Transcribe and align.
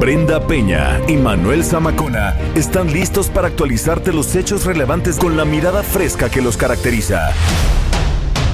Brenda 0.00 0.40
Peña 0.46 0.98
y 1.08 1.18
Manuel 1.18 1.62
Zamacona 1.62 2.34
están 2.54 2.90
listos 2.90 3.28
para 3.28 3.48
actualizarte 3.48 4.14
los 4.14 4.34
hechos 4.34 4.64
relevantes 4.64 5.18
con 5.18 5.36
la 5.36 5.44
mirada 5.44 5.82
fresca 5.82 6.30
que 6.30 6.40
los 6.40 6.56
caracteriza. 6.56 7.34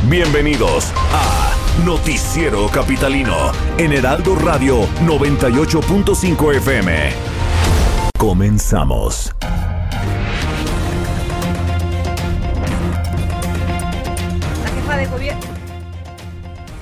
Bienvenidos 0.08 0.92
a 1.12 1.54
Noticiero 1.84 2.66
Capitalino 2.66 3.52
en 3.78 3.92
Heraldo 3.92 4.34
Radio 4.34 4.88
98.5 5.04 6.56
FM. 6.56 7.12
Comenzamos. 8.18 9.32
La 14.64 14.68
jefa 14.74 14.96
de 14.96 15.06
gobierno. 15.06 15.46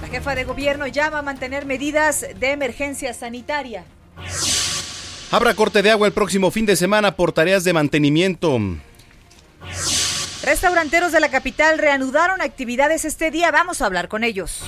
La 0.00 0.08
jefa 0.08 0.34
de 0.34 0.44
gobierno 0.44 0.86
llama 0.86 1.18
a 1.18 1.22
mantener 1.22 1.66
medidas 1.66 2.24
de 2.40 2.52
emergencia 2.52 3.12
sanitaria. 3.12 3.84
Habrá 5.34 5.52
corte 5.54 5.82
de 5.82 5.90
agua 5.90 6.06
el 6.06 6.12
próximo 6.12 6.52
fin 6.52 6.64
de 6.64 6.76
semana 6.76 7.16
por 7.16 7.32
tareas 7.32 7.64
de 7.64 7.72
mantenimiento. 7.72 8.56
Restauranteros 10.44 11.10
de 11.10 11.18
la 11.18 11.28
capital 11.28 11.78
reanudaron 11.78 12.40
actividades 12.40 13.04
este 13.04 13.32
día. 13.32 13.50
Vamos 13.50 13.82
a 13.82 13.86
hablar 13.86 14.06
con 14.06 14.22
ellos. 14.22 14.60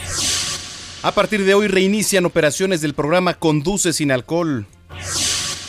A 1.04 1.12
partir 1.12 1.44
de 1.44 1.54
hoy 1.54 1.68
reinician 1.68 2.24
operaciones 2.24 2.80
del 2.80 2.94
programa 2.94 3.34
Conduce 3.34 3.92
sin 3.92 4.10
alcohol. 4.10 4.66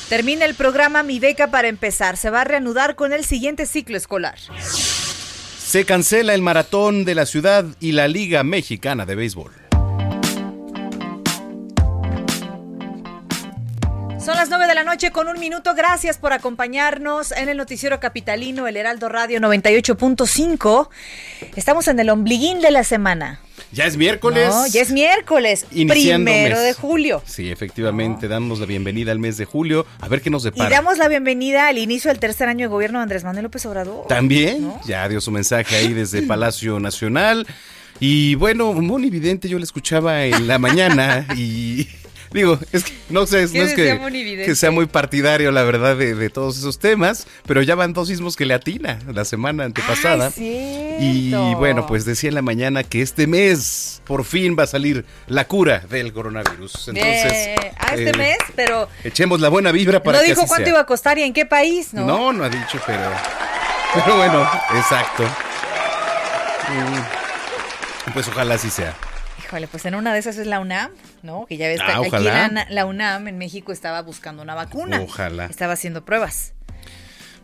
Termina 0.09 0.45
el 0.45 0.55
programa 0.55 1.03
Mi 1.03 1.19
Beca 1.19 1.51
para 1.51 1.67
empezar. 1.67 2.17
Se 2.17 2.31
va 2.31 2.41
a 2.41 2.45
reanudar 2.45 2.95
con 2.95 3.13
el 3.13 3.23
siguiente 3.23 3.67
ciclo 3.67 3.97
escolar. 3.97 4.39
Se 5.63 5.85
cancela 5.85 6.33
el 6.33 6.41
maratón 6.41 7.05
de 7.05 7.13
la 7.13 7.27
ciudad 7.27 7.65
y 7.79 7.91
la 7.91 8.07
Liga 8.07 8.41
Mexicana 8.43 9.05
de 9.05 9.13
Béisbol. 9.13 9.66
Son 14.27 14.35
las 14.35 14.49
9 14.49 14.67
de 14.67 14.75
la 14.75 14.83
noche 14.83 15.11
con 15.11 15.29
un 15.29 15.39
minuto. 15.39 15.73
Gracias 15.73 16.17
por 16.17 16.33
acompañarnos 16.33 17.31
en 17.31 17.47
el 17.47 17.55
noticiero 17.55 18.01
capitalino, 18.01 18.67
el 18.67 18.75
Heraldo 18.75 19.07
Radio 19.07 19.39
98.5. 19.39 20.89
Estamos 21.55 21.87
en 21.87 21.97
el 22.01 22.09
ombliguín 22.09 22.59
de 22.59 22.71
la 22.71 22.83
semana. 22.83 23.39
Ya 23.71 23.85
es 23.85 23.95
miércoles. 23.95 24.49
No, 24.49 24.67
ya 24.67 24.81
es 24.81 24.91
miércoles, 24.91 25.65
Iniciando 25.71 26.25
primero 26.29 26.57
mes. 26.57 26.65
de 26.65 26.73
julio. 26.73 27.23
Sí, 27.25 27.49
efectivamente, 27.49 28.27
damos 28.27 28.59
la 28.59 28.65
bienvenida 28.65 29.13
al 29.13 29.19
mes 29.19 29.37
de 29.37 29.45
julio. 29.45 29.85
A 30.01 30.09
ver 30.09 30.21
qué 30.21 30.29
nos 30.29 30.41
Y 30.41 30.47
depara. 30.51 30.71
damos 30.71 30.97
la 30.97 31.07
bienvenida 31.07 31.69
al 31.69 31.77
inicio 31.77 32.11
del 32.11 32.19
tercer 32.19 32.49
año 32.49 32.65
de 32.65 32.67
gobierno 32.67 32.99
de 32.99 33.03
Andrés 33.03 33.23
Manuel 33.23 33.43
López 33.43 33.65
Obrador. 33.65 34.07
También, 34.07 34.61
¿No? 34.61 34.81
ya 34.85 35.07
dio 35.07 35.21
su 35.21 35.31
mensaje 35.31 35.73
ahí 35.73 35.93
desde 35.93 36.21
Palacio 36.27 36.81
Nacional. 36.81 37.47
Y 38.01 38.35
bueno, 38.35 38.73
muy 38.73 39.07
evidente, 39.07 39.47
yo 39.47 39.57
le 39.57 39.63
escuchaba 39.63 40.25
en 40.25 40.47
la 40.49 40.59
mañana 40.59 41.25
y 41.37 41.87
digo, 42.31 42.59
es 42.71 42.83
que 42.83 42.93
no 43.09 43.25
sé, 43.25 43.43
no 43.45 43.51
¿Qué 43.51 43.61
es 43.63 43.73
que, 43.73 44.43
que 44.45 44.55
sea 44.55 44.71
muy 44.71 44.85
partidario, 44.85 45.51
la 45.51 45.63
verdad, 45.63 45.95
de, 45.95 46.13
de 46.15 46.29
todos 46.29 46.57
esos 46.57 46.79
temas, 46.79 47.27
pero 47.45 47.61
ya 47.61 47.75
van 47.75 47.93
dos 47.93 48.07
sismos 48.09 48.35
que 48.35 48.45
le 48.45 48.53
atina 48.53 48.99
la 49.13 49.25
semana 49.25 49.63
antepasada. 49.65 50.31
Ay, 50.37 50.97
Y 50.99 51.55
bueno, 51.55 51.85
pues 51.87 52.05
decía 52.05 52.29
en 52.29 52.35
la 52.35 52.41
mañana 52.41 52.83
que 52.83 53.01
este 53.01 53.27
mes 53.27 54.01
por 54.05 54.23
fin 54.25 54.55
va 54.57 54.63
a 54.63 54.67
salir 54.67 55.05
la 55.27 55.45
cura 55.47 55.79
del 55.89 56.13
coronavirus. 56.13 56.87
Entonces, 56.89 57.33
Eh, 57.33 57.55
a 57.77 57.93
este 57.95 58.09
eh, 58.09 58.13
mes, 58.17 58.37
pero 58.55 58.87
echemos 59.03 59.39
la 59.39 59.49
buena 59.49 59.71
vibra 59.71 60.01
para 60.03 60.17
no 60.17 60.23
que 60.23 60.29
dijo 60.29 60.41
así 60.41 60.47
cuánto 60.49 60.65
sea. 60.65 60.71
iba 60.73 60.79
a 60.81 60.85
costar 60.85 61.17
y 61.17 61.23
en 61.23 61.33
qué 61.33 61.45
país, 61.45 61.93
¿no? 61.93 62.05
No, 62.05 62.33
no 62.33 62.43
ha 62.43 62.49
dicho, 62.49 62.79
pero. 62.85 63.01
Pero 63.93 64.17
bueno, 64.17 64.49
exacto. 64.75 65.23
Mm, 66.69 68.11
Pues 68.13 68.27
ojalá 68.27 68.55
así 68.55 68.69
sea. 68.69 68.95
Híjole, 69.47 69.67
pues 69.67 69.85
en 69.85 69.95
una 69.95 70.13
de 70.13 70.19
esas 70.19 70.37
es 70.37 70.45
la 70.45 70.59
UNAM, 70.59 70.91
¿no? 71.23 71.45
Que 71.47 71.55
ya 71.55 71.69
ves 71.69 71.79
Ah, 71.81 72.01
aquí 72.03 72.23
la, 72.23 72.67
la 72.69 72.85
UNAM 72.85 73.29
en 73.29 73.37
México 73.37 73.71
estaba 73.71 74.01
buscando 74.01 74.41
una 74.41 74.55
vacuna. 74.55 74.99
Ojalá. 75.01 75.45
Estaba 75.45 75.71
haciendo 75.73 76.03
pruebas. 76.03 76.53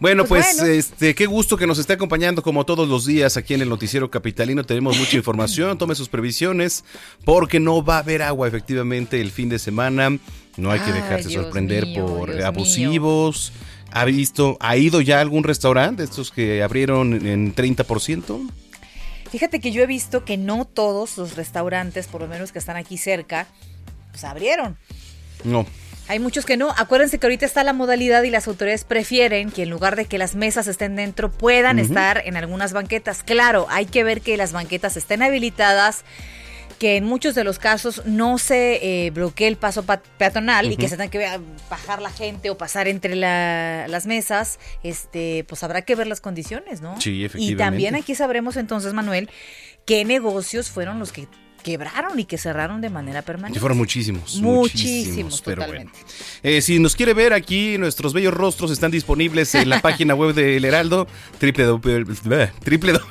Bueno, 0.02 0.26
Pues 0.26 0.46
pues, 0.46 0.58
bueno. 0.58 0.74
este, 0.74 1.16
qué 1.16 1.28
gusto 1.28 1.56
que 1.56 1.66
nos 1.66 1.78
esté 1.80 1.94
acompañando 1.94 2.44
como 2.44 2.66
todos 2.66 2.90
los 2.90 3.06
días 3.06 3.38
aquí 3.38 3.54
en 3.54 3.62
el 3.62 3.70
noticiero 3.70 4.12
capitalino. 4.12 4.66
Tenemos 4.66 4.98
mucha 4.98 5.16
información, 5.16 5.78
tome 5.78 5.96
sus 5.96 6.10
previsiones, 6.10 6.84
porque 7.24 7.62
no 7.62 7.82
va 7.86 7.96
a 7.96 8.00
haber 8.00 8.22
agua 8.22 8.50
efectivamente 8.50 9.22
el 9.22 9.32
fin 9.32 9.48
de 9.48 9.58
semana. 9.58 10.10
No 10.58 10.72
hay 10.72 10.82
que 10.82 10.92
dejarse 10.92 11.30
sorprender 11.30 11.86
mío, 11.86 12.06
por 12.06 12.34
Dios 12.34 12.44
abusivos. 12.44 13.54
¿Ha 13.94 14.04
visto, 14.04 14.58
ha 14.60 14.76
ido 14.76 15.00
ya 15.00 15.20
a 15.20 15.22
algún 15.22 15.46
restaurante 15.46 16.02
de 16.02 16.10
estos 16.10 16.32
que 16.32 16.64
abrieron 16.64 17.26
en 17.26 17.56
30%? 17.56 18.50
Fíjate 19.34 19.60
que 19.60 19.72
yo 19.72 19.82
he 19.82 19.88
visto 19.88 20.26
que 20.26 20.38
no 20.38 20.64
todos 20.64 21.18
los 21.18 21.36
restaurantes, 21.36 22.06
por 22.06 22.22
lo 22.22 22.28
menos 22.28 22.52
que 22.52 22.60
están 22.60 22.76
aquí 22.76 23.00
cerca, 23.00 23.48
pues 24.12 24.24
abrieron. 24.26 24.78
No. 25.44 25.66
Hay 26.08 26.20
muchos 26.20 26.46
que 26.46 26.56
no. 26.56 26.70
Acuérdense 26.78 27.18
que 27.18 27.26
ahorita 27.26 27.48
está 27.48 27.64
la 27.64 27.74
modalidad 27.74 28.22
y 28.22 28.30
las 28.30 28.48
autoridades 28.48 28.84
prefieren 28.84 29.50
que 29.50 29.64
en 29.64 29.72
lugar 29.72 29.96
de 29.96 30.06
que 30.06 30.20
las 30.20 30.36
mesas 30.36 30.68
estén 30.68 30.96
dentro, 30.96 31.32
puedan 31.32 31.80
estar 31.80 32.22
en 32.24 32.38
algunas 32.38 32.74
banquetas. 32.74 33.24
Claro, 33.24 33.66
hay 33.70 33.88
que 33.88 34.04
ver 34.04 34.22
que 34.22 34.38
las 34.38 34.52
banquetas 34.52 34.98
estén 34.98 35.24
habilitadas, 35.24 36.06
que 36.84 36.98
en 36.98 37.06
muchos 37.06 37.34
de 37.34 37.46
los 37.46 37.60
casos 37.60 38.02
no 38.06 38.38
se 38.38 39.06
eh, 39.06 39.10
bloquee 39.12 39.48
el 39.48 39.56
paso 39.56 39.84
pa- 39.84 40.02
peatonal 40.18 40.70
y 40.70 40.76
que 40.76 40.90
se 40.90 40.98
tenga 40.98 41.10
que 41.10 41.24
eh, 41.24 41.40
bajar 41.70 42.02
la 42.02 42.10
gente 42.10 42.50
o 42.50 42.58
pasar 42.58 42.90
entre 42.90 43.16
la- 43.16 43.86
las 43.88 44.06
mesas. 44.06 44.60
Este, 44.84 45.46
pues 45.48 45.64
habrá 45.64 45.84
que 45.84 45.96
ver 45.96 46.08
las 46.08 46.20
condiciones, 46.20 46.82
¿no? 46.82 47.00
Sí, 47.00 47.12
Y 47.12 47.24
efectivamente. 47.24 47.64
también 47.64 47.96
aquí 47.96 48.16
sabremos 48.16 48.58
entonces, 48.58 48.92
Manuel, 48.94 49.30
qué 49.86 50.04
negocios 50.04 50.70
fueron 50.70 51.00
los 51.00 51.14
que 51.14 51.30
quebraron 51.64 52.20
y 52.20 52.26
que 52.26 52.38
cerraron 52.38 52.82
de 52.82 52.90
manera 52.92 53.22
permanente. 53.24 53.60
Fueron 53.60 53.78
muchísimos. 53.78 54.36
Muchísimos, 54.36 55.42
pero 55.42 55.62
totalmente. 55.64 55.94
bueno. 55.98 56.16
Eh, 56.44 56.62
si 56.62 56.78
nos 56.80 56.96
quiere 56.96 57.14
ver 57.14 57.34
aquí, 57.34 57.78
nuestros 57.80 58.14
bellos 58.14 58.34
rostros 58.34 58.70
están 58.70 58.92
disponibles 58.92 59.56
en 59.56 59.70
la 59.70 59.82
página 59.82 60.14
web 60.14 60.36
del 60.36 60.64
Heraldo. 60.66 61.08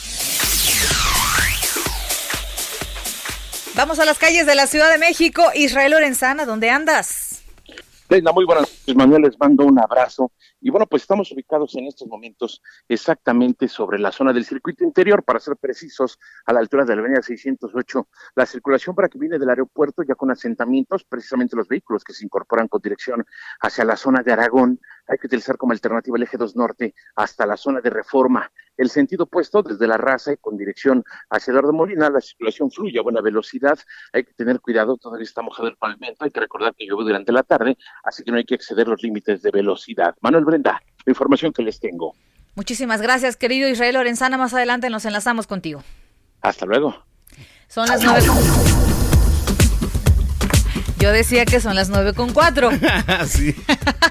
Vamos 3.74 3.98
a 4.00 4.04
las 4.04 4.18
calles 4.18 4.46
de 4.46 4.54
la 4.54 4.66
Ciudad 4.66 4.90
de 4.90 4.98
México. 4.98 5.44
Israel 5.54 5.92
Lorenzana, 5.92 6.44
¿dónde 6.44 6.68
andas? 6.70 7.29
Muy 8.10 8.44
buenas 8.44 8.68
noches, 8.68 8.96
Manuel, 8.96 9.22
les 9.22 9.38
mando 9.38 9.64
un 9.64 9.78
abrazo. 9.78 10.32
Y 10.60 10.68
bueno, 10.68 10.84
pues 10.88 11.02
estamos 11.02 11.30
ubicados 11.30 11.76
en 11.76 11.86
estos 11.86 12.08
momentos 12.08 12.60
exactamente 12.88 13.68
sobre 13.68 14.00
la 14.00 14.10
zona 14.10 14.32
del 14.32 14.44
circuito 14.44 14.82
interior, 14.82 15.22
para 15.22 15.38
ser 15.38 15.56
precisos, 15.56 16.18
a 16.44 16.52
la 16.52 16.58
altura 16.58 16.84
de 16.84 16.96
la 16.96 17.02
avenida 17.02 17.22
608. 17.22 18.08
La 18.34 18.46
circulación 18.46 18.96
para 18.96 19.08
que 19.08 19.16
viene 19.16 19.38
del 19.38 19.48
aeropuerto 19.48 20.02
ya 20.02 20.16
con 20.16 20.32
asentamientos, 20.32 21.04
precisamente 21.04 21.54
los 21.54 21.68
vehículos 21.68 22.02
que 22.02 22.12
se 22.12 22.24
incorporan 22.24 22.66
con 22.66 22.82
dirección 22.82 23.24
hacia 23.60 23.84
la 23.84 23.96
zona 23.96 24.24
de 24.24 24.32
Aragón, 24.32 24.80
hay 25.06 25.16
que 25.16 25.28
utilizar 25.28 25.56
como 25.56 25.72
alternativa 25.72 26.16
el 26.16 26.24
eje 26.24 26.36
2 26.36 26.56
norte 26.56 26.96
hasta 27.14 27.46
la 27.46 27.56
zona 27.56 27.80
de 27.80 27.90
reforma. 27.90 28.50
El 28.80 28.88
sentido 28.88 29.24
opuesto 29.24 29.62
desde 29.62 29.86
la 29.86 29.98
raza 29.98 30.32
y 30.32 30.38
con 30.38 30.56
dirección 30.56 31.04
hacia 31.28 31.50
Eduardo 31.50 31.74
Molina, 31.74 32.08
la 32.08 32.22
circulación 32.22 32.70
fluye 32.70 32.98
a 32.98 33.02
buena 33.02 33.20
velocidad. 33.20 33.78
Hay 34.14 34.24
que 34.24 34.32
tener 34.32 34.58
cuidado, 34.58 34.96
todavía 34.96 35.24
está 35.24 35.42
mojado 35.42 35.68
el 35.68 35.76
pavimento. 35.76 36.24
Hay 36.24 36.30
que 36.30 36.40
recordar 36.40 36.74
que 36.74 36.86
llueve 36.86 37.04
durante 37.04 37.30
la 37.30 37.42
tarde, 37.42 37.76
así 38.02 38.24
que 38.24 38.30
no 38.30 38.38
hay 38.38 38.44
que 38.44 38.54
exceder 38.54 38.88
los 38.88 39.02
límites 39.02 39.42
de 39.42 39.50
velocidad. 39.50 40.14
Manuel 40.22 40.46
Brenda, 40.46 40.82
la 41.04 41.10
información 41.10 41.52
que 41.52 41.62
les 41.62 41.78
tengo. 41.78 42.14
Muchísimas 42.54 43.02
gracias, 43.02 43.36
querido 43.36 43.68
Israel 43.68 43.96
Lorenzana. 43.96 44.38
Más 44.38 44.54
adelante 44.54 44.88
nos 44.88 45.04
enlazamos 45.04 45.46
contigo. 45.46 45.82
Hasta 46.40 46.64
luego. 46.64 47.04
Son 47.68 47.86
las 47.86 48.02
nueve. 48.02 48.24
Yo 50.98 51.12
decía 51.12 51.44
que 51.44 51.60
son 51.60 51.74
las 51.74 51.90
nueve 51.90 52.14
con 52.14 52.32
cuatro. 52.32 52.70
sí. 53.26 53.54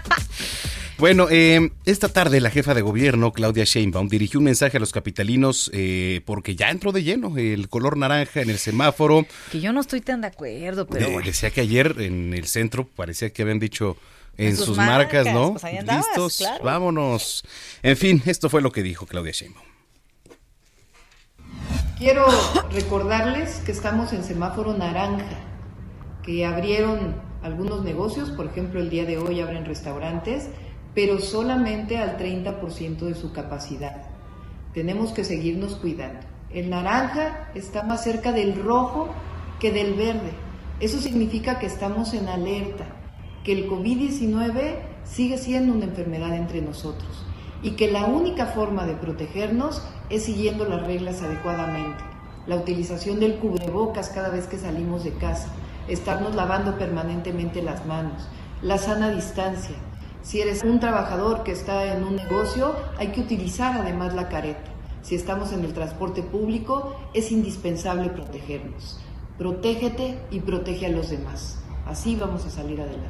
Bueno, 1.00 1.28
eh, 1.31 1.72
esta 1.86 2.10
tarde 2.10 2.42
la 2.42 2.50
jefa 2.50 2.74
de 2.74 2.81
gobierno, 2.81 3.31
Claudia 3.31 3.63
Sheinbaum, 3.63 4.10
dirigió 4.10 4.42
un 4.42 4.44
mensaje 4.44 4.75
a 4.75 4.80
los 4.81 4.92
capitalinos 4.92 5.72
eh, 5.74 6.19
porque 6.25 6.57
ya 6.57 6.69
entró 6.69 6.92
de 6.92 7.04
lleno 7.04 7.38
el 7.38 7.69
color 7.69 7.96
naranja 7.96 8.42
en 8.42 8.50
el 8.50 8.57
semáforo. 8.57 9.25
Que 9.50 9.62
yo 9.62 9.72
no 9.72 9.80
estoy 9.80 10.01
tan 10.01 10.19
de 10.19 10.28
acuerdo, 10.28 10.88
pero... 10.88 11.07
De, 11.07 11.24
decía 11.24 11.51
que 11.51 11.62
ayer 11.62 11.96
en 12.00 12.34
el 12.34 12.48
centro 12.48 12.86
parecía 12.86 13.30
que 13.30 13.44
habían 13.44 13.60
dicho 13.60 13.96
en, 14.38 14.57
sus, 14.57 14.75
marcas, 14.75 15.25
¿no? 15.34 15.54
Pues 15.54 15.63
Listos, 15.63 16.44
vámonos. 16.62 17.46
En 17.81 17.96
fin, 17.96 18.22
esto 18.25 18.50
fue 18.50 18.62
lo 18.62 18.74
que 18.74 18.84
dijo 18.84 19.06
Claudia 19.06 19.31
Sheinbaum. 19.31 19.66
Quiero 21.98 22.25
recordarles 22.74 23.62
que 23.66 23.72
estamos 23.72 24.12
en 24.12 24.25
semáforo 24.25 24.78
naranja, 24.78 25.40
que 26.24 26.46
abrieron 26.46 27.22
algunos 27.42 27.86
negocios, 27.86 28.31
por 28.31 28.48
ejemplo, 28.48 28.81
el 28.81 28.90
día 28.90 29.06
de 29.06 29.18
hoy 29.18 29.40
abren 29.40 29.63
restaurantes, 29.63 30.50
pero 31.00 31.22
solamente 31.22 31.98
al 31.98 32.18
30% 32.18 32.98
de 32.98 33.16
su 33.16 33.31
capacidad. 33.31 34.01
Tenemos 34.74 35.13
que 35.13 35.24
seguirnos 35.24 35.75
cuidando. 35.75 36.19
El 36.51 36.69
naranja 36.69 37.48
está 37.56 37.84
más 37.84 38.04
cerca 38.04 38.34
del 38.34 38.62
rojo 38.62 39.07
que 39.62 39.72
del 39.72 39.94
verde. 39.94 40.34
Eso 40.81 41.00
significa 41.00 41.57
que 41.57 41.68
estamos 41.68 42.13
en 42.13 42.28
alerta, 42.28 42.84
que 43.46 43.54
el 43.54 43.69
COVID-19 43.69 44.75
sigue 45.06 45.38
siendo 45.38 45.72
una 45.72 45.86
enfermedad 45.86 46.36
entre 46.36 46.62
nosotros 46.62 47.24
y 47.63 47.78
que 47.78 47.90
la 47.90 48.04
única 48.04 48.48
forma 48.48 48.86
de 48.86 48.96
protegernos 48.96 49.81
es 50.10 50.24
siguiendo 50.24 50.66
las 50.66 50.86
reglas 50.86 51.22
adecuadamente. 51.22 52.04
La 52.46 52.57
utilización 52.57 53.22
del 53.22 53.38
cubrebocas 53.38 54.10
cada 54.10 54.28
vez 54.28 54.48
que 54.48 54.57
salimos 54.57 55.06
de 55.06 55.13
casa, 55.13 55.48
estarnos 55.88 56.36
lavando 56.36 56.78
permanentemente 56.78 57.62
las 57.62 57.86
manos, 57.86 58.28
la 58.62 58.78
sana 58.78 59.12
distancia. 59.12 59.78
Si 60.21 60.42
eres 60.42 60.63
un 60.63 60.80
trabajador 60.80 61.44
que 61.44 61.51
está 61.51 61.94
en 61.95 62.04
un 62.04 62.16
negocio, 62.18 62.75
hay 62.98 63.12
que 63.12 63.21
utilizar 63.21 63.80
además 63.80 64.13
la 64.13 64.30
careta. 64.30 64.71
Si 65.01 65.16
estamos 65.16 65.54
en 65.54 65.63
el 65.63 65.74
transporte 65.74 66.21
público, 66.21 66.95
es 67.13 67.31
indispensable 67.31 68.10
protegernos. 68.10 69.00
Protégete 69.38 70.19
y 70.30 70.42
protege 70.42 70.88
a 70.88 70.89
los 70.89 71.10
demás. 71.10 71.60
Así 71.86 72.16
vamos 72.16 72.45
a 72.45 72.50
salir 72.50 72.81
adelante. 72.81 73.10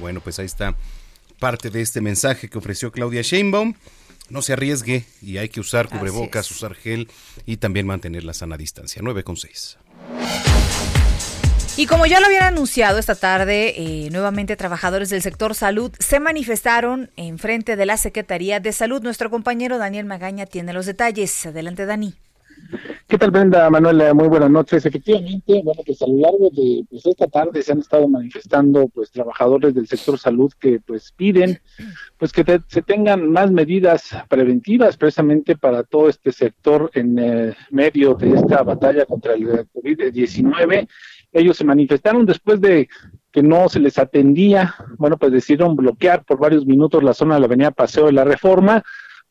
Bueno, 0.00 0.20
pues 0.20 0.38
ahí 0.38 0.46
está 0.46 0.76
parte 1.38 1.70
de 1.70 1.80
este 1.80 2.00
mensaje 2.00 2.48
que 2.48 2.58
ofreció 2.58 2.92
Claudia 2.92 3.22
Sheinbaum. 3.22 3.74
No 4.28 4.42
se 4.42 4.52
arriesgue 4.52 5.04
y 5.22 5.38
hay 5.38 5.48
que 5.48 5.60
usar 5.60 5.88
cubrebocas, 5.88 6.50
usar 6.50 6.74
gel 6.74 7.08
y 7.46 7.56
también 7.56 7.86
mantener 7.86 8.24
la 8.24 8.34
sana 8.34 8.56
distancia. 8.56 9.00
9 9.02 9.24
con 9.24 9.36
6. 9.36 9.78
Y 11.76 11.86
como 11.86 12.06
ya 12.06 12.20
lo 12.20 12.26
habían 12.26 12.44
anunciado 12.44 13.00
esta 13.00 13.16
tarde, 13.16 13.74
eh, 13.76 14.08
nuevamente 14.12 14.54
trabajadores 14.54 15.10
del 15.10 15.22
sector 15.22 15.56
salud 15.56 15.90
se 15.98 16.20
manifestaron 16.20 17.10
en 17.16 17.38
frente 17.38 17.74
de 17.74 17.84
la 17.84 17.96
Secretaría 17.96 18.60
de 18.60 18.70
Salud. 18.70 19.02
Nuestro 19.02 19.28
compañero 19.28 19.76
Daniel 19.76 20.06
Magaña 20.06 20.46
tiene 20.46 20.72
los 20.72 20.86
detalles. 20.86 21.46
Adelante, 21.46 21.84
Dani. 21.84 22.14
¿Qué 23.06 23.18
tal, 23.18 23.30
Brenda? 23.32 23.68
Manuela, 23.70 24.14
muy 24.14 24.28
buenas 24.28 24.50
noches. 24.50 24.86
Efectivamente, 24.86 25.60
bueno, 25.62 25.82
pues 25.84 26.00
a 26.00 26.06
lo 26.06 26.16
largo 26.16 26.48
de 26.50 26.84
pues, 26.88 27.04
esta 27.04 27.26
tarde 27.26 27.62
se 27.62 27.72
han 27.72 27.80
estado 27.80 28.08
manifestando 28.08 28.88
pues 28.88 29.10
trabajadores 29.10 29.74
del 29.74 29.86
sector 29.86 30.18
salud 30.18 30.52
que 30.58 30.80
pues 30.80 31.12
piden 31.12 31.60
pues 32.16 32.32
que 32.32 32.44
se 32.68 32.82
tengan 32.82 33.30
más 33.30 33.50
medidas 33.50 34.10
preventivas 34.28 34.96
precisamente 34.96 35.56
para 35.56 35.82
todo 35.82 36.08
este 36.08 36.32
sector 36.32 36.90
en 36.94 37.18
eh, 37.18 37.54
medio 37.70 38.14
de 38.14 38.30
esta 38.30 38.62
batalla 38.62 39.04
contra 39.04 39.34
el 39.34 39.46
COVID-19. 39.72 40.88
Ellos 41.34 41.56
se 41.56 41.64
manifestaron 41.64 42.24
después 42.24 42.60
de 42.60 42.88
que 43.30 43.42
no 43.42 43.68
se 43.68 43.80
les 43.80 43.98
atendía, 43.98 44.74
bueno, 44.96 45.18
pues 45.18 45.32
decidieron 45.32 45.74
bloquear 45.74 46.24
por 46.24 46.38
varios 46.38 46.64
minutos 46.64 47.02
la 47.02 47.12
zona 47.12 47.34
de 47.34 47.40
la 47.40 47.46
avenida 47.46 47.72
Paseo 47.72 48.06
de 48.06 48.12
la 48.12 48.24
Reforma, 48.24 48.82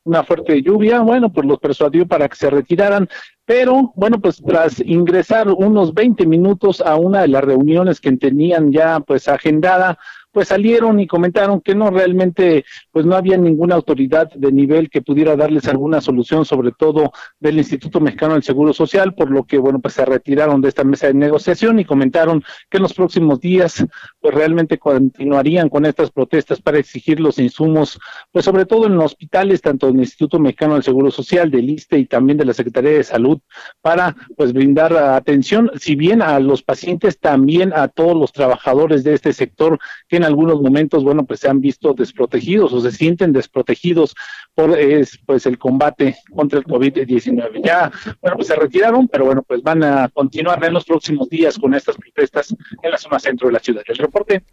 una 0.04 0.24
fuerte 0.24 0.62
lluvia, 0.62 1.00
bueno, 1.00 1.32
pues 1.32 1.48
los 1.48 1.60
persuadió 1.60 2.06
para 2.06 2.28
que 2.28 2.36
se 2.36 2.50
retiraran, 2.50 3.08
pero 3.46 3.94
bueno, 3.96 4.20
pues 4.20 4.42
tras 4.46 4.82
ingresar 4.82 5.48
unos 5.50 5.94
20 5.94 6.26
minutos 6.28 6.82
a 6.82 6.98
una 6.98 7.22
de 7.22 7.30
las 7.30 7.44
reuniones 7.44 8.02
que 8.02 8.12
tenían 8.18 8.72
ya 8.72 9.00
pues 9.00 9.30
agendada, 9.30 9.98
pues 10.34 10.50
salieron 10.50 11.00
y 11.00 11.08
comentaron 11.08 11.62
que 11.62 11.76
no 11.76 11.92
realmente 11.92 12.66
pues 12.92 13.06
no 13.06 13.16
había 13.16 13.38
ninguna 13.38 13.76
autoridad 13.76 14.32
de 14.34 14.52
nivel 14.52 14.90
que 14.90 15.02
pudiera 15.02 15.36
darles 15.36 15.68
alguna 15.68 16.02
solución, 16.02 16.44
sobre 16.44 16.72
todo 16.72 17.14
del 17.40 17.60
Instituto 17.60 18.02
Mexicano 18.02 18.34
del 18.34 18.44
Seguro 18.44 18.74
Social, 18.74 19.14
por 19.14 19.30
lo 19.30 19.46
que 19.46 19.60
bueno, 19.60 19.80
pues 19.80 19.94
se 19.94 20.04
retiraron 20.04 20.60
de 20.62 20.70
esta 20.70 20.84
mesa 20.84 21.08
de 21.08 21.14
negociación 21.14 21.80
y 21.80 21.86
comentaron 21.86 22.44
que 22.70 22.78
en 22.78 22.84
los 22.84 22.94
próximos 22.94 23.40
días 23.40 23.86
pues 24.20 24.34
realmente 24.34 24.80
continuarían 24.80 25.70
con 25.70 25.86
estas 25.86 26.12
protestas 26.12 26.62
para 26.62 26.80
exigir 26.80 27.20
los 27.20 27.38
insumos, 27.38 28.00
pues 28.32 28.44
sobre 28.44 28.66
todo 28.66 28.88
en 28.88 28.96
los 28.96 29.06
hospitales, 29.06 29.62
tanto 29.62 29.88
del 29.88 29.98
Instituto 29.98 30.40
Mexicano 30.40 30.74
del 30.74 30.84
Seguro 30.84 31.12
Social, 31.12 31.52
del 31.52 31.70
ISTE 31.70 32.00
y 32.00 32.06
también 32.06 32.38
de 32.38 32.46
la 32.46 32.54
Secretaría 32.54 32.92
de 32.92 33.04
Salud, 33.04 33.40
para 33.82 34.16
pues 34.36 34.52
brindar 34.52 34.96
atención, 34.98 35.70
si 35.80 35.96
bien 35.96 36.24
a 36.24 36.40
los 36.40 36.64
pacientes, 36.64 37.20
también 37.20 37.72
a 37.74 37.88
todos 37.88 38.16
los 38.16 38.32
trabajadores 38.32 39.04
de 39.04 39.14
este 39.14 39.32
sector 39.34 39.78
que 40.08 40.23
en 40.24 40.28
algunos 40.28 40.62
momentos, 40.62 41.04
bueno, 41.04 41.26
pues 41.26 41.42
se 41.42 41.50
han 41.50 41.60
visto 41.60 41.94
desprotegidos 41.94 42.72
o 42.74 42.82
se 42.82 42.92
sienten 42.92 43.34
desprotegidos 43.34 44.16
por 44.56 44.78
pues 45.26 45.46
el 45.46 45.58
combate 45.58 46.16
contra 46.34 46.60
el 46.60 46.66
COVID-19. 46.66 47.62
Ya, 47.64 47.92
bueno, 48.22 48.38
pues 48.38 48.48
se 48.48 48.56
retiraron, 48.56 49.08
pero 49.08 49.26
bueno, 49.26 49.44
pues 49.44 49.62
van 49.62 49.84
a 49.84 50.10
continuar 50.10 50.64
en 50.64 50.74
los 50.74 50.86
próximos 50.86 51.30
días 51.30 51.58
con 51.58 51.74
estas 51.74 51.98
protestas 51.98 52.56
en 52.82 52.92
la 52.92 52.98
zona 52.98 53.20
centro 53.20 53.48
de 53.48 53.54
la 53.54 53.60
ciudad. 53.60 53.84
El 53.86 53.98
reporte, 53.98 54.44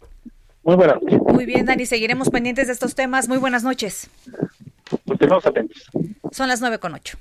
muy 0.63 0.75
buenas 0.75 1.01
noches. 1.01 1.19
Muy 1.33 1.45
bien, 1.45 1.65
Dani, 1.65 1.85
seguiremos 1.85 2.29
pendientes 2.29 2.67
de 2.67 2.73
estos 2.73 2.93
temas. 2.93 3.27
Muy 3.27 3.37
buenas 3.37 3.63
noches. 3.63 4.09
Tenemos 5.17 5.45
atentos. 5.45 5.89
Son 6.31 6.47
las 6.47 6.59
nueve 6.59 6.79
con 6.79 6.93
ocho. 6.93 7.17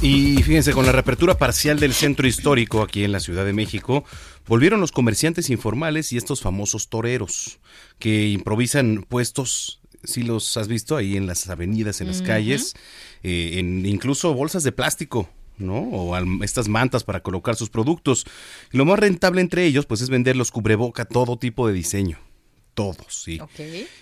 Y 0.00 0.42
fíjense, 0.44 0.72
con 0.72 0.86
la 0.86 0.92
reapertura 0.92 1.36
parcial 1.36 1.80
del 1.80 1.92
centro 1.92 2.28
histórico 2.28 2.82
aquí 2.82 3.02
en 3.02 3.10
la 3.10 3.18
Ciudad 3.18 3.44
de 3.44 3.52
México, 3.52 4.04
volvieron 4.46 4.80
los 4.80 4.92
comerciantes 4.92 5.50
informales 5.50 6.12
y 6.12 6.16
estos 6.16 6.40
famosos 6.40 6.88
toreros 6.88 7.58
que 7.98 8.28
improvisan 8.28 9.04
puestos 9.08 9.80
si 10.04 10.22
los 10.22 10.56
has 10.56 10.68
visto 10.68 10.96
ahí 10.96 11.16
en 11.16 11.26
las 11.26 11.50
avenidas, 11.50 12.00
en 12.00 12.06
las 12.06 12.22
calles, 12.22 12.76
eh, 13.24 13.54
en 13.58 13.84
incluso 13.86 14.32
bolsas 14.34 14.62
de 14.62 14.70
plástico, 14.70 15.28
¿no? 15.58 15.78
O 15.78 16.16
estas 16.44 16.68
mantas 16.68 17.02
para 17.02 17.20
colocar 17.20 17.56
sus 17.56 17.68
productos. 17.68 18.24
Y 18.72 18.76
lo 18.76 18.84
más 18.84 19.00
rentable 19.00 19.40
entre 19.40 19.64
ellos, 19.64 19.84
pues 19.86 20.00
es 20.00 20.10
vender 20.10 20.36
los 20.36 20.52
cubreboca, 20.52 21.06
todo 21.06 21.38
tipo 21.38 21.66
de 21.66 21.74
diseño 21.74 22.18
todos, 22.78 23.22
sí. 23.24 23.40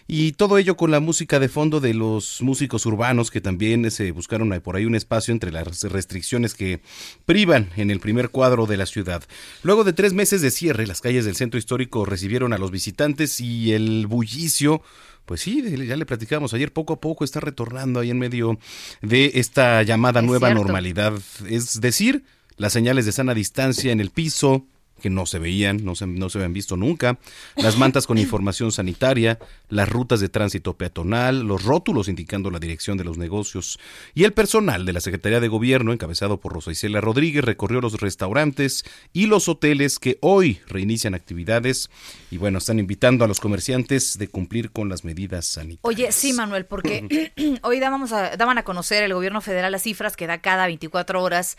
Y 0.06 0.32
todo 0.32 0.58
ello 0.58 0.76
con 0.76 0.90
la 0.90 1.00
música 1.00 1.40
de 1.40 1.48
fondo 1.48 1.80
de 1.80 1.94
los 1.94 2.42
músicos 2.42 2.84
urbanos 2.84 3.30
que 3.30 3.40
también 3.40 3.90
se 3.90 4.10
buscaron 4.10 4.50
por 4.60 4.76
ahí 4.76 4.84
un 4.84 4.94
espacio 4.94 5.32
entre 5.32 5.50
las 5.50 5.82
restricciones 5.84 6.52
que 6.52 6.82
privan 7.24 7.70
en 7.78 7.90
el 7.90 8.00
primer 8.00 8.28
cuadro 8.28 8.66
de 8.66 8.76
la 8.76 8.84
ciudad. 8.84 9.22
Luego 9.62 9.82
de 9.82 9.94
tres 9.94 10.12
meses 10.12 10.42
de 10.42 10.50
cierre, 10.50 10.86
las 10.86 11.00
calles 11.00 11.24
del 11.24 11.36
centro 11.36 11.56
histórico 11.58 12.04
recibieron 12.04 12.52
a 12.52 12.58
los 12.58 12.70
visitantes 12.70 13.40
y 13.40 13.72
el 13.72 14.06
bullicio 14.06 14.82
pues 15.24 15.40
sí, 15.40 15.64
ya 15.86 15.96
le 15.96 16.04
platicamos 16.04 16.52
ayer, 16.52 16.70
poco 16.70 16.92
a 16.92 17.00
poco 17.00 17.24
está 17.24 17.40
retornando 17.40 18.00
ahí 18.00 18.10
en 18.10 18.18
medio 18.18 18.58
de 19.00 19.32
esta 19.36 19.82
llamada 19.84 20.20
nueva 20.20 20.52
normalidad. 20.52 21.14
Es 21.48 21.80
decir, 21.80 22.24
las 22.58 22.74
señales 22.74 23.06
de 23.06 23.12
sana 23.12 23.32
distancia 23.32 23.90
en 23.90 24.00
el 24.00 24.10
piso, 24.10 24.66
que 25.00 25.10
no 25.10 25.26
se 25.26 25.38
veían, 25.38 25.84
no 25.84 25.94
se, 25.94 26.06
no 26.06 26.28
se 26.30 26.38
habían 26.38 26.52
visto 26.52 26.76
nunca, 26.76 27.18
las 27.56 27.76
mantas 27.76 28.06
con 28.06 28.18
información 28.26 28.72
sanitaria, 28.72 29.38
las 29.68 29.88
rutas 29.88 30.20
de 30.20 30.28
tránsito 30.28 30.74
peatonal, 30.74 31.40
los 31.40 31.64
rótulos 31.64 32.08
indicando 32.08 32.50
la 32.50 32.58
dirección 32.58 32.96
de 32.96 33.04
los 33.04 33.18
negocios. 33.18 33.78
Y 34.14 34.24
el 34.24 34.32
personal 34.32 34.86
de 34.86 34.92
la 34.92 35.00
Secretaría 35.00 35.40
de 35.40 35.48
Gobierno, 35.48 35.92
encabezado 35.92 36.38
por 36.40 36.52
Rosa 36.52 36.70
Isela 36.70 37.00
Rodríguez, 37.00 37.44
recorrió 37.44 37.80
los 37.80 38.00
restaurantes 38.00 38.84
y 39.12 39.26
los 39.26 39.48
hoteles 39.48 39.98
que 39.98 40.18
hoy 40.20 40.60
reinician 40.66 41.14
actividades. 41.14 41.90
Y 42.30 42.38
bueno, 42.38 42.58
están 42.58 42.78
invitando 42.78 43.24
a 43.24 43.28
los 43.28 43.40
comerciantes 43.40 44.18
de 44.18 44.28
cumplir 44.28 44.70
con 44.70 44.88
las 44.88 45.04
medidas 45.04 45.46
sanitarias. 45.46 45.80
Oye, 45.82 46.12
sí, 46.12 46.32
Manuel, 46.32 46.66
porque 46.66 47.32
hoy 47.62 47.80
dábamos 47.80 48.12
a, 48.12 48.36
daban 48.36 48.58
a 48.58 48.64
conocer 48.64 49.02
el 49.02 49.14
gobierno 49.14 49.40
federal 49.40 49.72
las 49.72 49.82
cifras 49.82 50.16
que 50.16 50.26
da 50.26 50.38
cada 50.38 50.66
24 50.66 51.22
horas 51.22 51.56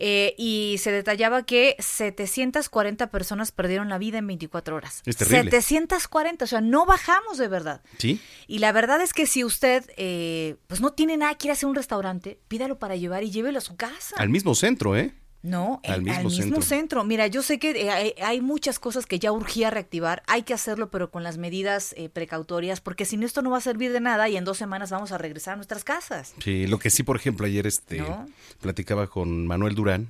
eh, 0.00 0.34
y 0.38 0.76
se 0.78 0.92
detallaba 0.92 1.44
que 1.44 1.74
740 1.80 3.10
personas 3.10 3.50
perdieron 3.50 3.88
la 3.88 3.98
vida 3.98 4.18
en 4.18 4.26
24 4.28 4.76
horas. 4.76 5.02
Es 5.04 5.16
terrible. 5.16 5.50
740, 5.50 6.44
o 6.44 6.48
sea, 6.48 6.60
no 6.60 6.86
bajamos 6.86 7.36
de 7.36 7.48
verdad. 7.48 7.82
Sí. 7.98 8.20
Y 8.46 8.60
la 8.60 8.70
verdad 8.70 9.00
es 9.00 9.12
que 9.12 9.26
si 9.26 9.42
usted 9.42 9.84
eh, 9.96 10.56
pues 10.68 10.80
no 10.80 10.92
tiene 10.92 11.16
nada, 11.16 11.34
quiere 11.34 11.52
hacer 11.52 11.68
un 11.68 11.74
restaurante, 11.74 12.38
pídalo 12.46 12.78
para 12.78 12.94
llevar 12.94 13.24
y 13.24 13.30
llévelo 13.30 13.58
a 13.58 13.62
su 13.62 13.76
casa. 13.76 14.14
Al 14.18 14.28
mismo 14.28 14.54
centro, 14.54 14.96
¿eh? 14.96 15.12
No, 15.42 15.80
al 15.84 16.02
mismo, 16.02 16.62
centro. 16.62 17.04
Mira, 17.04 17.28
yo 17.28 17.42
sé 17.42 17.58
que 17.58 17.70
eh, 17.70 18.14
hay, 18.22 18.40
muchas 18.40 18.80
cosas 18.80 19.06
que 19.06 19.20
ya 19.20 19.30
urgía 19.30 19.70
reactivar, 19.70 20.22
hay 20.26 20.42
que 20.42 20.52
hacerlo, 20.52 20.90
pero 20.90 21.10
con 21.10 21.22
las 21.22 21.38
medidas 21.38 21.94
eh, 21.96 22.08
precautorias, 22.08 22.80
porque 22.80 23.04
sin 23.04 23.22
esto 23.22 23.40
no 23.40 23.50
va 23.50 23.58
a 23.58 23.60
servir 23.60 23.92
de 23.92 24.00
nada 24.00 24.28
y 24.28 24.36
en 24.36 24.44
dos 24.44 24.58
semanas 24.58 24.90
vamos 24.90 25.12
a 25.12 25.18
regresar 25.18 25.54
a 25.54 25.56
nuestras 25.56 25.84
casas. 25.84 26.34
Sí, 26.42 26.66
lo 26.66 26.78
que 26.80 26.90
sí, 26.90 27.04
por 27.04 27.16
ejemplo, 27.16 27.46
ayer 27.46 27.66
este 27.66 28.02
platicaba 28.60 29.06
con 29.06 29.46
Manuel 29.46 29.76
Durán 29.76 30.08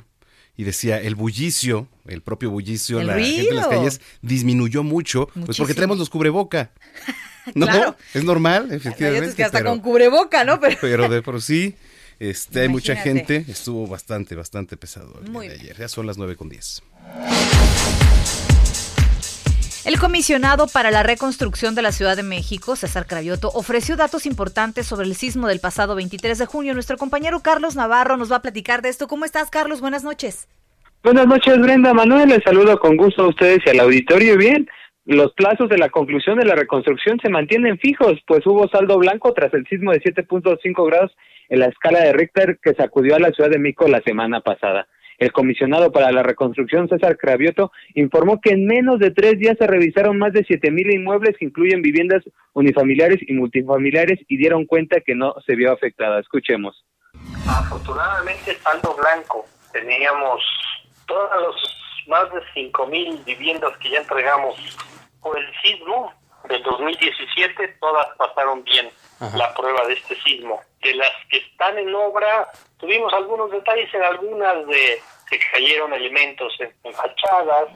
y 0.57 0.65
decía, 0.65 1.01
el 1.01 1.15
bullicio, 1.15 1.87
el 2.07 2.21
propio 2.21 2.51
bullicio, 2.51 3.01
la 3.03 3.15
gente 3.15 3.51
en 3.51 3.57
las 3.57 3.69
calles 3.69 4.01
disminuyó 4.23 4.83
mucho, 4.83 5.29
pues 5.45 5.57
porque 5.57 5.75
tenemos 5.75 5.99
los 5.99 6.11
cubreboca. 6.11 6.73
¿No? 7.55 7.97
Es 8.13 8.25
normal, 8.25 8.73
efectivamente. 8.73 9.29
Es 9.29 9.35
que 9.35 9.45
hasta 9.45 9.63
con 9.63 9.81
cubreboca, 9.81 10.45
¿no? 10.45 10.59
Pero, 10.61 11.09
de 11.09 11.23
por 11.23 11.41
sí, 11.41 11.77
este, 12.19 12.63
hay 12.63 12.69
mucha 12.69 12.97
gente, 12.97 13.45
estuvo 13.49 13.87
bastante, 13.87 14.35
bastante 14.35 14.77
pesado 14.77 15.21
el 15.25 15.33
día 15.33 15.41
de 15.41 15.53
ayer. 15.53 15.77
Ya 15.77 15.89
son 15.89 16.07
las 16.07 16.19
9 16.19 16.37
con 16.37 16.49
10. 16.49 16.83
El 19.85 19.99
comisionado 19.99 20.67
para 20.67 20.91
la 20.91 21.03
reconstrucción 21.03 21.75
de 21.75 21.81
la 21.81 21.93
Ciudad 21.93 22.17
de 22.17 22.23
México, 22.23 22.77
César 22.77 23.07
Cravioto, 23.07 23.49
ofreció 23.55 23.97
datos 23.97 24.27
importantes 24.27 24.87
sobre 24.87 25.07
el 25.07 25.15
sismo 25.15 25.47
del 25.47 25.61
pasado 25.61 25.95
23 25.95 26.37
de 26.37 26.47
junio. 26.47 26.75
Nuestro 26.75 26.99
compañero 26.99 27.41
Carlos 27.41 27.75
Navarro 27.75 28.17
nos 28.17 28.31
va 28.31 28.37
a 28.37 28.43
platicar 28.43 28.83
de 28.83 28.91
esto. 28.91 29.09
¿Cómo 29.09 29.25
estás, 29.25 29.49
Carlos? 29.51 29.81
Buenas 29.81 30.05
noches. 30.05 30.47
Buenas 31.03 31.27
noches, 31.27 31.59
Brenda 31.59 31.95
Manuel. 31.95 32.29
Les 32.29 32.43
saludo 32.43 32.79
con 32.79 32.97
gusto 32.97 33.23
a 33.23 33.29
ustedes 33.29 33.61
y 33.65 33.71
al 33.71 33.81
auditorio. 33.81 34.37
Bien, 34.37 34.69
los 35.07 35.33
plazos 35.33 35.71
de 35.71 35.79
la 35.79 35.89
conclusión 35.89 36.39
de 36.39 36.45
la 36.45 36.55
reconstrucción 36.55 37.19
se 37.23 37.31
mantienen 37.31 37.79
fijos, 37.79 38.19
pues 38.27 38.47
hubo 38.47 38.69
saldo 38.69 38.99
blanco 38.99 39.33
tras 39.33 39.55
el 39.55 39.65
sismo 39.69 39.93
de 39.93 40.03
7.5 40.03 40.87
grados 40.87 41.13
en 41.49 41.61
la 41.61 41.67
escala 41.67 42.01
de 42.01 42.13
Richter 42.13 42.59
que 42.63 42.75
sacudió 42.75 43.17
a 43.17 43.21
la 43.21 43.31
Ciudad 43.31 43.51
de 43.51 43.59
México 43.59 43.89
la 43.89 44.01
semana 44.03 44.41
pasada. 44.41 44.87
El 45.19 45.33
comisionado 45.33 45.91
para 45.91 46.13
la 46.13 46.23
reconstrucción, 46.23 46.89
César 46.89 47.17
Cravioto, 47.17 47.73
informó 47.95 48.41
que 48.41 48.51
en 48.51 48.67
menos 48.67 49.01
de 49.01 49.11
tres 49.11 49.37
días 49.39 49.57
se 49.59 49.67
revisaron 49.67 50.17
más 50.17 50.33
de 50.33 50.45
siete 50.45 50.71
mil 50.71 50.89
inmuebles 50.93 51.37
que 51.37 51.45
incluyen 51.45 51.83
viviendas 51.83 52.23
unifamiliares 52.53 53.19
y 53.27 53.33
multifamiliares 53.33 54.21
y 54.29 54.37
dieron 54.37 54.65
cuenta 54.65 55.01
que 55.01 55.17
no 55.17 55.35
se 55.45 55.57
vio 55.57 55.73
afectada. 55.73 56.21
Escuchemos. 56.21 56.85
Afortunadamente, 57.49 58.55
saldo 58.63 58.95
blanco. 58.95 59.45
Teníamos 59.73 60.41
todos 61.07 61.31
los 61.43 62.07
más 62.07 62.33
de 62.33 62.41
cinco 62.55 62.87
mil 62.87 63.19
viviendas 63.27 63.77
que 63.79 63.91
ya 63.91 63.99
entregamos 63.99 64.55
por 65.21 65.37
el 65.37 65.47
sismo 65.63 66.13
del 66.49 66.63
2017, 66.63 67.77
todas 67.81 68.07
pasaron 68.17 68.63
bien 68.63 68.89
la 69.21 69.55
prueba 69.55 69.87
de 69.87 69.95
este 69.95 70.15
sismo. 70.23 70.61
De 70.83 70.95
las 70.95 71.13
que 71.31 71.39
están 71.39 71.79
en 71.79 71.95
obra, 71.95 72.51
tuvimos 72.79 73.13
algunos 73.13 73.51
detalles 73.51 73.93
en 73.93 74.03
algunas 74.03 74.67
de 74.67 75.01
que 75.29 75.39
cayeron 75.53 75.93
elementos 75.93 76.57
en, 76.61 76.95
fachadas. 76.95 77.69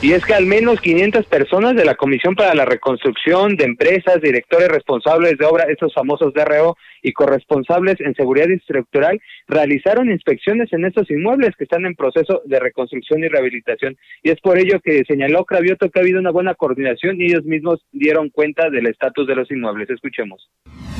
Y 0.00 0.12
es 0.12 0.24
que 0.24 0.32
al 0.32 0.46
menos 0.46 0.80
500 0.80 1.26
personas 1.26 1.74
de 1.74 1.84
la 1.84 1.96
Comisión 1.96 2.36
para 2.36 2.54
la 2.54 2.64
Reconstrucción 2.64 3.56
de 3.56 3.64
Empresas, 3.64 4.20
directores 4.22 4.68
responsables 4.68 5.36
de 5.36 5.44
obra, 5.44 5.64
estos 5.64 5.92
famosos 5.92 6.32
DRO, 6.32 6.76
y 7.02 7.12
corresponsables 7.12 8.00
en 8.00 8.14
seguridad 8.14 8.48
estructural 8.48 9.20
realizaron 9.48 10.10
inspecciones 10.10 10.72
en 10.72 10.84
estos 10.84 11.10
inmuebles 11.10 11.56
que 11.56 11.64
están 11.64 11.84
en 11.84 11.96
proceso 11.96 12.42
de 12.44 12.60
reconstrucción 12.60 13.24
y 13.24 13.28
rehabilitación. 13.28 13.96
Y 14.22 14.30
es 14.30 14.40
por 14.40 14.58
ello 14.58 14.78
que 14.80 15.02
señaló 15.04 15.44
Cravioto 15.44 15.90
que 15.90 15.98
ha 15.98 16.02
habido 16.02 16.20
una 16.20 16.30
buena 16.30 16.54
coordinación 16.54 17.20
y 17.20 17.26
ellos 17.26 17.44
mismos 17.44 17.80
dieron 17.90 18.30
cuenta 18.30 18.70
del 18.70 18.86
estatus 18.86 19.26
de 19.26 19.34
los 19.34 19.50
inmuebles. 19.50 19.90
Escuchemos. 19.90 20.48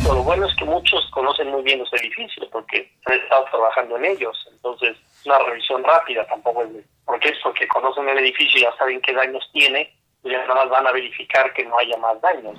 Lo 0.05 0.25
bueno 0.25 0.47
es 0.47 0.55
que 0.57 0.65
muchos 0.65 1.09
conocen 1.13 1.49
muy 1.49 1.63
bien 1.63 1.79
los 1.79 1.93
edificios 1.93 2.49
porque 2.51 2.91
han 3.05 3.19
estado 3.21 3.45
trabajando 3.51 3.97
en 3.99 4.07
ellos. 4.07 4.49
Entonces, 4.53 4.97
una 5.25 5.39
revisión 5.39 5.83
rápida 5.85 6.27
tampoco 6.27 6.63
es 6.63 6.69
porque 7.05 7.29
es 7.29 7.39
porque 7.43 7.67
conocen 7.69 8.09
el 8.09 8.19
edificio 8.19 8.61
ya 8.61 8.77
saben 8.77 9.01
qué 9.01 9.15
daños 9.15 9.49
tiene, 9.53 9.91
y 10.25 10.31
ya 10.31 10.39
nada 10.43 10.55
más 10.57 10.71
van 10.71 10.87
a 10.87 10.93
verificar 10.93 11.53
que 11.55 11.65
no 11.65 11.79
haya 11.79 11.97
más 11.97 12.21
daños. 12.21 12.59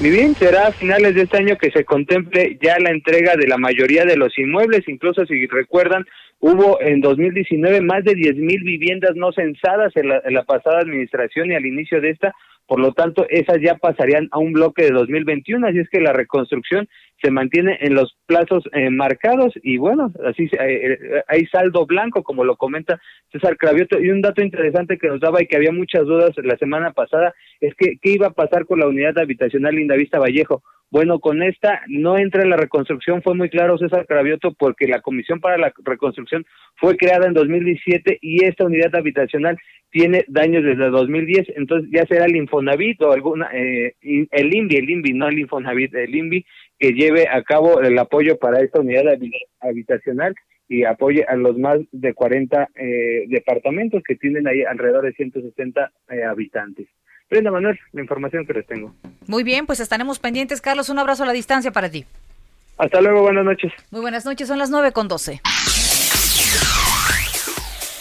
Mi 0.00 0.10
bien, 0.10 0.34
será 0.34 0.68
a 0.68 0.72
finales 0.72 1.14
de 1.14 1.22
este 1.22 1.36
año 1.36 1.56
que 1.56 1.70
se 1.70 1.84
contemple 1.84 2.58
ya 2.60 2.78
la 2.80 2.90
entrega 2.90 3.36
de 3.36 3.46
la 3.46 3.56
mayoría 3.56 4.04
de 4.04 4.16
los 4.16 4.36
inmuebles, 4.38 4.88
incluso 4.88 5.24
si 5.26 5.46
recuerdan, 5.46 6.04
hubo 6.40 6.80
en 6.80 7.00
2019 7.00 7.82
más 7.82 8.02
de 8.02 8.14
10.000 8.14 8.64
viviendas 8.64 9.14
no 9.14 9.30
censadas 9.32 9.94
en 9.96 10.08
la, 10.08 10.20
en 10.24 10.34
la 10.34 10.42
pasada 10.42 10.80
administración 10.80 11.52
y 11.52 11.54
al 11.54 11.66
inicio 11.66 12.00
de 12.00 12.10
esta, 12.10 12.34
por 12.66 12.80
lo 12.80 12.92
tanto, 12.94 13.26
esas 13.28 13.58
ya 13.60 13.76
pasarían 13.76 14.28
a 14.32 14.38
un 14.38 14.52
bloque 14.52 14.82
de 14.82 14.90
2021, 14.90 15.68
así 15.68 15.78
es 15.78 15.88
que 15.88 16.00
la 16.00 16.12
reconstrucción 16.12 16.88
se 17.22 17.30
mantiene 17.30 17.78
en 17.80 17.94
los 17.94 18.16
plazos 18.26 18.64
eh, 18.72 18.90
marcados 18.90 19.52
y 19.62 19.78
bueno, 19.78 20.12
así 20.26 20.44
eh, 20.44 20.48
eh, 20.58 21.22
hay 21.28 21.46
saldo 21.46 21.86
blanco, 21.86 22.22
como 22.22 22.44
lo 22.44 22.56
comenta 22.56 23.00
César 23.30 23.56
Cravioto. 23.56 24.00
Y 24.00 24.10
un 24.10 24.20
dato 24.20 24.42
interesante 24.42 24.98
que 24.98 25.08
nos 25.08 25.20
daba 25.20 25.42
y 25.42 25.46
que 25.46 25.56
había 25.56 25.72
muchas 25.72 26.04
dudas 26.04 26.32
la 26.42 26.56
semana 26.56 26.92
pasada 26.92 27.32
es 27.60 27.74
que 27.76 27.98
qué 28.00 28.10
iba 28.10 28.28
a 28.28 28.32
pasar 28.32 28.66
con 28.66 28.80
la 28.80 28.88
unidad 28.88 29.18
habitacional 29.18 29.74
Lindavista 29.74 30.18
Vallejo. 30.18 30.62
Bueno, 30.92 31.20
con 31.20 31.42
esta 31.42 31.80
no 31.88 32.18
entra 32.18 32.42
en 32.42 32.50
la 32.50 32.58
reconstrucción, 32.58 33.22
fue 33.22 33.34
muy 33.34 33.48
claro 33.48 33.78
César 33.78 34.04
Cravioto, 34.06 34.52
porque 34.52 34.86
la 34.86 35.00
Comisión 35.00 35.40
para 35.40 35.56
la 35.56 35.72
Reconstrucción 35.82 36.44
fue 36.76 36.98
creada 36.98 37.26
en 37.26 37.32
2017 37.32 38.18
y 38.20 38.44
esta 38.44 38.66
unidad 38.66 38.94
habitacional 38.94 39.56
tiene 39.90 40.26
daños 40.28 40.62
desde 40.64 40.90
2010, 40.90 41.52
entonces 41.56 41.88
ya 41.90 42.04
será 42.04 42.26
el 42.26 42.36
Infonavit 42.36 43.00
o 43.02 43.12
alguna, 43.12 43.48
eh, 43.54 43.94
el 44.02 44.54
INVI, 44.54 44.76
el 44.76 44.90
INVI, 44.90 45.12
no 45.14 45.28
el 45.28 45.38
Infonavit, 45.38 45.94
el 45.94 46.14
INVI, 46.14 46.44
que 46.82 46.94
lleve 46.94 47.28
a 47.28 47.40
cabo 47.44 47.80
el 47.80 47.96
apoyo 47.96 48.38
para 48.38 48.60
esta 48.60 48.80
unidad 48.80 49.04
habitacional 49.60 50.34
y 50.68 50.82
apoye 50.82 51.24
a 51.28 51.36
los 51.36 51.56
más 51.56 51.78
de 51.92 52.12
40 52.12 52.70
eh, 52.74 53.24
departamentos 53.28 54.02
que 54.04 54.16
tienen 54.16 54.48
ahí 54.48 54.64
alrededor 54.64 55.04
de 55.04 55.12
160 55.12 55.92
eh, 56.10 56.24
habitantes. 56.24 56.88
Brenda 57.30 57.52
Manuel, 57.52 57.78
la 57.92 58.00
información 58.02 58.44
que 58.44 58.54
les 58.54 58.66
tengo. 58.66 58.92
Muy 59.28 59.44
bien, 59.44 59.64
pues 59.64 59.78
estaremos 59.78 60.18
pendientes. 60.18 60.60
Carlos, 60.60 60.88
un 60.88 60.98
abrazo 60.98 61.22
a 61.22 61.26
la 61.26 61.32
distancia 61.32 61.70
para 61.70 61.88
ti. 61.88 62.04
Hasta 62.78 63.00
luego, 63.00 63.22
buenas 63.22 63.44
noches. 63.44 63.72
Muy 63.92 64.00
buenas 64.00 64.26
noches, 64.26 64.48
son 64.48 64.58
las 64.58 64.70
9 64.70 64.90
con 64.90 65.06
12. 65.06 65.40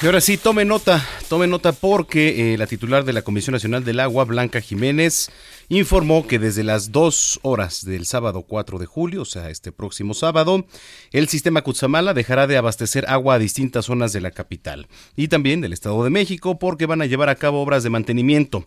Y 0.02 0.06
ahora 0.08 0.20
sí, 0.20 0.36
tome 0.36 0.66
nota, 0.66 1.08
tome 1.30 1.46
nota 1.46 1.74
porque 1.74 2.54
eh, 2.54 2.58
la 2.58 2.66
titular 2.66 3.06
de 3.06 3.14
la 3.14 3.22
Comisión 3.22 3.54
Nacional 3.54 3.84
del 3.84 4.00
Agua, 4.00 4.26
Blanca 4.26 4.60
Jiménez, 4.60 5.30
informó 5.70 6.26
que 6.26 6.40
desde 6.40 6.64
las 6.64 6.92
dos 6.92 7.40
horas 7.44 7.86
del 7.86 8.08
sábado 8.08 8.42
4 8.42 8.80
de 8.80 8.88
julio, 8.88 9.22
o 9.22 9.26
sea, 9.26 9.52
este 9.52 9.72
próximo 9.72 10.16
sábado, 10.16 10.66
el 11.12 11.28
sistema 11.28 11.62
Cutzamala 11.62 12.16
dejará 12.16 12.48
de 12.48 12.58
abastecer 12.58 13.06
agua 13.10 13.36
a 13.36 13.40
distintas 13.40 13.86
zonas 13.86 14.12
de 14.12 14.22
la 14.22 14.32
capital 14.32 14.88
y 15.16 15.28
también 15.28 15.62
del 15.62 15.72
Estado 15.72 16.04
de 16.04 16.10
México 16.10 16.58
porque 16.58 16.88
van 16.88 17.04
a 17.04 17.06
llevar 17.06 17.30
a 17.30 17.36
cabo 17.36 17.62
obras 17.62 17.84
de 17.84 17.92
mantenimiento. 17.92 18.66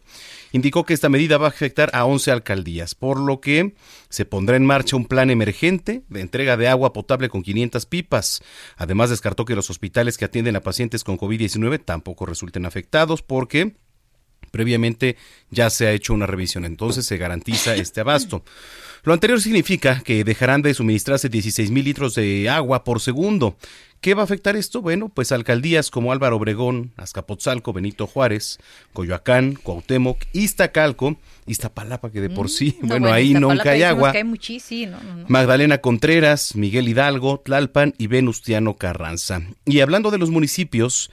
Indicó 0.55 0.85
que 0.85 0.95
esta 0.95 1.09
medida 1.09 1.37
va 1.37 1.47
a 1.47 1.49
afectar 1.49 1.91
a 1.95 2.05
11 2.05 2.31
alcaldías, 2.31 2.95
por 2.95 3.19
lo 3.19 3.41
que 3.41 3.75
se 4.09 4.25
pondrá 4.25 4.55
en 4.55 4.65
marcha 4.65 4.95
un 4.95 5.07
plan 5.07 5.31
emergente 5.31 6.05
de 6.09 6.21
entrega 6.21 6.57
de 6.57 6.69
agua 6.69 6.93
potable 6.93 7.29
con 7.29 7.43
500 7.43 7.87
pipas. 7.87 8.41
Además, 8.77 9.11
descartó 9.11 9.47
que 9.47 9.57
los 9.57 9.69
hospitales 9.69 10.17
que 10.17 10.27
atienden 10.27 10.55
a 10.55 10.61
pacientes 10.61 11.03
con 11.03 11.19
COVID-19 11.19 11.85
tampoco 11.85 12.25
resulten 12.25 12.67
afectados 12.67 13.21
porque 13.21 13.75
Previamente 14.55 15.17
ya 15.51 15.69
se 15.69 15.89
ha 15.89 15.93
hecho 15.93 16.15
una 16.15 16.29
revisión, 16.29 16.65
entonces 16.65 17.05
se 17.05 17.17
garantiza 17.17 17.75
este 17.75 18.03
abasto. 18.03 18.45
Lo 19.03 19.13
anterior 19.13 19.41
significa 19.41 20.01
que 20.05 20.23
dejarán 20.23 20.63
de 20.63 20.75
suministrarse 20.75 21.29
16 21.29 21.73
mil 21.73 21.85
litros 21.85 22.15
de 22.15 22.49
agua 22.49 22.85
por 22.85 23.01
segundo. 23.01 23.57
¿Qué 24.05 24.13
va 24.13 24.21
a 24.21 24.25
afectar 24.25 24.55
esto? 24.55 24.83
Bueno, 24.83 25.09
pues 25.09 25.33
alcaldías 25.33 25.91
como 25.91 26.13
Álvaro 26.13 26.37
Obregón, 26.37 26.93
Azcapotzalco, 26.99 27.73
Benito 27.73 28.07
Juárez, 28.07 28.59
Coyoacán, 28.93 29.55
Cuauhtémoc, 29.55 30.19
Iztacalco, 30.35 31.17
Iztapalapa, 31.47 32.11
que 32.11 32.21
de 32.21 32.29
por 32.29 32.51
sí, 32.51 32.77
mm, 32.83 32.87
bueno, 32.87 33.11
ahí 33.11 33.33
nunca 33.33 33.71
hay 33.71 33.83
agua. 33.83 34.13
Magdalena 35.27 35.79
Contreras, 35.79 36.55
Miguel 36.55 36.87
Hidalgo, 36.87 37.41
Tlalpan 37.43 37.95
y 37.97 38.09
Venustiano 38.09 38.77
Carranza. 38.77 39.41
Y 39.65 39.81
hablando 39.81 40.11
de 40.11 40.19
los 40.19 40.29
municipios, 40.29 41.11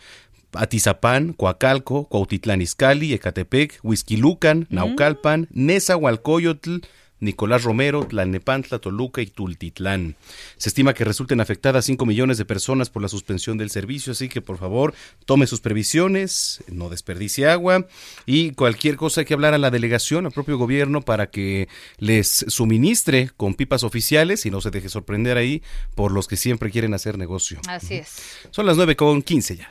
Atizapán, 0.52 1.32
Coacalco, 1.32 2.10
Cuautitlán 2.10 2.62
Izcalli, 2.62 3.14
Ecatepec, 3.14 3.80
Huizquilucan, 3.84 4.68
Naucalpan, 4.70 5.48
Nezahualcóyotl, 5.52 6.80
Nicolás 7.22 7.64
Romero, 7.64 8.06
Tlalnepantla, 8.06 8.80
Toluca 8.80 9.22
y 9.22 9.28
Tultitlán. 9.28 10.16
Se 10.58 10.70
estima 10.70 10.94
que 10.94 11.06
resulten 11.06 11.40
afectadas 11.40 11.86
5 11.86 12.06
millones 12.06 12.38
de 12.38 12.46
personas 12.46 12.90
por 12.90 13.02
la 13.02 13.08
suspensión 13.08 13.58
del 13.58 13.70
servicio, 13.70 14.12
así 14.12 14.28
que 14.28 14.42
por 14.42 14.58
favor 14.58 14.94
tome 15.26 15.48
sus 15.48 15.62
previsiones, 15.62 16.64
no 16.68 16.90
desperdicie 16.90 17.48
agua 17.48 17.88
y 18.26 18.52
cualquier 18.52 18.98
cosa 18.98 19.22
hay 19.22 19.26
que 19.26 19.34
hablar 19.34 19.54
a 19.54 19.60
la 19.60 19.72
delegación, 19.72 20.26
al 20.26 20.32
propio 20.32 20.58
gobierno 20.58 21.02
para 21.02 21.28
que 21.28 21.70
les 21.98 22.46
suministre 22.48 23.30
con 23.38 23.54
pipas 23.54 23.84
oficiales 23.84 24.46
y 24.46 24.52
no 24.52 24.60
se 24.60 24.72
deje 24.72 24.90
sorprender 24.90 25.38
ahí 25.38 25.62
por 25.96 26.12
los 26.12 26.28
que 26.28 26.38
siempre 26.38 26.72
quieren 26.72 26.94
hacer 26.94 27.18
negocio. 27.18 27.60
Así 27.68 27.96
es. 27.96 28.16
Son 28.50 28.66
las 28.66 28.78
9 28.78 28.96
con 28.96 29.22
15 29.22 29.58
ya. 29.58 29.70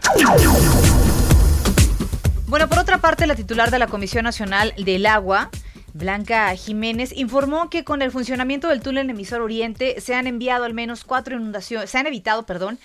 Bueno, 2.47 2.69
por 2.69 2.80
otra 2.80 3.00
parte, 3.00 3.28
la 3.28 3.37
titular 3.37 3.71
de 3.71 3.78
la 3.78 3.87
Comisión 3.87 4.25
Nacional 4.25 4.75
del 4.76 5.07
Agua, 5.07 5.50
Blanca 5.92 6.54
Jiménez 6.54 7.12
informó 7.16 7.68
que 7.68 7.85
con 7.85 8.02
el 8.02 8.11
funcionamiento 8.11 8.68
del 8.68 8.80
túnel 8.80 9.11
emisor 9.11 9.40
Oriente 9.40 10.00
se 10.00 10.14
han 10.14 10.26
enviado 10.26 10.64
al 10.64 10.75
menos 10.75 11.04
cuatro 11.04 11.37
inundaciones, 11.37 11.90
se 11.90 11.99
han 11.99 12.06
evitado, 12.06 12.47
perdón, 12.47 12.78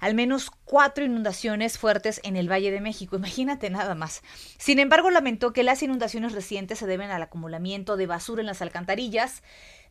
al 0.00 0.14
menos 0.14 0.50
cuatro 0.64 1.04
inundaciones 1.04 1.78
fuertes 1.78 2.20
en 2.24 2.36
el 2.36 2.50
Valle 2.50 2.72
de 2.72 2.80
México. 2.80 3.16
Imagínate 3.16 3.70
nada 3.70 3.94
más. 3.94 4.22
Sin 4.58 4.80
embargo, 4.80 5.10
lamentó 5.10 5.52
que 5.52 5.62
las 5.62 5.82
inundaciones 5.82 6.32
recientes 6.32 6.80
se 6.80 6.86
deben 6.86 7.10
al 7.10 7.22
acumulamiento 7.22 7.96
de 7.96 8.06
basura 8.06 8.40
en 8.40 8.48
las 8.48 8.62
alcantarillas. 8.62 9.42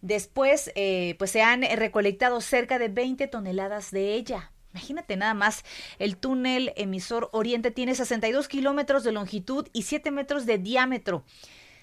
Después, 0.01 0.72
eh, 0.75 1.15
pues 1.18 1.32
se 1.32 1.41
han 1.41 1.62
recolectado 1.62 2.41
cerca 2.41 2.77
de 2.77 2.89
20 2.89 3.27
toneladas 3.27 3.91
de 3.91 4.15
ella. 4.15 4.51
Imagínate 4.74 5.15
nada 5.15 5.34
más, 5.34 5.63
el 5.98 6.18
túnel 6.18 6.74
emisor 6.75 7.30
Oriente 7.32 7.72
tiene 7.72 7.96
62 7.96 8.48
kilómetros 8.48 9.03
de 9.03 9.12
longitud 9.13 9.68
y 9.74 9.84
7 9.84 10.12
metros 10.12 10.46
de 10.46 10.58
diámetro. 10.58 11.24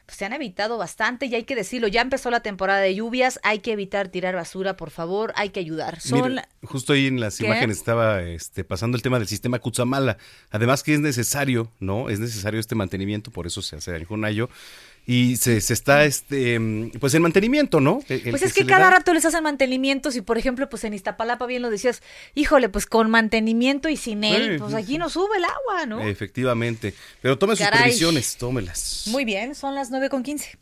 Pues 0.09 0.17
se 0.17 0.25
han 0.25 0.33
evitado 0.33 0.79
bastante 0.79 1.27
y 1.27 1.35
hay 1.35 1.45
que 1.45 1.55
decirlo, 1.55 1.87
ya 1.87 2.01
empezó 2.01 2.31
la 2.31 2.41
temporada 2.41 2.81
de 2.81 2.95
lluvias, 2.95 3.39
hay 3.43 3.59
que 3.59 3.73
evitar 3.73 4.09
tirar 4.09 4.35
basura, 4.35 4.75
por 4.75 4.89
favor, 4.89 5.35
hay 5.37 5.51
que 5.51 5.61
ayudar. 5.61 6.01
Son... 6.01 6.41
justo 6.63 6.95
ahí 6.95 7.09
en 7.09 7.21
las 7.21 7.39
imágenes 7.43 7.77
estaba 7.77 8.23
este, 8.23 8.65
pasando 8.65 8.97
el 8.97 9.03
tema 9.03 9.19
del 9.19 9.29
sistema 9.29 9.59
Kutsamala. 9.59 10.17
Además 10.49 10.83
que 10.83 10.95
es 10.95 11.01
necesario, 11.01 11.71
¿no? 11.79 12.09
Es 12.09 12.21
necesario 12.21 12.59
este 12.59 12.75
mantenimiento, 12.75 13.31
por 13.31 13.47
eso 13.47 13.61
se 13.61 13.77
hace 13.77 13.95
el 13.95 14.07
Jonayo 14.07 14.49
y 15.11 15.39
se, 15.39 15.63
se, 15.63 15.73
está 15.73 16.05
este 16.05 16.61
pues 17.01 17.15
en 17.15 17.23
mantenimiento, 17.23 17.81
¿no? 17.81 18.03
pues 18.07 18.43
es 18.43 18.53
que, 18.53 18.67
cada 18.67 18.91
rato 18.91 19.15
les 19.15 19.25
hacen 19.25 19.43
mantenimientos 19.43 20.17
y 20.17 20.21
por 20.21 20.37
ejemplo, 20.37 20.69
pues 20.69 20.85
en 20.85 20.93
Iztapalapa 20.93 21.47
bien 21.47 21.63
lo 21.63 21.71
decías, 21.71 22.03
híjole, 22.35 22.69
pues 22.69 22.85
con 22.85 23.11
mantenimiento 23.11 23.89
y 23.89 23.97
sin 23.97 24.23
él, 24.23 24.59
pues 24.59 24.75
aquí 24.75 24.99
no 24.99 25.09
sube 25.09 25.39
el 25.39 25.45
agua, 25.45 25.87
¿no? 25.87 26.07
Efectivamente, 26.07 26.93
pero 27.23 27.39
tome 27.39 27.57
sus 27.57 27.67
previsiones, 27.69 28.37
tómelas. 28.37 29.05
Muy 29.07 29.25
bien, 29.25 29.55
son 29.55 29.75
las 29.75 29.91
nueve 29.91 30.11
con 30.11 30.23
quince. 30.23 30.59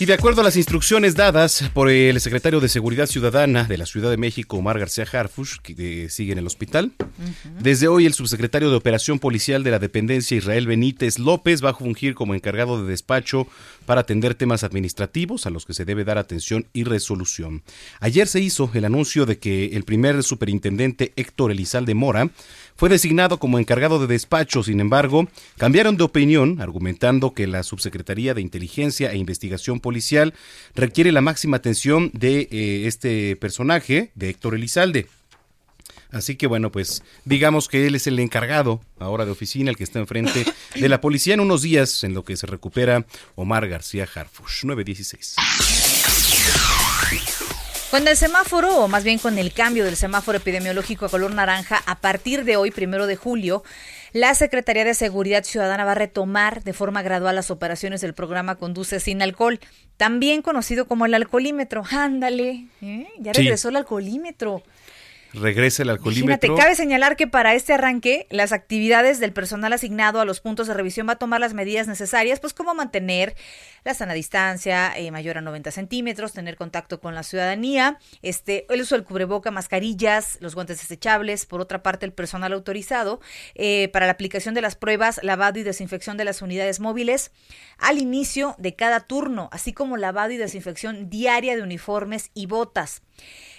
Y 0.00 0.06
de 0.06 0.14
acuerdo 0.14 0.40
a 0.40 0.44
las 0.44 0.56
instrucciones 0.56 1.14
dadas 1.14 1.70
por 1.74 1.90
el 1.90 2.18
secretario 2.22 2.58
de 2.58 2.70
Seguridad 2.70 3.04
Ciudadana 3.04 3.64
de 3.64 3.76
la 3.76 3.84
Ciudad 3.84 4.08
de 4.08 4.16
México, 4.16 4.56
Omar 4.56 4.78
García 4.78 5.04
Harfush, 5.04 5.58
que 5.58 6.08
sigue 6.08 6.32
en 6.32 6.38
el 6.38 6.46
hospital, 6.46 6.92
desde 7.60 7.86
hoy 7.86 8.06
el 8.06 8.14
subsecretario 8.14 8.70
de 8.70 8.76
Operación 8.76 9.18
Policial 9.18 9.62
de 9.62 9.72
la 9.72 9.78
Dependencia, 9.78 10.38
Israel 10.38 10.66
Benítez 10.66 11.18
López, 11.18 11.62
va 11.62 11.70
a 11.70 11.74
fungir 11.74 12.14
como 12.14 12.34
encargado 12.34 12.82
de 12.82 12.90
despacho 12.90 13.46
para 13.86 14.02
atender 14.02 14.34
temas 14.34 14.64
administrativos 14.64 15.46
a 15.46 15.50
los 15.50 15.66
que 15.66 15.74
se 15.74 15.84
debe 15.84 16.04
dar 16.04 16.18
atención 16.18 16.66
y 16.72 16.84
resolución. 16.84 17.62
Ayer 18.00 18.26
se 18.26 18.40
hizo 18.40 18.70
el 18.74 18.84
anuncio 18.84 19.26
de 19.26 19.38
que 19.38 19.76
el 19.76 19.84
primer 19.84 20.22
superintendente 20.22 21.12
Héctor 21.16 21.50
Elizalde 21.50 21.94
Mora 21.94 22.30
fue 22.76 22.88
designado 22.88 23.38
como 23.38 23.58
encargado 23.58 23.98
de 23.98 24.06
despacho, 24.06 24.62
sin 24.62 24.80
embargo, 24.80 25.28
cambiaron 25.58 25.96
de 25.96 26.04
opinión, 26.04 26.60
argumentando 26.60 27.34
que 27.34 27.46
la 27.46 27.62
Subsecretaría 27.62 28.32
de 28.32 28.40
Inteligencia 28.40 29.12
e 29.12 29.18
Investigación 29.18 29.80
Policial 29.80 30.32
requiere 30.74 31.12
la 31.12 31.20
máxima 31.20 31.58
atención 31.58 32.10
de 32.14 32.48
eh, 32.50 32.86
este 32.86 33.36
personaje, 33.36 34.12
de 34.14 34.30
Héctor 34.30 34.54
Elizalde. 34.54 35.06
Así 36.12 36.36
que 36.36 36.46
bueno, 36.46 36.72
pues 36.72 37.02
digamos 37.24 37.68
que 37.68 37.86
él 37.86 37.94
es 37.94 38.06
el 38.06 38.18
encargado 38.18 38.80
ahora 38.98 39.24
de 39.24 39.30
oficina, 39.30 39.70
el 39.70 39.76
que 39.76 39.84
está 39.84 39.98
enfrente 39.98 40.44
de 40.74 40.88
la 40.88 41.00
policía 41.00 41.34
en 41.34 41.40
unos 41.40 41.62
días, 41.62 42.04
en 42.04 42.14
lo 42.14 42.24
que 42.24 42.36
se 42.36 42.46
recupera 42.46 43.06
Omar 43.36 43.68
García 43.68 44.08
Harfush, 44.12 44.64
916. 44.64 45.36
Con 47.90 48.06
el 48.06 48.16
semáforo, 48.16 48.84
o 48.84 48.88
más 48.88 49.02
bien 49.02 49.18
con 49.18 49.36
el 49.36 49.52
cambio 49.52 49.84
del 49.84 49.96
semáforo 49.96 50.38
epidemiológico 50.38 51.06
a 51.06 51.08
color 51.08 51.34
naranja, 51.34 51.82
a 51.86 52.00
partir 52.00 52.44
de 52.44 52.56
hoy, 52.56 52.70
primero 52.70 53.08
de 53.08 53.16
julio, 53.16 53.64
la 54.12 54.34
Secretaría 54.36 54.84
de 54.84 54.94
Seguridad 54.94 55.42
Ciudadana 55.42 55.84
va 55.84 55.92
a 55.92 55.96
retomar 55.96 56.62
de 56.62 56.72
forma 56.72 57.02
gradual 57.02 57.34
las 57.34 57.50
operaciones 57.50 58.00
del 58.00 58.14
programa 58.14 58.54
Conduce 58.54 59.00
sin 59.00 59.22
alcohol, 59.22 59.58
también 59.96 60.40
conocido 60.40 60.86
como 60.86 61.04
el 61.04 61.14
alcoholímetro. 61.14 61.82
Ándale, 61.90 62.66
¿eh? 62.80 63.08
ya 63.18 63.32
regresó 63.32 63.70
el 63.70 63.76
alcoholímetro 63.76 64.62
regrese 65.32 65.82
el 65.82 65.90
alcoholímetro. 65.90 66.34
Imagínate, 66.34 66.62
cabe 66.62 66.74
señalar 66.74 67.16
que 67.16 67.26
para 67.26 67.54
este 67.54 67.72
arranque, 67.72 68.26
las 68.30 68.52
actividades 68.52 69.20
del 69.20 69.32
personal 69.32 69.72
asignado 69.72 70.20
a 70.20 70.24
los 70.24 70.40
puntos 70.40 70.66
de 70.66 70.74
revisión 70.74 71.08
va 71.08 71.12
a 71.12 71.18
tomar 71.18 71.40
las 71.40 71.54
medidas 71.54 71.86
necesarias, 71.86 72.40
pues 72.40 72.54
como 72.54 72.74
mantener 72.74 73.34
la 73.84 73.94
sana 73.94 74.14
distancia 74.14 74.96
eh, 74.96 75.10
mayor 75.10 75.38
a 75.38 75.40
90 75.40 75.70
centímetros, 75.70 76.32
tener 76.32 76.56
contacto 76.56 77.00
con 77.00 77.14
la 77.14 77.22
ciudadanía, 77.22 77.98
este, 78.22 78.66
el 78.72 78.80
uso 78.80 78.94
del 78.94 79.04
cubreboca, 79.04 79.50
mascarillas, 79.50 80.38
los 80.40 80.54
guantes 80.54 80.80
desechables, 80.80 81.46
por 81.46 81.60
otra 81.60 81.82
parte 81.82 82.06
el 82.06 82.12
personal 82.12 82.52
autorizado 82.52 83.20
eh, 83.54 83.88
para 83.92 84.06
la 84.06 84.12
aplicación 84.12 84.54
de 84.54 84.62
las 84.62 84.76
pruebas, 84.76 85.20
lavado 85.22 85.58
y 85.58 85.62
desinfección 85.62 86.16
de 86.16 86.24
las 86.24 86.42
unidades 86.42 86.80
móviles 86.80 87.30
al 87.78 87.98
inicio 87.98 88.54
de 88.58 88.74
cada 88.74 89.00
turno, 89.00 89.48
así 89.52 89.72
como 89.72 89.96
lavado 89.96 90.32
y 90.32 90.36
desinfección 90.36 91.08
diaria 91.08 91.56
de 91.56 91.62
uniformes 91.62 92.30
y 92.34 92.46
botas. 92.46 93.02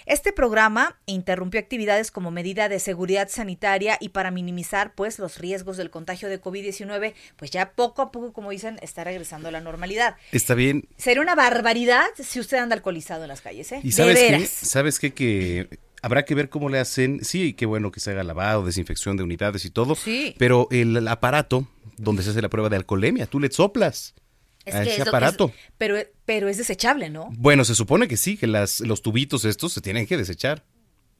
Este 0.06 0.32
programa 0.32 0.98
interrumpió 1.06 1.60
actividades 1.60 2.10
como 2.10 2.30
medida 2.30 2.68
de 2.68 2.80
seguridad 2.80 3.28
sanitaria 3.28 3.98
y 4.00 4.08
para 4.08 4.30
minimizar 4.30 4.94
pues 4.94 5.18
los 5.18 5.38
riesgos 5.38 5.76
del 5.76 5.90
contagio 5.90 6.28
de 6.28 6.40
COVID-19, 6.40 7.14
pues 7.36 7.50
ya 7.50 7.72
poco 7.72 8.02
a 8.02 8.10
poco, 8.10 8.32
como 8.32 8.50
dicen, 8.50 8.78
está 8.82 9.04
regresando 9.04 9.48
a 9.48 9.52
la 9.52 9.60
normalidad. 9.60 10.16
Está 10.32 10.54
bien. 10.54 10.88
Sería 10.96 11.22
una 11.22 11.34
barbaridad 11.34 12.06
si 12.18 12.40
usted 12.40 12.58
anda 12.58 12.74
alcoholizado 12.74 13.22
en 13.22 13.28
las 13.28 13.40
calles, 13.40 13.70
¿eh? 13.72 13.80
¿Y 13.82 13.92
sabes 13.92 14.18
qué? 14.18 14.46
¿Sabes 14.46 14.98
qué? 14.98 15.12
Que 15.12 15.68
habrá 16.02 16.24
que 16.24 16.34
ver 16.34 16.48
cómo 16.48 16.68
le 16.68 16.78
hacen. 16.78 17.24
Sí, 17.24 17.54
qué 17.54 17.66
bueno 17.66 17.92
que 17.92 18.00
se 18.00 18.10
haga 18.10 18.24
lavado, 18.24 18.66
desinfección 18.66 19.16
de 19.16 19.22
unidades 19.22 19.64
y 19.64 19.70
todo. 19.70 19.94
Sí. 19.94 20.34
Pero 20.38 20.68
el 20.70 21.06
aparato 21.08 21.68
donde 21.96 22.22
se 22.22 22.30
hace 22.30 22.42
la 22.42 22.48
prueba 22.48 22.68
de 22.68 22.76
alcoholemia, 22.76 23.26
tú 23.26 23.38
le 23.38 23.50
soplas. 23.50 24.14
Es 24.64 24.74
a 24.74 24.82
ese 24.82 25.02
aparato. 25.02 25.52
pero, 25.78 25.96
pero 26.24 26.48
es 26.48 26.56
desechable, 26.56 27.10
¿no? 27.10 27.30
Bueno, 27.32 27.64
se 27.64 27.74
supone 27.74 28.08
que 28.08 28.16
sí, 28.16 28.36
que 28.36 28.46
las, 28.46 28.80
los 28.80 29.02
tubitos 29.02 29.44
estos 29.44 29.72
se 29.72 29.80
tienen 29.80 30.06
que 30.06 30.16
desechar. 30.16 30.64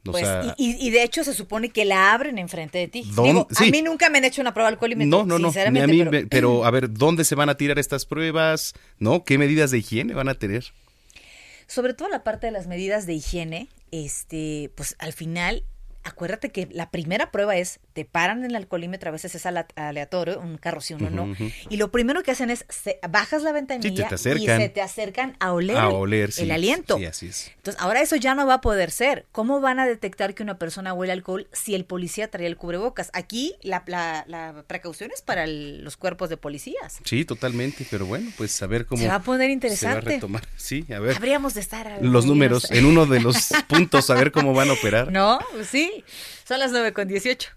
Pues, 0.04 0.26
y, 0.56 0.90
de 0.90 1.04
hecho 1.04 1.22
se 1.22 1.32
supone 1.32 1.70
que 1.70 1.84
la 1.84 2.12
abren 2.12 2.38
enfrente 2.38 2.78
de 2.78 2.88
ti. 2.88 3.04
Digo, 3.04 3.46
A 3.54 3.62
mí 3.62 3.82
nunca 3.82 4.10
me 4.10 4.18
han 4.18 4.24
hecho 4.24 4.40
una 4.40 4.52
prueba 4.52 4.68
alcohólica. 4.68 5.04
No, 5.04 5.24
no, 5.24 5.38
no. 5.38 5.52
Ni 5.70 5.80
a 5.80 5.86
mí, 5.86 6.04
pero... 6.04 6.28
pero... 6.28 6.64
a 6.64 6.70
ver, 6.72 6.92
¿dónde 6.92 7.24
se 7.24 7.36
van 7.36 7.48
a 7.48 7.56
tirar 7.56 7.78
estas 7.78 8.04
pruebas? 8.04 8.74
¿No? 8.98 9.24
¿Qué 9.24 9.38
medidas 9.38 9.70
de 9.70 9.78
higiene 9.78 10.14
van 10.14 10.28
a 10.28 10.34
tener? 10.34 10.64
Sobre 11.68 11.94
todo 11.94 12.08
la 12.08 12.24
parte 12.24 12.46
de 12.46 12.52
las 12.52 12.66
medidas 12.66 13.06
de 13.06 13.14
higiene, 13.14 13.68
este, 13.92 14.72
pues 14.74 14.96
al 14.98 15.12
final 15.12 15.64
acuérdate 16.04 16.50
que 16.50 16.68
la 16.72 16.90
primera 16.90 17.30
prueba 17.30 17.56
es, 17.56 17.80
te 17.92 18.04
paran 18.04 18.38
en 18.40 18.50
el 18.50 18.56
alcoholímetro, 18.56 19.08
a 19.08 19.12
veces 19.12 19.34
es 19.34 19.46
aleatorio, 19.46 20.40
un 20.40 20.58
carro 20.58 20.80
sí, 20.80 20.94
uno 20.94 21.10
no, 21.10 21.34
y 21.68 21.76
lo 21.76 21.90
primero 21.90 22.22
que 22.22 22.30
hacen 22.30 22.50
es, 22.50 22.64
bajas 23.08 23.42
la 23.42 23.52
ventanilla 23.52 24.08
y 24.12 24.46
se 24.46 24.68
te 24.68 24.82
acercan 24.82 25.36
a 25.40 25.52
oler, 25.52 26.30
el, 26.38 26.50
aliento. 26.50 26.98
así 27.08 27.26
es. 27.26 27.52
Entonces, 27.56 27.80
ahora 27.80 28.00
eso 28.00 28.16
ya 28.16 28.34
no 28.34 28.46
va 28.46 28.54
a 28.54 28.60
poder 28.60 28.90
ser. 28.90 29.26
¿Cómo 29.32 29.60
van 29.60 29.78
a 29.78 29.86
detectar 29.86 30.34
que 30.34 30.42
una 30.42 30.58
persona 30.58 30.92
huele 30.92 31.12
alcohol 31.12 31.48
si 31.52 31.74
el 31.74 31.84
policía 31.84 32.30
trae 32.30 32.46
el 32.46 32.56
cubrebocas? 32.56 33.10
Aquí 33.12 33.54
la, 33.62 33.84
la, 34.26 34.64
precaución 34.66 35.10
es 35.14 35.22
para 35.22 35.46
los 35.46 35.96
cuerpos 35.96 36.28
de 36.28 36.36
policías. 36.36 36.98
Sí, 37.04 37.24
totalmente, 37.24 37.86
pero 37.90 38.06
bueno, 38.06 38.30
pues 38.36 38.60
a 38.62 38.66
ver 38.66 38.86
cómo... 38.86 39.00
Se 39.00 39.08
va 39.08 39.16
a 39.16 39.22
poner 39.22 39.50
interesante. 39.50 40.00
Se 40.00 40.06
va 40.06 40.10
a 40.10 40.14
retomar. 40.14 40.48
Sí, 40.56 40.84
a 40.92 40.98
ver. 40.98 41.16
Habríamos 41.16 41.54
de 41.54 41.60
estar... 41.60 41.98
Los 42.00 42.26
números, 42.26 42.70
en 42.70 42.86
uno 42.86 43.06
de 43.06 43.20
los 43.20 43.50
puntos, 43.68 44.10
a 44.10 44.14
ver 44.14 44.32
cómo 44.32 44.54
van 44.54 44.70
a 44.70 44.72
operar. 44.72 45.12
No, 45.12 45.38
sí. 45.68 45.91
Son 46.46 46.58
las 46.58 46.72
9 46.72 46.92
con 46.92 47.08
18. 47.08 47.50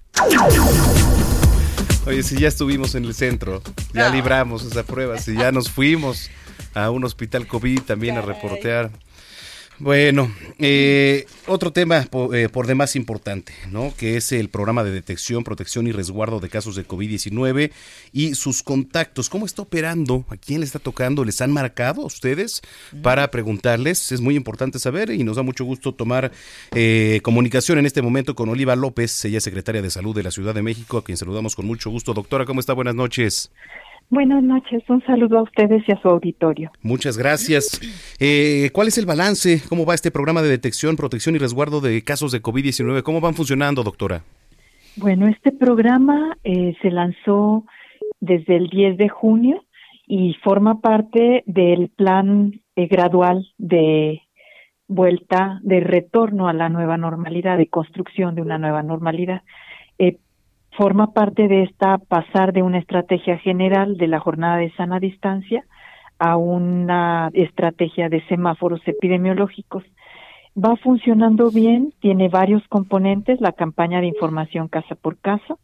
Oye, 2.05 2.23
si 2.23 2.39
ya 2.39 2.47
estuvimos 2.47 2.93
en 2.95 3.05
el 3.05 3.13
centro, 3.15 3.61
ya 3.93 4.09
libramos 4.09 4.63
esa 4.63 4.83
prueba, 4.83 5.17
si 5.17 5.35
ya 5.35 5.51
nos 5.51 5.71
fuimos 5.71 6.29
a 6.75 6.91
un 6.91 7.03
hospital 7.03 7.47
COVID 7.47 7.81
también 7.81 8.17
a 8.17 8.21
reportear. 8.21 8.91
Bueno, 9.77 10.31
eh, 10.57 11.25
otro 11.47 11.73
tema 11.73 12.07
eh, 12.33 12.47
por, 12.49 12.65
demás 12.65 12.95
importante, 12.95 13.53
¿no? 13.71 13.93
Que 13.97 14.15
es 14.15 14.31
el 14.31 14.47
programa 14.47 14.85
de 14.85 14.91
detección, 14.91 15.43
protección 15.43 15.85
y 15.85 15.91
resguardo 15.91 16.39
de 16.39 16.47
casos 16.47 16.77
de 16.77 16.87
COVID-19 16.87 17.71
y 18.13 18.35
sus 18.35 18.63
contactos. 18.63 19.29
¿Cómo 19.29 19.45
está 19.45 19.63
operando? 19.63 20.23
¿A 20.29 20.37
quién 20.37 20.61
le 20.61 20.65
está 20.65 20.79
tocando? 20.79 21.25
¿Les 21.25 21.41
han 21.41 21.51
marcado 21.51 22.03
a 22.03 22.05
ustedes 22.05 22.61
para 23.01 23.29
preguntarles? 23.31 24.13
Es 24.13 24.21
muy 24.21 24.35
importante 24.35 24.79
saber 24.79 25.09
y 25.09 25.25
nos 25.25 25.35
da 25.35 25.43
mucho 25.43 25.65
gusto 25.65 25.93
tomar 25.93 26.31
eh, 26.73 27.19
comunicación 27.21 27.77
en 27.77 27.85
este 27.85 28.01
momento 28.01 28.33
con 28.33 28.47
Oliva 28.47 28.77
López, 28.77 29.25
ella 29.25 29.39
es 29.39 29.43
secretaria 29.43 29.81
de 29.81 29.91
Salud 29.91 30.15
de 30.15 30.23
la 30.23 30.31
Ciudad 30.31 30.55
de 30.55 30.61
México, 30.61 30.97
a 30.97 31.03
quien 31.03 31.17
saludamos 31.17 31.53
con 31.53 31.65
mucho 31.65 31.89
gusto. 31.89 32.13
Doctora, 32.13 32.45
¿cómo 32.45 32.61
está? 32.61 32.71
Buenas 32.71 32.95
noches. 32.95 33.51
Buenas 34.09 34.43
noches, 34.43 34.83
un 34.87 35.03
saludo 35.05 35.39
a 35.39 35.41
ustedes 35.43 35.83
y 35.87 35.91
a 35.91 36.01
su 36.01 36.07
auditorio. 36.07 36.71
Muchas 36.81 37.17
gracias. 37.17 37.81
Eh, 38.19 38.69
¿Cuál 38.71 38.87
es 38.87 38.97
el 38.97 39.05
balance? 39.05 39.61
¿Cómo 39.67 39.85
va 39.85 39.95
este 39.95 40.11
programa 40.11 40.41
de 40.41 40.49
detección, 40.49 40.95
protección 40.95 41.35
y 41.35 41.39
resguardo 41.39 41.81
de 41.81 42.03
casos 42.03 42.31
de 42.31 42.41
COVID-19? 42.41 43.01
¿Cómo 43.01 43.19
van 43.19 43.33
funcionando, 43.33 43.83
doctora? 43.83 44.23
Bueno, 44.95 45.27
este 45.27 45.51
programa 45.51 46.37
eh, 46.43 46.75
se 46.81 46.91
lanzó 46.91 47.65
desde 48.19 48.55
el 48.55 48.69
10 48.69 48.97
de 48.97 49.09
junio 49.09 49.65
y 50.07 50.35
forma 50.43 50.81
parte 50.81 51.43
del 51.47 51.89
plan 51.89 52.61
eh, 52.75 52.87
gradual 52.87 53.47
de 53.57 54.21
vuelta, 54.87 55.59
de 55.63 55.79
retorno 55.79 56.47
a 56.47 56.53
la 56.53 56.69
nueva 56.69 56.97
normalidad, 56.97 57.57
de 57.57 57.67
construcción 57.67 58.35
de 58.35 58.41
una 58.41 58.57
nueva 58.57 58.83
normalidad. 58.83 59.41
Eh, 59.97 60.19
forma 60.77 61.13
parte 61.13 61.47
de 61.47 61.63
esta 61.63 61.97
pasar 61.97 62.53
de 62.53 62.61
una 62.61 62.79
estrategia 62.79 63.37
general 63.37 63.97
de 63.97 64.07
la 64.07 64.19
jornada 64.19 64.57
de 64.57 64.71
sana 64.71 64.99
distancia 64.99 65.65
a 66.19 66.37
una 66.37 67.29
estrategia 67.33 68.09
de 68.09 68.25
semáforos 68.27 68.81
epidemiológicos. 68.85 69.83
Va 70.57 70.75
funcionando 70.77 71.51
bien, 71.51 71.93
tiene 71.99 72.29
varios 72.29 72.65
componentes, 72.69 73.41
la 73.41 73.51
campaña 73.51 73.99
de 73.99 74.07
información 74.07 74.69
casa 74.69 74.95
por 74.95 75.17
casa, 75.17 75.57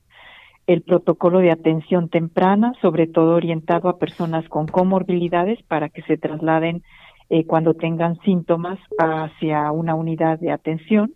el 0.67 0.81
protocolo 0.81 1.39
de 1.39 1.51
atención 1.51 2.09
temprana, 2.09 2.73
sobre 2.81 3.07
todo 3.07 3.35
orientado 3.35 3.89
a 3.89 3.97
personas 3.97 4.47
con 4.49 4.67
comorbilidades 4.67 5.61
para 5.63 5.89
que 5.89 6.01
se 6.03 6.17
trasladen 6.17 6.83
eh, 7.29 7.45
cuando 7.45 7.73
tengan 7.73 8.19
síntomas 8.21 8.77
hacia 8.99 9.71
una 9.71 9.95
unidad 9.95 10.39
de 10.39 10.51
atención, 10.51 11.13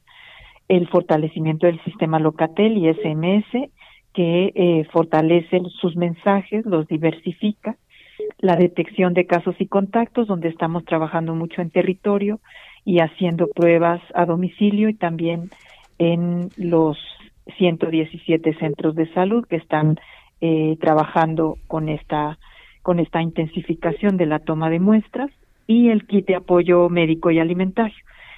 el 0.67 0.87
fortalecimiento 0.87 1.67
del 1.67 1.83
sistema 1.83 2.19
Locatel 2.19 2.77
y 2.77 2.91
SMS, 2.91 3.69
que 4.15 4.53
eh, 4.55 4.87
fortalece 4.91 5.61
sus 5.81 5.95
mensajes, 5.95 6.65
los 6.65 6.87
diversifica, 6.87 7.75
la 8.39 8.55
detección 8.55 9.13
de 9.13 9.25
casos 9.25 9.55
y 9.59 9.67
contactos, 9.67 10.27
donde 10.27 10.47
estamos 10.47 10.85
trabajando 10.85 11.35
mucho 11.35 11.61
en 11.61 11.69
territorio 11.69 12.39
y 12.85 12.99
haciendo 12.99 13.47
pruebas 13.47 14.01
a 14.13 14.25
domicilio 14.25 14.87
y 14.89 14.93
también 14.93 15.49
en 15.99 16.49
los 16.55 16.97
117 17.57 18.55
centros 18.57 18.95
de 18.95 19.11
salud 19.13 19.45
que 19.47 19.57
están 19.57 19.99
eh, 20.41 20.77
trabajando 20.79 21.57
con 21.67 21.89
esta 21.89 22.37
con 22.81 22.99
esta 22.99 23.21
intensificación 23.21 24.15
de 24.15 24.27
la 24.27 24.39
toma 24.39 24.69
de 24.69 24.79
muestras 24.79 25.31
y 25.65 25.89
el 25.89 26.05
kit 26.05 26.27
de 26.27 26.35
apoyo 26.35 26.87
médico 26.87 27.31
y 27.31 27.39
alimentario. 27.39 27.95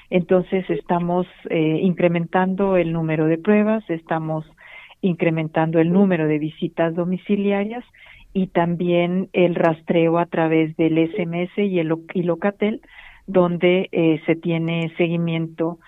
Entonces 0.10 0.68
estamos 0.70 1.28
eh, 1.50 1.80
incrementando 1.82 2.78
el 2.78 2.94
número 2.94 3.26
de 3.26 3.38
pruebas, 3.38 3.84
estamos 3.90 4.46
incrementando 5.02 5.80
el 5.80 5.92
número 5.92 6.28
de 6.28 6.40
visitas 6.40 6.96
domiciliarias 6.96 7.84
y 8.34 8.48
también 8.48 9.30
el 9.34 9.56
rastreo 9.56 10.20
a 10.20 10.26
través 10.26 10.76
del 10.78 10.98
SMS 10.98 11.58
y 11.58 11.80
el 11.80 11.94
y 12.14 12.24
Locatel, 12.24 12.82
donde 13.26 13.90
eh, 13.92 14.22
se 14.26 14.36
tiene 14.36 14.94
seguimiento 14.98 15.80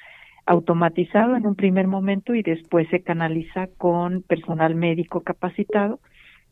automatizado 0.46 1.36
en 1.36 1.46
un 1.46 1.56
primer 1.56 1.88
momento 1.88 2.34
y 2.34 2.42
después 2.42 2.88
se 2.90 3.02
canaliza 3.02 3.68
con 3.78 4.24
personal 4.24 4.74
médico 4.74 5.22
capacitado 5.22 6.00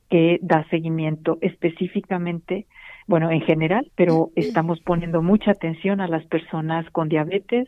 que 0.09 0.39
da 0.41 0.65
seguimiento 0.69 1.37
específicamente, 1.41 2.67
bueno, 3.07 3.31
en 3.31 3.41
general, 3.41 3.91
pero 3.95 4.29
estamos 4.35 4.79
poniendo 4.81 5.21
mucha 5.21 5.51
atención 5.51 5.99
a 5.99 6.07
las 6.07 6.25
personas 6.25 6.89
con 6.91 7.09
diabetes, 7.09 7.67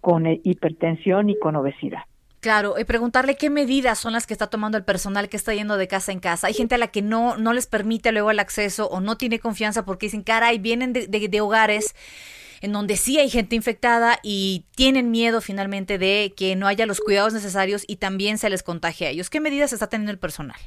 con 0.00 0.26
eh, 0.26 0.40
hipertensión 0.42 1.30
y 1.30 1.38
con 1.38 1.54
obesidad. 1.54 2.07
Claro, 2.40 2.74
y 2.78 2.84
preguntarle 2.84 3.34
qué 3.34 3.50
medidas 3.50 3.98
son 3.98 4.12
las 4.12 4.26
que 4.26 4.32
está 4.32 4.46
tomando 4.46 4.78
el 4.78 4.84
personal 4.84 5.28
que 5.28 5.36
está 5.36 5.54
yendo 5.54 5.76
de 5.76 5.88
casa 5.88 6.12
en 6.12 6.20
casa. 6.20 6.46
Hay 6.46 6.54
gente 6.54 6.76
a 6.76 6.78
la 6.78 6.86
que 6.86 7.02
no, 7.02 7.36
no 7.36 7.52
les 7.52 7.66
permite 7.66 8.12
luego 8.12 8.30
el 8.30 8.38
acceso 8.38 8.88
o 8.88 9.00
no 9.00 9.16
tiene 9.16 9.40
confianza 9.40 9.84
porque 9.84 10.06
dicen, 10.06 10.22
caray, 10.22 10.58
vienen 10.58 10.92
de, 10.92 11.08
de, 11.08 11.40
hogares 11.40 11.96
en 12.62 12.72
donde 12.72 12.96
sí 12.96 13.18
hay 13.18 13.28
gente 13.28 13.56
infectada 13.56 14.18
y 14.22 14.66
tienen 14.76 15.10
miedo 15.10 15.40
finalmente 15.40 15.98
de 15.98 16.32
que 16.36 16.54
no 16.54 16.68
haya 16.68 16.86
los 16.86 17.00
cuidados 17.00 17.34
necesarios 17.34 17.84
y 17.88 17.96
también 17.96 18.38
se 18.38 18.50
les 18.50 18.62
contagie 18.62 19.08
a 19.08 19.10
ellos. 19.10 19.30
¿Qué 19.30 19.40
medidas 19.40 19.72
está 19.72 19.88
teniendo 19.88 20.12
el 20.12 20.18
personal? 20.18 20.58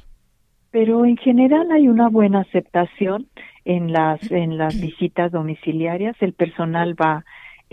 Pero 0.72 1.06
en 1.06 1.16
general 1.16 1.70
hay 1.70 1.88
una 1.88 2.08
buena 2.08 2.40
aceptación 2.40 3.28
en 3.64 3.92
las 3.92 4.20
en 4.30 4.58
las 4.58 4.78
visitas 4.78 5.32
domiciliarias. 5.32 6.16
El 6.20 6.32
personal 6.32 7.00
va 7.00 7.24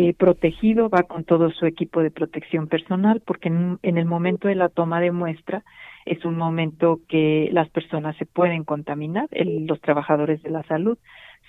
eh, 0.01 0.13
protegido, 0.13 0.88
va 0.88 1.03
con 1.03 1.25
todo 1.25 1.51
su 1.51 1.65
equipo 1.65 2.01
de 2.01 2.09
protección 2.09 2.69
personal, 2.69 3.21
porque 3.25 3.49
en, 3.49 3.79
el 3.83 4.05
momento 4.05 4.47
de 4.47 4.55
la 4.55 4.69
toma 4.69 5.01
de 5.01 5.12
muestra 5.12 5.65
es 6.05 6.23
un 6.23 6.38
momento 6.38 7.01
que 7.09 7.49
las 7.51 7.67
personas 7.67 8.15
se 8.15 8.25
pueden 8.25 8.63
contaminar, 8.63 9.27
los 9.31 9.81
trabajadores 9.81 10.41
de 10.41 10.51
la 10.51 10.63
salud 10.63 10.97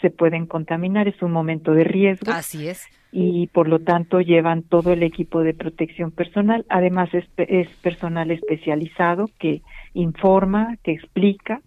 se 0.00 0.10
pueden 0.10 0.46
contaminar, 0.46 1.06
es 1.06 1.22
un 1.22 1.30
momento 1.30 1.74
de 1.74 1.84
riesgo. 1.84 2.32
Así 2.32 2.66
es. 2.66 2.88
Y 3.12 3.46
por 3.46 3.68
lo 3.68 3.78
tanto 3.78 4.20
llevan 4.20 4.64
todo 4.64 4.94
el 4.94 5.04
equipo 5.04 5.44
de 5.44 5.54
protección 5.54 6.10
personal, 6.10 6.66
además 6.70 7.14
es, 7.14 7.26
es 7.36 7.68
personal 7.76 8.32
especializado 8.32 9.30
que 9.38 9.62
informa, 9.94 10.76
que 10.82 10.90
explica 10.90 11.60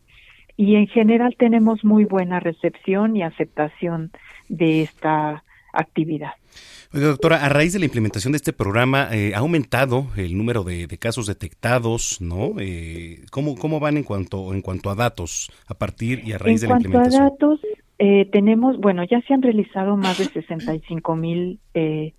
y 0.58 0.76
en 0.76 0.88
general 0.88 1.38
tenemos 1.40 1.86
muy 1.86 2.04
buena 2.04 2.42
recepción 2.42 3.16
y 3.16 3.24
aceptación 3.24 4.12
de 4.50 4.82
esta 4.82 5.46
actividad. 5.74 6.32
doctora, 6.92 7.44
a 7.44 7.50
raíz 7.50 7.74
de 7.74 7.80
la 7.80 7.86
implementación 7.86 8.32
de 8.32 8.38
este 8.38 8.54
programa, 8.54 9.10
eh, 9.12 9.34
¿ha 9.36 9.40
aumentado 9.40 10.08
el 10.16 10.38
número 10.38 10.64
de, 10.64 10.88
casos 11.00 11.28
detectados? 11.28 12.22
¿no? 12.22 12.60
Eh, 12.60 13.26
¿cómo, 13.32 13.56
¿Cómo 13.56 13.80
van 13.80 13.98
en 13.98 14.04
cuanto, 14.04 14.54
en 14.54 14.62
cuanto 14.62 14.90
a 14.90 14.96
datos 14.96 15.52
a 15.68 15.74
partir 15.74 16.22
y 16.24 16.34
a 16.34 16.38
raíz 16.38 16.62
de 16.62 16.68
la 16.68 16.76
implementación? 16.76 17.24
En 17.24 17.30
cuanto 17.30 17.46
a 17.46 17.50
datos, 17.50 17.74
eh, 18.00 18.30
tenemos, 18.32 18.78
bueno, 18.80 19.04
ya 19.04 19.22
se 19.22 19.34
han 19.34 19.42
realizado 19.42 19.96
más 19.98 20.18
de 20.18 20.26
65 20.26 21.16
mil 21.16 21.60
eh, 21.74 22.14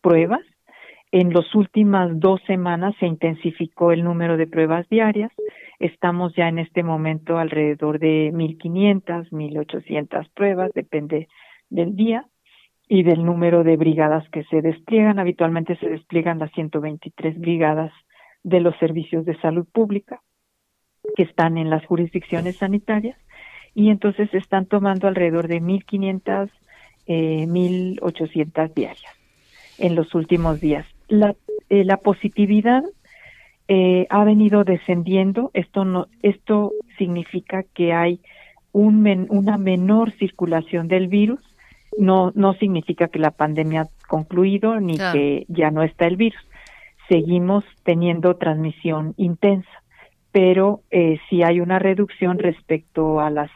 pruebas. 0.00 0.42
En 1.12 1.32
las 1.32 1.54
últimas 1.54 2.10
dos 2.18 2.40
semanas 2.46 2.94
se 2.98 3.06
intensificó 3.06 3.92
el 3.92 4.04
número 4.04 4.36
de 4.36 4.46
pruebas 4.46 4.88
diarias. 4.88 5.32
Estamos 5.78 6.34
ya 6.36 6.48
en 6.48 6.58
este 6.58 6.82
momento 6.82 7.38
alrededor 7.38 7.98
de 7.98 8.32
1.500, 8.32 9.30
1.800 9.30 10.30
pruebas, 10.34 10.70
depende 10.74 11.28
del 11.68 11.96
día 11.96 12.26
y 12.88 13.02
del 13.02 13.24
número 13.24 13.64
de 13.64 13.76
brigadas 13.76 14.28
que 14.30 14.44
se 14.44 14.62
despliegan. 14.62 15.18
Habitualmente 15.18 15.76
se 15.76 15.88
despliegan 15.88 16.38
las 16.38 16.52
123 16.52 17.38
brigadas 17.40 17.92
de 18.42 18.60
los 18.60 18.76
servicios 18.78 19.24
de 19.24 19.38
salud 19.40 19.66
pública 19.72 20.20
que 21.16 21.22
están 21.22 21.58
en 21.58 21.70
las 21.70 21.84
jurisdicciones 21.86 22.58
sanitarias 22.58 23.18
y 23.74 23.90
entonces 23.90 24.32
están 24.34 24.66
tomando 24.66 25.08
alrededor 25.08 25.48
de 25.48 25.60
1.500, 25.60 26.50
eh, 27.06 27.46
1.800 27.46 28.74
diarias 28.74 29.12
en 29.78 29.94
los 29.94 30.14
últimos 30.14 30.60
días. 30.60 30.86
La, 31.08 31.34
eh, 31.68 31.84
la 31.84 31.96
positividad 31.96 32.84
eh, 33.66 34.06
ha 34.10 34.24
venido 34.24 34.64
descendiendo. 34.64 35.50
Esto 35.54 35.84
no, 35.84 36.06
esto 36.22 36.72
significa 36.98 37.64
que 37.74 37.92
hay 37.92 38.20
un 38.72 39.26
una 39.30 39.56
menor 39.56 40.10
circulación 40.12 40.88
del 40.88 41.08
virus 41.08 41.40
no, 41.98 42.32
no 42.34 42.54
significa 42.54 43.08
que 43.08 43.18
la 43.18 43.30
pandemia 43.30 43.82
ha 43.82 44.06
concluido 44.08 44.80
ni 44.80 44.96
que 44.96 45.46
ya 45.48 45.70
no 45.70 45.82
está 45.82 46.06
el 46.06 46.16
virus. 46.16 46.40
Seguimos 47.08 47.64
teniendo 47.82 48.36
transmisión 48.36 49.14
intensa, 49.16 49.82
pero 50.32 50.80
eh, 50.90 51.18
sí 51.28 51.42
hay 51.42 51.60
una 51.60 51.78
reducción 51.78 52.38
respecto 52.38 53.20
a 53.20 53.30
las 53.30 53.50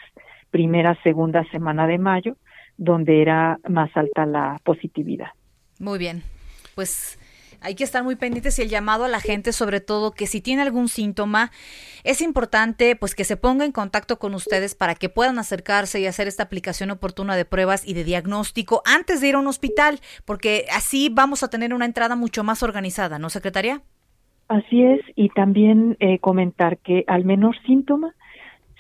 primeras, 0.51 0.99
segunda 1.03 1.45
semana 1.51 1.87
de 1.87 1.99
mayo, 1.99 2.37
donde 2.77 3.23
era 3.23 3.59
más 3.69 3.91
alta 3.97 4.27
la 4.27 4.61
positividad. 4.65 5.29
Muy 5.79 5.99
bien, 5.99 6.23
pues 6.75 7.18
hay 7.61 7.75
que 7.75 7.85
estar 7.85 8.05
muy 8.05 8.17
pendientes 8.17 8.59
y 8.59 8.63
el 8.63 8.69
llamado 8.69 9.05
a 9.05 9.09
la 9.09 9.21
gente, 9.21 9.53
sobre 9.53 9.81
todo 9.81 10.13
que 10.13 10.27
si 10.27 10.41
tiene 10.41 10.63
algún 10.63 10.89
síntoma, 10.89 11.51
es 12.05 12.21
importante 12.21 12.97
pues 12.97 13.15
que 13.15 13.25
se 13.25 13.37
ponga 13.37 13.65
en 13.65 13.73
contacto 13.73 14.19
con 14.19 14.35
ustedes 14.35 14.75
para 14.75 14.95
que 14.95 15.09
puedan 15.09 15.39
acercarse 15.39 16.01
y 16.01 16.07
hacer 16.07 16.29
esta 16.29 16.45
aplicación 16.45 16.91
oportuna 16.91 17.37
de 17.37 17.45
pruebas 17.45 17.87
y 17.87 17.95
de 17.95 18.05
diagnóstico 18.05 18.83
antes 18.85 19.21
de 19.21 19.29
ir 19.29 19.35
a 19.35 19.39
un 19.39 19.47
hospital, 19.47 20.01
porque 20.25 20.67
así 20.75 21.11
vamos 21.13 21.43
a 21.43 21.51
tener 21.51 21.75
una 21.75 21.85
entrada 21.85 22.17
mucho 22.17 22.45
más 22.45 22.63
organizada, 22.63 23.19
¿no, 23.19 23.31
secretaria? 23.31 23.83
Así 24.49 24.83
es, 24.83 25.01
y 25.15 25.29
también 25.29 25.97
eh, 26.01 26.19
comentar 26.21 26.79
que 26.79 27.05
al 27.07 27.25
menor 27.25 27.55
síntoma 27.67 28.15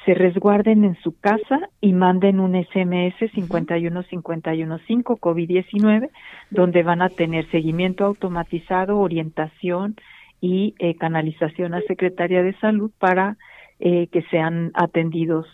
se 0.08 0.14
resguarden 0.14 0.84
en 0.84 0.96
su 1.02 1.18
casa 1.18 1.68
y 1.82 1.92
manden 1.92 2.40
un 2.40 2.54
SMS 2.54 3.30
51515 3.30 5.04
COVID-19 5.20 6.08
donde 6.50 6.82
van 6.82 7.02
a 7.02 7.10
tener 7.10 7.46
seguimiento 7.50 8.06
automatizado, 8.06 8.96
orientación 9.00 9.96
y 10.40 10.74
eh, 10.78 10.96
canalización 10.96 11.74
a 11.74 11.82
Secretaría 11.82 12.42
de 12.42 12.58
Salud 12.58 12.90
para 12.98 13.36
eh, 13.80 14.06
que 14.10 14.22
sean 14.30 14.70
atendidos 14.72 15.46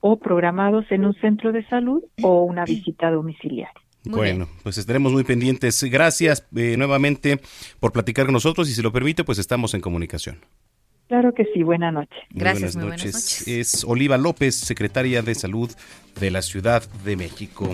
o 0.00 0.18
programados 0.18 0.90
en 0.90 1.04
un 1.04 1.14
centro 1.14 1.52
de 1.52 1.64
salud 1.68 2.02
o 2.20 2.42
una 2.42 2.64
visita 2.64 3.12
domiciliaria. 3.12 3.80
bueno, 4.02 4.48
pues 4.64 4.76
estaremos 4.76 5.12
muy 5.12 5.22
pendientes. 5.22 5.84
Gracias 5.84 6.48
eh, 6.56 6.74
nuevamente 6.76 7.38
por 7.78 7.92
platicar 7.92 8.26
con 8.26 8.32
nosotros 8.32 8.68
y 8.68 8.72
si 8.72 8.82
lo 8.82 8.90
permite, 8.90 9.22
pues 9.22 9.38
estamos 9.38 9.72
en 9.74 9.80
comunicación. 9.80 10.40
Claro 11.10 11.34
que 11.34 11.44
sí, 11.52 11.64
buena 11.64 11.90
noche. 11.90 12.14
Gracias, 12.30 12.76
buenas, 12.76 13.04
noches. 13.04 13.48
Es 13.48 13.82
Oliva 13.82 14.16
López, 14.16 14.54
secretaria 14.54 15.22
de 15.22 15.34
Salud 15.34 15.68
de 16.20 16.30
la 16.30 16.40
Ciudad 16.40 16.84
de 17.04 17.16
México. 17.16 17.68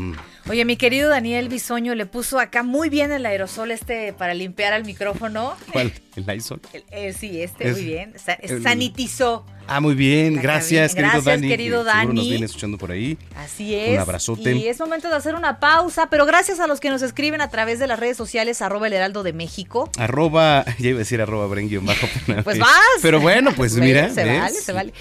Oye, 0.48 0.64
mi 0.64 0.76
querido 0.76 1.10
Daniel 1.10 1.48
Bisoño 1.48 1.96
le 1.96 2.06
puso 2.06 2.38
acá 2.38 2.62
muy 2.62 2.88
bien 2.88 3.10
el 3.10 3.26
aerosol 3.26 3.72
este 3.72 4.12
para 4.12 4.32
limpiar 4.32 4.72
al 4.72 4.84
micrófono. 4.84 5.56
¿Cuál? 5.72 5.92
¿El 6.14 6.24
Lysol? 6.24 6.60
Eh, 6.92 7.12
sí, 7.12 7.42
este, 7.42 7.72
muy 7.72 7.84
bien. 7.84 8.14
sanitizó. 8.62 9.44
Ah, 9.66 9.80
muy 9.80 9.96
bien, 9.96 10.40
gracias, 10.40 10.94
querido 10.94 11.14
gracias, 11.14 11.24
Dani. 11.24 11.48
querido 11.48 11.82
Dani. 11.82 12.14
nos 12.14 12.28
viene 12.28 12.46
escuchando 12.46 12.78
por 12.78 12.92
ahí. 12.92 13.18
Así 13.34 13.74
es. 13.74 13.94
Un 13.94 13.98
abrazote. 13.98 14.52
Y 14.52 14.68
es 14.68 14.78
momento 14.78 15.08
de 15.08 15.16
hacer 15.16 15.34
una 15.34 15.58
pausa, 15.58 16.08
pero 16.08 16.24
gracias 16.24 16.60
a 16.60 16.68
los 16.68 16.78
que 16.78 16.90
nos 16.90 17.02
escriben 17.02 17.40
a 17.40 17.50
través 17.50 17.80
de 17.80 17.88
las 17.88 17.98
redes 17.98 18.16
sociales, 18.16 18.62
arroba 18.62 18.86
el 18.86 18.92
heraldo 18.92 19.24
de 19.24 19.32
México. 19.32 19.90
Arroba, 19.98 20.64
ya 20.78 20.90
iba 20.90 20.98
a 20.98 21.00
decir 21.00 21.20
arroba 21.20 21.48
bren 21.48 21.68
bajo. 21.84 22.06
Pues 22.44 22.58
vas. 22.60 22.70
Pero 23.02 23.20
bueno, 23.20 23.52
pues 23.56 23.74
mira. 23.76 24.08
Se 24.10 24.24
vale, 24.24 24.54
se 24.54 24.72
vale. 24.72 24.92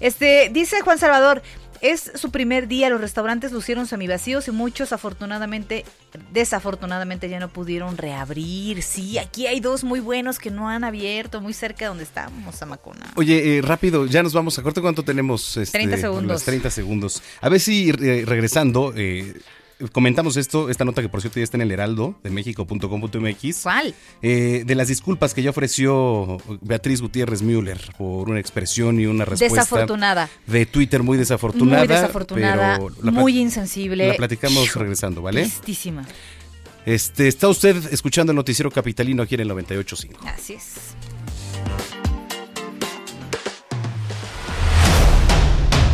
Este, 0.00 0.48
dice 0.50 0.80
Juan 0.80 0.98
Salvador, 0.98 1.42
es 1.84 2.12
su 2.14 2.30
primer 2.30 2.66
día, 2.66 2.88
los 2.88 3.00
restaurantes 3.00 3.52
lucieron 3.52 3.86
semivacíos 3.86 4.48
y 4.48 4.52
muchos 4.52 4.92
afortunadamente, 4.94 5.84
desafortunadamente 6.32 7.28
ya 7.28 7.38
no 7.38 7.48
pudieron 7.48 7.98
reabrir. 7.98 8.82
Sí, 8.82 9.18
aquí 9.18 9.46
hay 9.46 9.60
dos 9.60 9.84
muy 9.84 10.00
buenos 10.00 10.38
que 10.38 10.50
no 10.50 10.70
han 10.70 10.82
abierto, 10.82 11.42
muy 11.42 11.52
cerca 11.52 11.80
de 11.80 11.88
donde 11.88 12.04
estamos, 12.04 12.56
Zamacona. 12.56 13.12
Oye, 13.16 13.58
eh, 13.58 13.62
rápido, 13.62 14.06
ya 14.06 14.22
nos 14.22 14.32
vamos 14.32 14.58
a 14.58 14.62
corte. 14.62 14.80
¿Cuánto 14.80 15.02
tenemos? 15.02 15.52
30 15.52 15.78
este, 15.78 15.98
segundos. 15.98 16.44
30 16.44 16.70
segundos. 16.70 17.22
A 17.42 17.50
ver 17.50 17.60
si 17.60 17.92
regresando... 17.92 18.94
Eh, 18.96 19.34
comentamos 19.92 20.36
esto, 20.36 20.70
esta 20.70 20.84
nota 20.84 21.02
que 21.02 21.08
por 21.08 21.20
cierto 21.20 21.40
ya 21.40 21.44
está 21.44 21.56
en 21.56 21.62
el 21.62 21.72
heraldo 21.72 22.14
de 22.22 22.30
México.com.mx. 22.30 23.62
¿Cuál? 23.62 23.94
Eh, 24.22 24.64
de 24.66 24.74
las 24.74 24.88
disculpas 24.88 25.34
que 25.34 25.42
ya 25.42 25.50
ofreció 25.50 26.38
Beatriz 26.60 27.00
Gutiérrez 27.00 27.42
Müller 27.42 27.80
por 27.98 28.28
una 28.28 28.40
expresión 28.40 29.00
y 29.00 29.06
una 29.06 29.24
respuesta. 29.24 29.54
Desafortunada. 29.54 30.28
De 30.46 30.66
Twitter 30.66 31.02
muy 31.02 31.18
desafortunada. 31.18 31.78
Muy 31.78 31.88
desafortunada, 31.88 32.80
muy 33.02 33.38
insensible. 33.38 34.08
La 34.08 34.14
platicamos 34.14 34.74
regresando, 34.74 35.22
¿vale? 35.22 35.42
Tristísima. 35.42 36.06
Este, 36.86 37.28
está 37.28 37.48
usted 37.48 37.76
escuchando 37.92 38.32
el 38.32 38.36
noticiero 38.36 38.70
capitalino 38.70 39.22
aquí 39.22 39.34
en 39.36 39.42
el 39.42 39.50
98.5. 39.50 40.16
Así 40.26 40.54
es. 40.54 40.74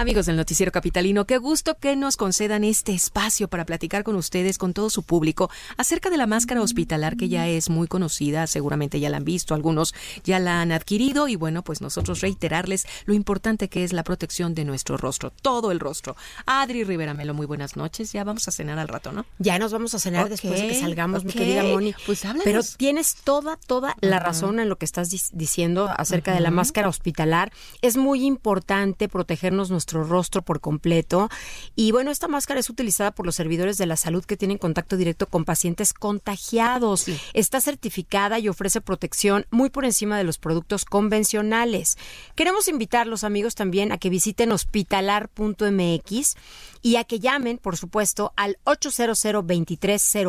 Amigos 0.00 0.24
del 0.24 0.36
Noticiero 0.36 0.72
Capitalino, 0.72 1.26
qué 1.26 1.36
gusto 1.36 1.76
que 1.78 1.94
nos 1.94 2.16
concedan 2.16 2.64
este 2.64 2.92
espacio 2.94 3.48
para 3.48 3.66
platicar 3.66 4.02
con 4.02 4.16
ustedes, 4.16 4.56
con 4.56 4.72
todo 4.72 4.88
su 4.88 5.02
público, 5.02 5.50
acerca 5.76 6.08
de 6.08 6.16
la 6.16 6.26
máscara 6.26 6.62
hospitalar 6.62 7.18
que 7.18 7.28
ya 7.28 7.46
es 7.48 7.68
muy 7.68 7.86
conocida, 7.86 8.46
seguramente 8.46 8.98
ya 8.98 9.10
la 9.10 9.18
han 9.18 9.26
visto, 9.26 9.54
algunos 9.54 9.94
ya 10.24 10.38
la 10.38 10.62
han 10.62 10.72
adquirido 10.72 11.28
y 11.28 11.36
bueno, 11.36 11.62
pues 11.62 11.82
nosotros 11.82 12.22
reiterarles 12.22 12.86
lo 13.04 13.12
importante 13.12 13.68
que 13.68 13.84
es 13.84 13.92
la 13.92 14.02
protección 14.02 14.54
de 14.54 14.64
nuestro 14.64 14.96
rostro, 14.96 15.34
todo 15.42 15.70
el 15.70 15.78
rostro. 15.78 16.16
Adri 16.46 16.82
Rivera 16.82 17.12
Melo, 17.12 17.34
muy 17.34 17.44
buenas 17.44 17.76
noches, 17.76 18.10
ya 18.10 18.24
vamos 18.24 18.48
a 18.48 18.52
cenar 18.52 18.78
al 18.78 18.88
rato, 18.88 19.12
¿no? 19.12 19.26
Ya 19.38 19.58
nos 19.58 19.70
vamos 19.70 19.92
a 19.94 19.98
cenar 19.98 20.30
después 20.30 20.62
de 20.62 20.68
que 20.68 20.80
salgamos, 20.80 21.26
mi 21.26 21.34
querida 21.34 21.62
Moni. 21.62 21.94
Pues 22.06 22.24
háblanos. 22.24 22.44
Pero 22.44 22.62
tienes 22.78 23.16
toda, 23.16 23.58
toda 23.66 23.94
la 24.00 24.18
razón 24.18 24.60
en 24.60 24.70
lo 24.70 24.78
que 24.78 24.86
estás 24.86 25.10
diciendo 25.10 25.90
acerca 25.94 26.32
de 26.32 26.40
la 26.40 26.50
máscara 26.50 26.88
hospitalar. 26.88 27.52
Es 27.82 27.98
muy 27.98 28.24
importante 28.24 29.06
protegernos 29.06 29.70
nuestro 29.70 29.89
rostro 29.92 30.42
por 30.42 30.60
completo. 30.60 31.28
Y 31.76 31.92
bueno, 31.92 32.10
esta 32.10 32.28
máscara 32.28 32.60
es 32.60 32.70
utilizada 32.70 33.10
por 33.10 33.26
los 33.26 33.34
servidores 33.34 33.78
de 33.78 33.86
la 33.86 33.96
salud 33.96 34.24
que 34.24 34.36
tienen 34.36 34.58
contacto 34.58 34.96
directo 34.96 35.26
con 35.26 35.44
pacientes 35.44 35.92
contagiados. 35.92 37.06
Está 37.34 37.60
certificada 37.60 38.38
y 38.38 38.48
ofrece 38.48 38.80
protección 38.80 39.46
muy 39.50 39.70
por 39.70 39.84
encima 39.84 40.16
de 40.18 40.24
los 40.24 40.38
productos 40.38 40.84
convencionales. 40.84 41.96
Queremos 42.34 42.68
invitarlos, 42.68 43.24
amigos, 43.24 43.54
también 43.54 43.92
a 43.92 43.98
que 43.98 44.10
visiten 44.10 44.52
hospitalar.mx 44.52 46.36
y 46.82 46.96
a 46.96 47.04
que 47.04 47.20
llamen, 47.20 47.58
por 47.58 47.76
supuesto, 47.76 48.32
al 48.36 48.58
800 48.64 49.44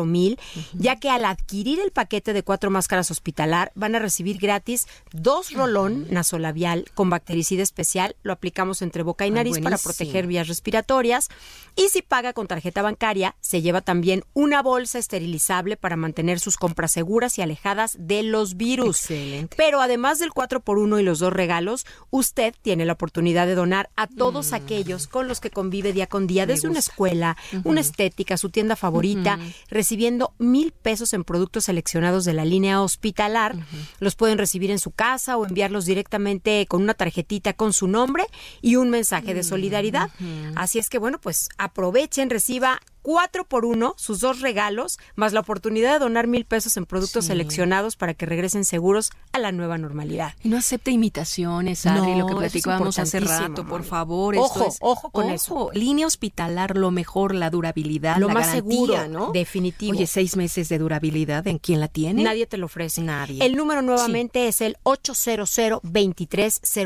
mil 0.06 0.38
ya 0.74 0.96
que 0.96 1.10
al 1.10 1.24
adquirir 1.24 1.80
el 1.80 1.90
paquete 1.90 2.32
de 2.32 2.42
cuatro 2.42 2.70
máscaras 2.70 3.10
hospitalar 3.10 3.72
van 3.74 3.94
a 3.94 3.98
recibir 3.98 4.38
gratis 4.38 4.86
dos 5.12 5.52
rolón 5.52 6.06
nasolabial 6.10 6.86
con 6.94 7.10
bactericida 7.10 7.62
especial. 7.62 8.16
Lo 8.22 8.32
aplicamos 8.32 8.82
entre 8.82 9.02
boca 9.02 9.26
y 9.26 9.30
nariz 9.30 9.58
para 9.60 9.78
proteger 9.78 10.26
vías 10.26 10.48
respiratorias. 10.48 11.28
Y 11.74 11.88
si 11.88 12.02
paga 12.02 12.32
con 12.32 12.46
tarjeta 12.46 12.82
bancaria, 12.82 13.34
se 13.40 13.62
lleva 13.62 13.80
también 13.80 14.24
una 14.34 14.62
bolsa 14.62 14.98
esterilizable 14.98 15.76
para 15.76 15.96
mantener 15.96 16.38
sus 16.38 16.56
compras 16.56 16.92
seguras 16.92 17.38
y 17.38 17.42
alejadas 17.42 17.96
de 17.98 18.22
los 18.22 18.56
virus. 18.56 19.00
Excelente. 19.00 19.56
Pero 19.56 19.80
además 19.80 20.18
del 20.18 20.30
4x1 20.30 21.00
y 21.00 21.02
los 21.02 21.18
dos 21.18 21.32
regalos, 21.32 21.86
usted 22.10 22.54
tiene 22.62 22.84
la 22.84 22.92
oportunidad 22.92 23.46
de 23.46 23.54
donar 23.54 23.90
a 23.96 24.06
todos 24.06 24.52
aquellos 24.52 25.06
con 25.06 25.28
los 25.28 25.40
que 25.40 25.50
convive 25.50 25.92
día 25.92 26.06
con 26.06 26.26
día, 26.26 26.41
desde 26.46 26.68
una 26.68 26.78
escuela, 26.78 27.36
una 27.64 27.80
estética, 27.80 28.36
su 28.36 28.50
tienda 28.50 28.76
favorita, 28.76 29.38
recibiendo 29.68 30.34
mil 30.38 30.72
pesos 30.72 31.12
en 31.12 31.24
productos 31.24 31.64
seleccionados 31.64 32.24
de 32.24 32.34
la 32.34 32.44
línea 32.44 32.80
hospitalar. 32.80 33.56
Los 33.98 34.16
pueden 34.16 34.38
recibir 34.38 34.70
en 34.70 34.78
su 34.78 34.90
casa 34.90 35.36
o 35.36 35.46
enviarlos 35.46 35.84
directamente 35.84 36.66
con 36.66 36.82
una 36.82 36.94
tarjetita 36.94 37.52
con 37.52 37.72
su 37.72 37.88
nombre 37.88 38.24
y 38.60 38.76
un 38.76 38.90
mensaje 38.90 39.34
de 39.34 39.42
solidaridad. 39.42 40.10
Así 40.54 40.78
es 40.78 40.88
que 40.88 40.98
bueno, 40.98 41.20
pues 41.20 41.48
aprovechen, 41.58 42.30
reciba 42.30 42.80
cuatro 43.02 43.44
por 43.44 43.64
uno, 43.64 43.94
sus 43.98 44.20
dos 44.20 44.40
regalos, 44.40 44.98
más 45.16 45.32
la 45.32 45.40
oportunidad 45.40 45.92
de 45.94 45.98
donar 45.98 46.26
mil 46.26 46.44
pesos 46.44 46.76
en 46.76 46.86
productos 46.86 47.24
Sí. 47.24 47.28
seleccionados 47.28 47.96
para 47.96 48.14
que 48.14 48.26
regresen 48.26 48.64
seguros 48.64 49.10
a 49.32 49.38
la 49.38 49.52
nueva 49.52 49.78
normalidad. 49.78 50.34
Y 50.42 50.48
no 50.48 50.56
acepte 50.56 50.90
imitaciones, 50.90 51.84
Adri, 51.86 52.12
No, 52.12 52.18
lo 52.20 52.26
que 52.26 52.34
platicábamos 52.36 52.98
hace 52.98 53.20
rato, 53.20 53.66
por 53.66 53.84
favor. 53.84 54.36
Ojo, 54.36 54.46
esto 54.60 54.68
es- 54.68 54.78
ojo 54.80 55.10
con 55.10 55.30
eso. 55.30 55.70
Línea 55.74 56.06
hospitalar, 56.06 56.76
lo 56.76 56.90
mejor, 56.90 57.34
la 57.34 57.50
durabilidad, 57.50 58.16
Lo 58.18 58.28
la 58.28 58.34
más 58.34 58.46
garantía, 58.48 58.72
seguro, 58.76 59.08
¿no? 59.08 59.32
definitivo. 59.32 59.92
Oye, 59.96 60.06
seis 60.06 60.36
meses 60.36 60.68
de 60.68 60.78
durabilidad, 60.78 61.46
¿en 61.46 61.58
quién 61.58 61.80
la 61.80 61.88
tiene? 61.88 62.22
Nadie 62.22 62.46
te 62.46 62.56
lo 62.56 62.66
ofrece. 62.66 63.02
Nadie. 63.02 63.44
El 63.44 63.56
número 63.56 63.82
nuevamente 63.82 64.48
es 64.48 64.60
el 64.60 64.76
800 64.84 65.82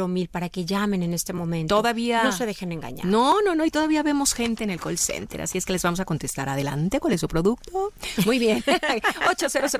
mil 0.09 0.29
para 0.29 0.49
que 0.49 0.65
llamen 0.65 1.03
en 1.03 1.15
este 1.15 1.33
momento. 1.33 1.77
Todavía. 1.77 2.25
No 2.25 2.33
se 2.33 2.47
dejen 2.47 2.73
engañar. 2.73 3.07
No, 3.07 3.41
no, 3.43 3.55
no, 3.55 3.65
y 3.65 3.71
todavía 3.71 4.03
vemos 4.03 4.35
gente 4.35 4.65
en 4.65 4.71
el 4.71 4.81
call 4.81 4.99
center, 4.99 5.43
así 5.43 5.59
es 5.59 5.67
que 5.67 5.73
les 5.73 5.83
vamos 5.83 6.01
a 6.01 6.05
contestar. 6.07 6.49
Adelante, 6.49 6.99
¿cuál 7.01 7.13
es 7.13 7.21
su 7.21 7.29
producto? 7.29 7.93
Muy 8.25 8.39
bien. 8.39 8.65
800 9.31 9.71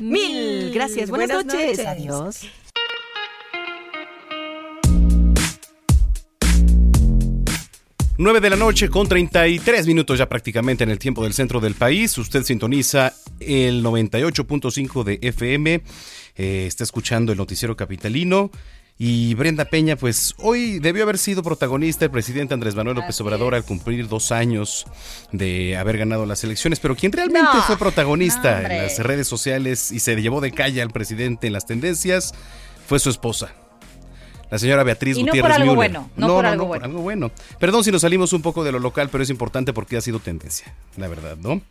mil. 0.00 0.70
Gracias, 0.74 1.08
buenas, 1.08 1.28
Buenas 1.28 1.46
noches. 1.46 1.78
noches. 1.78 1.86
Adiós. 1.86 2.40
Nueve 8.18 8.40
de 8.40 8.50
la 8.50 8.56
noche 8.56 8.90
con 8.90 9.08
33 9.08 9.86
minutos 9.86 10.18
ya 10.18 10.28
prácticamente 10.28 10.84
en 10.84 10.90
el 10.90 10.98
tiempo 10.98 11.22
del 11.24 11.32
centro 11.32 11.58
del 11.58 11.74
país. 11.74 12.16
Usted 12.18 12.42
sintoniza 12.42 13.14
el 13.40 13.82
98.5 13.82 15.04
de 15.04 15.18
FM. 15.22 15.80
eh, 16.36 16.64
está 16.66 16.84
escuchando 16.84 17.32
el 17.32 17.38
noticiero 17.38 17.76
capitalino. 17.76 18.50
Y 19.02 19.32
Brenda 19.34 19.64
Peña, 19.64 19.96
pues 19.96 20.34
hoy 20.36 20.78
debió 20.78 21.04
haber 21.04 21.16
sido 21.16 21.42
protagonista 21.42 22.04
el 22.04 22.10
presidente 22.10 22.52
Andrés 22.52 22.74
Manuel 22.74 22.96
López 22.96 23.18
Obrador 23.22 23.54
al 23.54 23.64
cumplir 23.64 24.06
dos 24.08 24.30
años 24.30 24.84
de 25.32 25.78
haber 25.78 25.96
ganado 25.96 26.26
las 26.26 26.44
elecciones, 26.44 26.80
pero 26.80 26.94
quien 26.94 27.10
realmente 27.10 27.48
No, 27.50 27.62
fue 27.62 27.78
protagonista 27.78 28.60
no, 28.60 28.68
en 28.68 28.76
las 28.76 28.98
redes 28.98 29.26
sociales 29.26 29.90
y 29.90 30.00
se 30.00 30.20
llevó 30.20 30.42
de 30.42 30.52
calle 30.52 30.82
al 30.82 30.90
presidente 30.90 31.46
en 31.46 31.54
las 31.54 31.64
tendencias 31.64 32.34
fue 32.86 32.98
su 32.98 33.08
esposa. 33.08 33.54
La 34.50 34.58
señora 34.58 34.82
Beatriz 34.82 35.16
Y 35.16 35.22
no 35.22 35.28
Gutiérrez 35.28 35.50
por 35.50 35.62
algo 35.62 35.74
Müller. 35.76 35.76
bueno, 35.92 36.10
no 36.16 36.34
por 36.34 36.44
algo 36.44 36.66
bueno. 36.66 36.84
algo 36.84 37.00
bueno. 37.00 37.30
Perdón 37.58 37.84
si 37.84 37.90
nos 37.90 38.02
salimos 38.02 38.34
un 38.34 38.42
poco 38.42 38.64
de 38.64 38.72
lo 38.72 38.80
local, 38.80 39.08
pero 39.10 39.24
es 39.24 39.30
importante 39.30 39.72
porque 39.72 39.96
ha 39.96 40.02
sido 40.02 40.18
tendencia, 40.18 40.74
la 40.98 41.08
verdad, 41.08 41.38
¿no? 41.38 41.62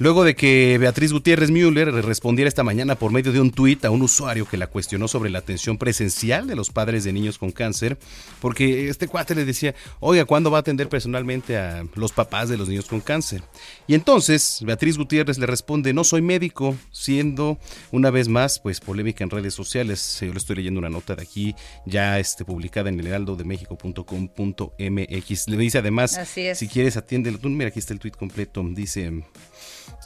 Luego 0.00 0.24
de 0.24 0.34
que 0.34 0.76
Beatriz 0.78 1.12
Gutiérrez 1.12 1.50
Müller 1.50 1.92
respondiera 1.92 2.48
esta 2.48 2.62
mañana 2.62 2.94
por 2.94 3.12
medio 3.12 3.32
de 3.32 3.40
un 3.40 3.50
tuit 3.50 3.84
a 3.84 3.90
un 3.90 4.00
usuario 4.00 4.48
que 4.48 4.56
la 4.56 4.66
cuestionó 4.66 5.08
sobre 5.08 5.28
la 5.28 5.40
atención 5.40 5.76
presencial 5.76 6.46
de 6.46 6.56
los 6.56 6.70
padres 6.70 7.04
de 7.04 7.12
niños 7.12 7.36
con 7.36 7.52
cáncer, 7.52 7.98
porque 8.40 8.88
este 8.88 9.08
cuate 9.08 9.34
le 9.34 9.44
decía, 9.44 9.74
oiga, 9.98 10.24
¿cuándo 10.24 10.50
va 10.50 10.56
a 10.56 10.60
atender 10.60 10.88
personalmente 10.88 11.58
a 11.58 11.84
los 11.96 12.12
papás 12.12 12.48
de 12.48 12.56
los 12.56 12.66
niños 12.66 12.86
con 12.86 13.00
cáncer? 13.00 13.42
Y 13.86 13.94
entonces 13.94 14.60
Beatriz 14.64 14.96
Gutiérrez 14.96 15.36
le 15.36 15.44
responde, 15.44 15.92
no 15.92 16.02
soy 16.02 16.22
médico, 16.22 16.74
siendo 16.90 17.58
una 17.92 18.10
vez 18.10 18.28
más, 18.28 18.58
pues 18.58 18.80
polémica 18.80 19.22
en 19.22 19.28
redes 19.28 19.52
sociales. 19.52 20.16
Yo 20.22 20.32
le 20.32 20.38
estoy 20.38 20.56
leyendo 20.56 20.80
una 20.80 20.88
nota 20.88 21.14
de 21.14 21.24
aquí, 21.24 21.54
ya 21.84 22.18
este, 22.18 22.46
publicada 22.46 22.88
en 22.88 22.98
el 23.00 23.06
heraldodemexico.com.mx. 23.06 25.48
Le 25.48 25.56
dice 25.58 25.76
además, 25.76 26.18
si 26.54 26.68
quieres 26.68 26.96
atiéndelo. 26.96 27.38
Mira, 27.42 27.68
aquí 27.68 27.80
está 27.80 27.92
el 27.92 28.00
tuit 28.00 28.16
completo. 28.16 28.64
Dice, 28.70 29.24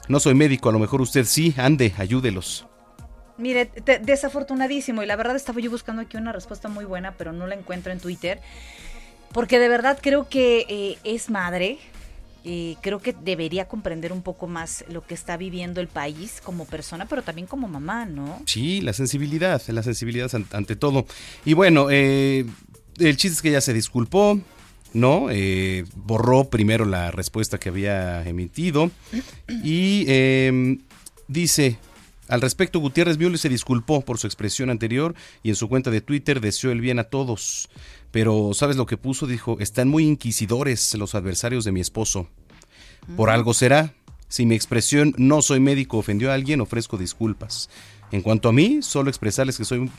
no 0.07 0.19
soy 0.19 0.33
médico, 0.35 0.69
a 0.69 0.71
lo 0.71 0.79
mejor 0.79 1.01
usted 1.01 1.25
sí, 1.25 1.53
ande, 1.57 1.93
ayúdelos. 1.97 2.65
Mire, 3.37 3.65
te- 3.65 3.99
desafortunadísimo. 3.99 5.03
Y 5.03 5.05
la 5.05 5.15
verdad 5.15 5.35
estaba 5.35 5.59
yo 5.59 5.69
buscando 5.69 6.01
aquí 6.01 6.15
una 6.17 6.31
respuesta 6.31 6.69
muy 6.69 6.85
buena, 6.85 7.13
pero 7.17 7.33
no 7.33 7.47
la 7.47 7.55
encuentro 7.55 7.91
en 7.91 7.99
Twitter. 7.99 8.39
Porque 9.33 9.59
de 9.59 9.67
verdad 9.67 9.99
creo 10.01 10.29
que 10.29 10.65
eh, 10.69 10.97
es 11.03 11.29
madre. 11.29 11.77
Y 12.47 12.77
creo 12.81 12.99
que 12.99 13.13
debería 13.13 13.67
comprender 13.67 14.13
un 14.13 14.21
poco 14.21 14.45
más 14.45 14.85
lo 14.87 15.01
que 15.05 15.15
está 15.15 15.35
viviendo 15.35 15.81
el 15.81 15.87
país 15.87 16.41
como 16.43 16.65
persona, 16.65 17.07
pero 17.07 17.23
también 17.23 17.47
como 17.47 17.67
mamá, 17.67 18.05
¿no? 18.05 18.39
Sí, 18.45 18.81
la 18.81 18.93
sensibilidad, 18.93 19.59
la 19.67 19.81
sensibilidad 19.81 20.33
an- 20.35 20.45
ante 20.51 20.75
todo. 20.75 21.07
Y 21.43 21.53
bueno, 21.53 21.87
eh, 21.89 22.45
el 22.99 23.17
chiste 23.17 23.33
es 23.35 23.41
que 23.41 23.49
ella 23.49 23.61
se 23.61 23.73
disculpó, 23.73 24.39
¿no? 24.95 25.27
Eh, 25.29 25.85
borró 25.95 26.45
primero 26.45 26.85
la 26.85 27.11
respuesta 27.11 27.59
que 27.59 27.69
había 27.69 28.27
emitido 28.27 28.89
y 29.63 30.05
eh, 30.07 30.77
dice... 31.27 31.77
Al 32.27 32.41
respecto, 32.41 32.79
Gutiérrez 32.79 33.19
Müller 33.19 33.37
se 33.37 33.49
disculpó 33.49 34.01
por 34.01 34.17
su 34.17 34.25
expresión 34.25 34.71
anterior 34.71 35.13
y 35.43 35.49
en 35.49 35.55
su 35.55 35.69
cuenta 35.69 35.91
de 35.91 36.01
Twitter 36.01 36.41
deseó 36.41 36.71
el 36.71 36.81
bien 36.81 36.97
a 36.97 37.03
todos. 37.03 37.69
Pero, 38.09 38.55
¿sabes 38.55 38.77
lo 38.77 38.87
que 38.87 38.97
puso? 38.97 39.27
Dijo, 39.27 39.57
están 39.59 39.89
muy 39.89 40.07
inquisidores 40.07 40.91
los 40.95 41.13
adversarios 41.13 41.65
de 41.65 41.71
mi 41.71 41.81
esposo. 41.81 42.27
Por 43.15 43.29
algo 43.29 43.53
será. 43.53 43.93
Si 44.27 44.47
mi 44.47 44.55
expresión 44.55 45.13
no 45.17 45.43
soy 45.43 45.59
médico 45.59 45.99
ofendió 45.99 46.31
a 46.31 46.33
alguien, 46.33 46.61
ofrezco 46.61 46.97
disculpas. 46.97 47.69
En 48.11 48.23
cuanto 48.23 48.49
a 48.49 48.53
mí, 48.53 48.79
solo 48.81 49.09
expresarles 49.09 49.59
que 49.59 49.65
soy 49.65 49.91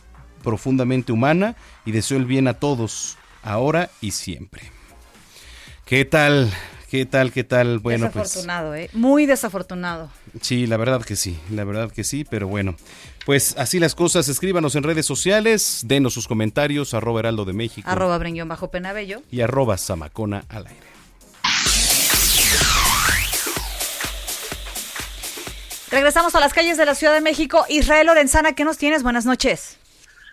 profundamente 0.42 1.12
humana 1.12 1.54
y 1.84 1.92
deseo 1.92 2.18
el 2.18 2.24
bien 2.24 2.48
a 2.48 2.54
todos, 2.54 3.18
ahora 3.42 3.88
y 4.00 4.10
siempre. 4.10 4.75
¿Qué 5.86 6.04
tal? 6.04 6.50
¿Qué 6.90 7.06
tal? 7.06 7.30
¿Qué 7.30 7.44
tal? 7.44 7.78
Bueno, 7.78 8.10
pues 8.10 8.24
desafortunado, 8.24 8.74
¿eh? 8.74 8.90
Muy 8.92 9.24
desafortunado. 9.24 10.10
Sí, 10.40 10.66
la 10.66 10.76
verdad 10.78 11.04
que 11.04 11.14
sí, 11.14 11.38
la 11.48 11.62
verdad 11.62 11.92
que 11.92 12.02
sí, 12.02 12.26
pero 12.28 12.48
bueno. 12.48 12.74
Pues 13.24 13.56
así 13.56 13.78
las 13.78 13.94
cosas, 13.94 14.28
escríbanos 14.28 14.74
en 14.74 14.82
redes 14.82 15.06
sociales, 15.06 15.84
denos 15.86 16.12
sus 16.12 16.26
comentarios, 16.26 16.92
arroba 16.92 17.20
heraldo 17.20 17.44
de 17.44 17.52
México. 17.52 17.88
Arroba 17.88 18.18
brenguión 18.18 18.48
bajo 18.48 18.68
penabello. 18.68 19.22
Y 19.30 19.42
arroba 19.42 19.78
zamacona 19.78 20.42
al 20.48 20.66
aire. 20.66 20.80
Regresamos 25.92 26.34
a 26.34 26.40
las 26.40 26.52
calles 26.52 26.78
de 26.78 26.84
la 26.84 26.96
Ciudad 26.96 27.14
de 27.14 27.20
México. 27.20 27.64
Israel 27.68 28.08
Lorenzana, 28.08 28.54
¿qué 28.54 28.64
nos 28.64 28.76
tienes? 28.76 29.04
Buenas 29.04 29.24
noches. 29.24 29.78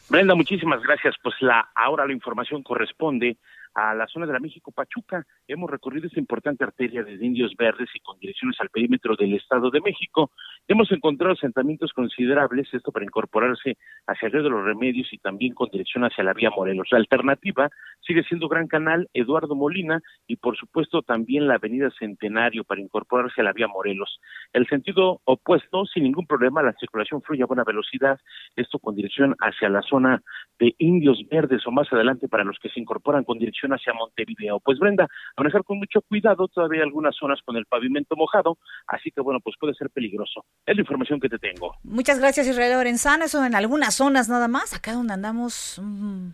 Brenda, 0.10 0.34
muchísimas 0.34 0.82
gracias. 0.82 1.14
Pues 1.22 1.36
la 1.42 1.70
ahora 1.76 2.08
la 2.08 2.14
información 2.14 2.64
corresponde 2.64 3.38
a 3.74 3.94
la 3.94 4.08
zona 4.08 4.26
de 4.26 4.34
la 4.34 4.40
México 4.40 4.72
Pachuca. 4.72 5.26
Hemos 5.48 5.70
recorrido 5.70 6.08
esta 6.08 6.20
importante 6.20 6.64
arteria 6.64 7.04
desde 7.04 7.26
Indios 7.26 7.56
Verdes 7.58 7.90
y 7.94 8.00
con 8.00 8.20
direcciones 8.20 8.60
al 8.60 8.70
perímetro 8.70 9.16
del 9.16 9.34
Estado 9.34 9.70
de 9.70 9.82
México. 9.82 10.32
Hemos 10.66 10.90
encontrado 10.94 11.34
asentamientos 11.34 11.92
considerables, 11.92 12.74
esto 12.74 12.94
para 12.94 13.04
incorporarse 13.04 13.76
hacia 14.08 14.28
el 14.28 14.32
de 14.32 14.50
los 14.50 14.64
Remedios 14.64 15.12
y 15.12 15.18
también 15.18 15.54
con 15.54 15.70
dirección 15.70 16.06
hacia 16.06 16.24
la 16.24 16.34
vía 16.34 16.52
Morelos. 16.52 16.88
La 16.90 17.00
alternativa 17.00 17.70
sigue 18.00 18.24
siendo 18.24 18.48
Gran 18.48 18.68
Canal, 18.68 19.10
Eduardo 19.14 19.56
Molina 19.56 20.00
y 20.26 20.38
por 20.38 20.56
supuesto 20.56 21.02
también 21.02 21.50
la 21.50 21.56
avenida 21.56 21.92
Centenario 22.00 22.64
para 22.64 22.80
incorporarse 22.80 23.42
a 23.42 23.44
la 23.44 23.52
vía 23.52 23.68
Morelos. 23.68 24.22
El 24.54 24.66
sentido 24.68 25.20
opuesto, 25.26 25.86
sin 25.86 26.04
ningún 26.04 26.26
problema, 26.26 26.64
la 26.64 26.74
circulación 26.80 27.22
fluye 27.22 27.44
a 27.44 27.48
buena 27.48 27.66
velocidad, 27.66 28.18
esto 28.56 28.80
con 28.80 28.96
dirección 28.96 29.36
hacia 29.40 29.68
la 29.68 29.82
zona 29.82 30.22
de 30.60 30.76
Indios 30.78 31.20
Verdes 31.30 31.68
o 31.68 31.72
más 31.72 31.92
adelante 31.92 32.30
para 32.30 32.46
los 32.46 32.58
que 32.60 32.70
se 32.70 32.80
incorporan 32.80 33.26
con 33.26 33.38
dirección 33.38 33.74
hacia 33.74 33.94
Montevideo. 33.94 34.62
Pues 34.62 34.80
Brenda, 34.80 35.10
manejar 35.36 35.66
con 35.66 35.78
mucho 35.80 36.02
cuidado, 36.04 36.48
todavía 36.48 36.84
algunas 36.84 37.18
zonas 37.18 37.42
con 37.44 37.58
el 37.58 37.66
pavimento 37.66 38.16
mojado, 38.16 38.58
así 38.88 39.12
que 39.12 39.20
bueno, 39.20 39.42
pues 39.44 39.58
puede 39.60 39.74
ser 39.74 39.90
peligroso. 39.90 40.46
Es 40.66 40.76
la 40.76 40.82
información 40.82 41.20
que 41.20 41.28
te 41.28 41.38
tengo. 41.38 41.76
Muchas 41.84 42.20
gracias 42.20 42.48
Israel 42.48 42.74
Lorenzana, 42.74 43.26
eso 43.26 43.44
en 43.44 43.54
algunas 43.54 43.96
zonas 43.96 44.30
nada 44.30 44.48
más, 44.48 44.74
acá 44.74 44.94
donde 44.94 45.14
andamos... 45.14 45.80
Mm, 45.82 46.30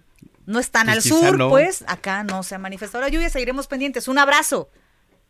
no 0.46 0.60
están 0.60 0.88
pues 0.88 0.96
al 0.96 1.02
sur, 1.04 1.50
pues 1.50 1.84
acá 1.88 2.24
no 2.24 2.42
se 2.42 2.56
ha 2.56 2.58
manifestado 2.58 3.04
la 3.04 3.10
lluvia, 3.10 3.30
seguiremos 3.30 3.68
pendientes. 3.68 4.08
Un 4.08 4.18
abrazo. 4.18 4.70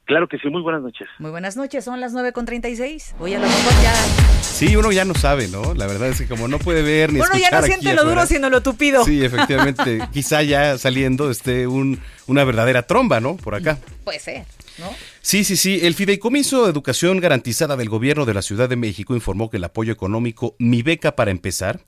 Claro 0.10 0.28
que 0.28 0.40
sí, 0.40 0.48
muy 0.50 0.62
buenas 0.62 0.82
noches. 0.82 1.08
Muy 1.20 1.30
buenas 1.30 1.56
noches, 1.56 1.84
son 1.84 2.00
las 2.00 2.16
9.36. 2.16 3.16
Voy 3.20 3.34
a 3.34 3.40
lo 3.40 3.46
mejor 3.46 3.74
ya. 3.84 3.94
Sí, 4.42 4.76
uno 4.76 4.92
ya 4.92 5.06
no 5.06 5.14
sabe, 5.14 5.48
¿no? 5.50 5.74
La 5.76 5.86
verdad 5.86 6.08
es 6.08 6.20
que 6.20 6.28
como 6.28 6.48
no 6.48 6.58
puede 6.58 6.82
ver 6.82 7.12
ni 7.12 7.20
bueno, 7.20 7.36
escuchar. 7.36 7.52
Bueno, 7.52 7.68
ya 7.68 7.76
no 7.76 7.82
siente 7.82 8.02
lo 8.02 8.10
duro, 8.10 8.26
sino 8.26 8.50
lo 8.50 8.64
tupido. 8.64 9.04
Sí, 9.04 9.24
efectivamente. 9.24 10.00
Quizá 10.12 10.42
ya 10.42 10.80
saliendo 10.80 11.30
esté 11.30 11.68
un, 11.68 12.02
una 12.26 12.44
verdadera 12.44 12.84
tromba, 12.84 13.20
¿no? 13.20 13.36
Por 13.36 13.54
acá. 13.54 13.78
Puede 14.04 14.20
ser, 14.20 14.46
¿no? 14.80 14.90
Sí, 15.30 15.44
sí, 15.44 15.58
sí. 15.58 15.82
El 15.84 15.94
Fideicomiso 15.94 16.64
de 16.64 16.72
Educación 16.72 17.20
Garantizada 17.20 17.78
del 17.78 17.88
Gobierno 17.88 18.26
de 18.26 18.34
la 18.34 18.42
Ciudad 18.42 18.68
de 18.68 18.76
México 18.76 19.14
informó 19.14 19.52
que 19.52 19.58
el 19.58 19.64
apoyo 19.64 19.94
económico 19.94 20.56
Mi 20.58 20.82
Beca 20.82 21.16
para 21.16 21.30
empezar 21.30 21.86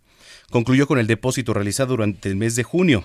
concluyó 0.51 0.86
con 0.86 0.99
el 0.99 1.08
depósito 1.08 1.51
realizado 1.51 1.95
durante 1.95 2.30
el 2.30 2.36
mes 2.36 2.56
de 2.56 2.62
junio. 2.62 3.04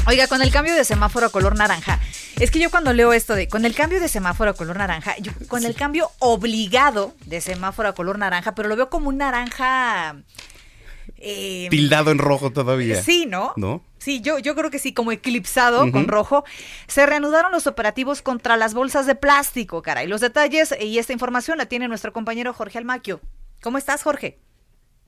Oiga, 0.07 0.27
con 0.27 0.41
el 0.41 0.51
cambio 0.51 0.73
de 0.73 0.85
semáforo 0.85 1.25
a 1.25 1.29
color 1.29 1.57
naranja, 1.57 1.99
es 2.39 2.49
que 2.49 2.59
yo 2.59 2.69
cuando 2.71 2.93
leo 2.93 3.11
esto 3.11 3.35
de 3.35 3.49
con 3.49 3.65
el 3.65 3.75
cambio 3.75 3.99
de 3.99 4.07
semáforo 4.07 4.51
a 4.51 4.53
color 4.53 4.77
naranja, 4.77 5.15
yo, 5.19 5.33
con 5.49 5.65
el 5.65 5.75
cambio 5.75 6.11
obligado 6.19 7.13
de 7.25 7.41
semáforo 7.41 7.89
a 7.89 7.93
color 7.93 8.17
naranja, 8.17 8.55
pero 8.55 8.69
lo 8.69 8.77
veo 8.77 8.89
como 8.89 9.09
un 9.09 9.17
naranja 9.17 10.15
eh, 11.17 11.67
tildado 11.69 12.11
en 12.11 12.19
rojo 12.19 12.51
todavía. 12.51 13.01
Sí, 13.01 13.25
¿no? 13.25 13.53
¿No? 13.57 13.83
Sí, 13.97 14.21
yo, 14.21 14.39
yo 14.39 14.55
creo 14.55 14.69
que 14.71 14.79
sí, 14.79 14.93
como 14.93 15.11
eclipsado 15.11 15.91
con 15.91 16.07
rojo. 16.07 16.45
Se 16.87 17.05
reanudaron 17.05 17.51
los 17.51 17.67
operativos 17.67 18.21
contra 18.21 18.55
las 18.55 18.73
bolsas 18.73 19.05
de 19.05 19.15
plástico, 19.15 19.81
cara. 19.81 20.03
Y 20.03 20.07
los 20.07 20.21
detalles 20.21 20.73
y 20.79 20.99
esta 20.99 21.13
información 21.13 21.57
la 21.57 21.65
tiene 21.65 21.87
nuestro 21.87 22.13
compañero 22.13 22.53
Jorge 22.53 22.77
Almaquio. 22.77 23.19
¿Cómo 23.61 23.77
estás, 23.77 24.03
Jorge? 24.03 24.37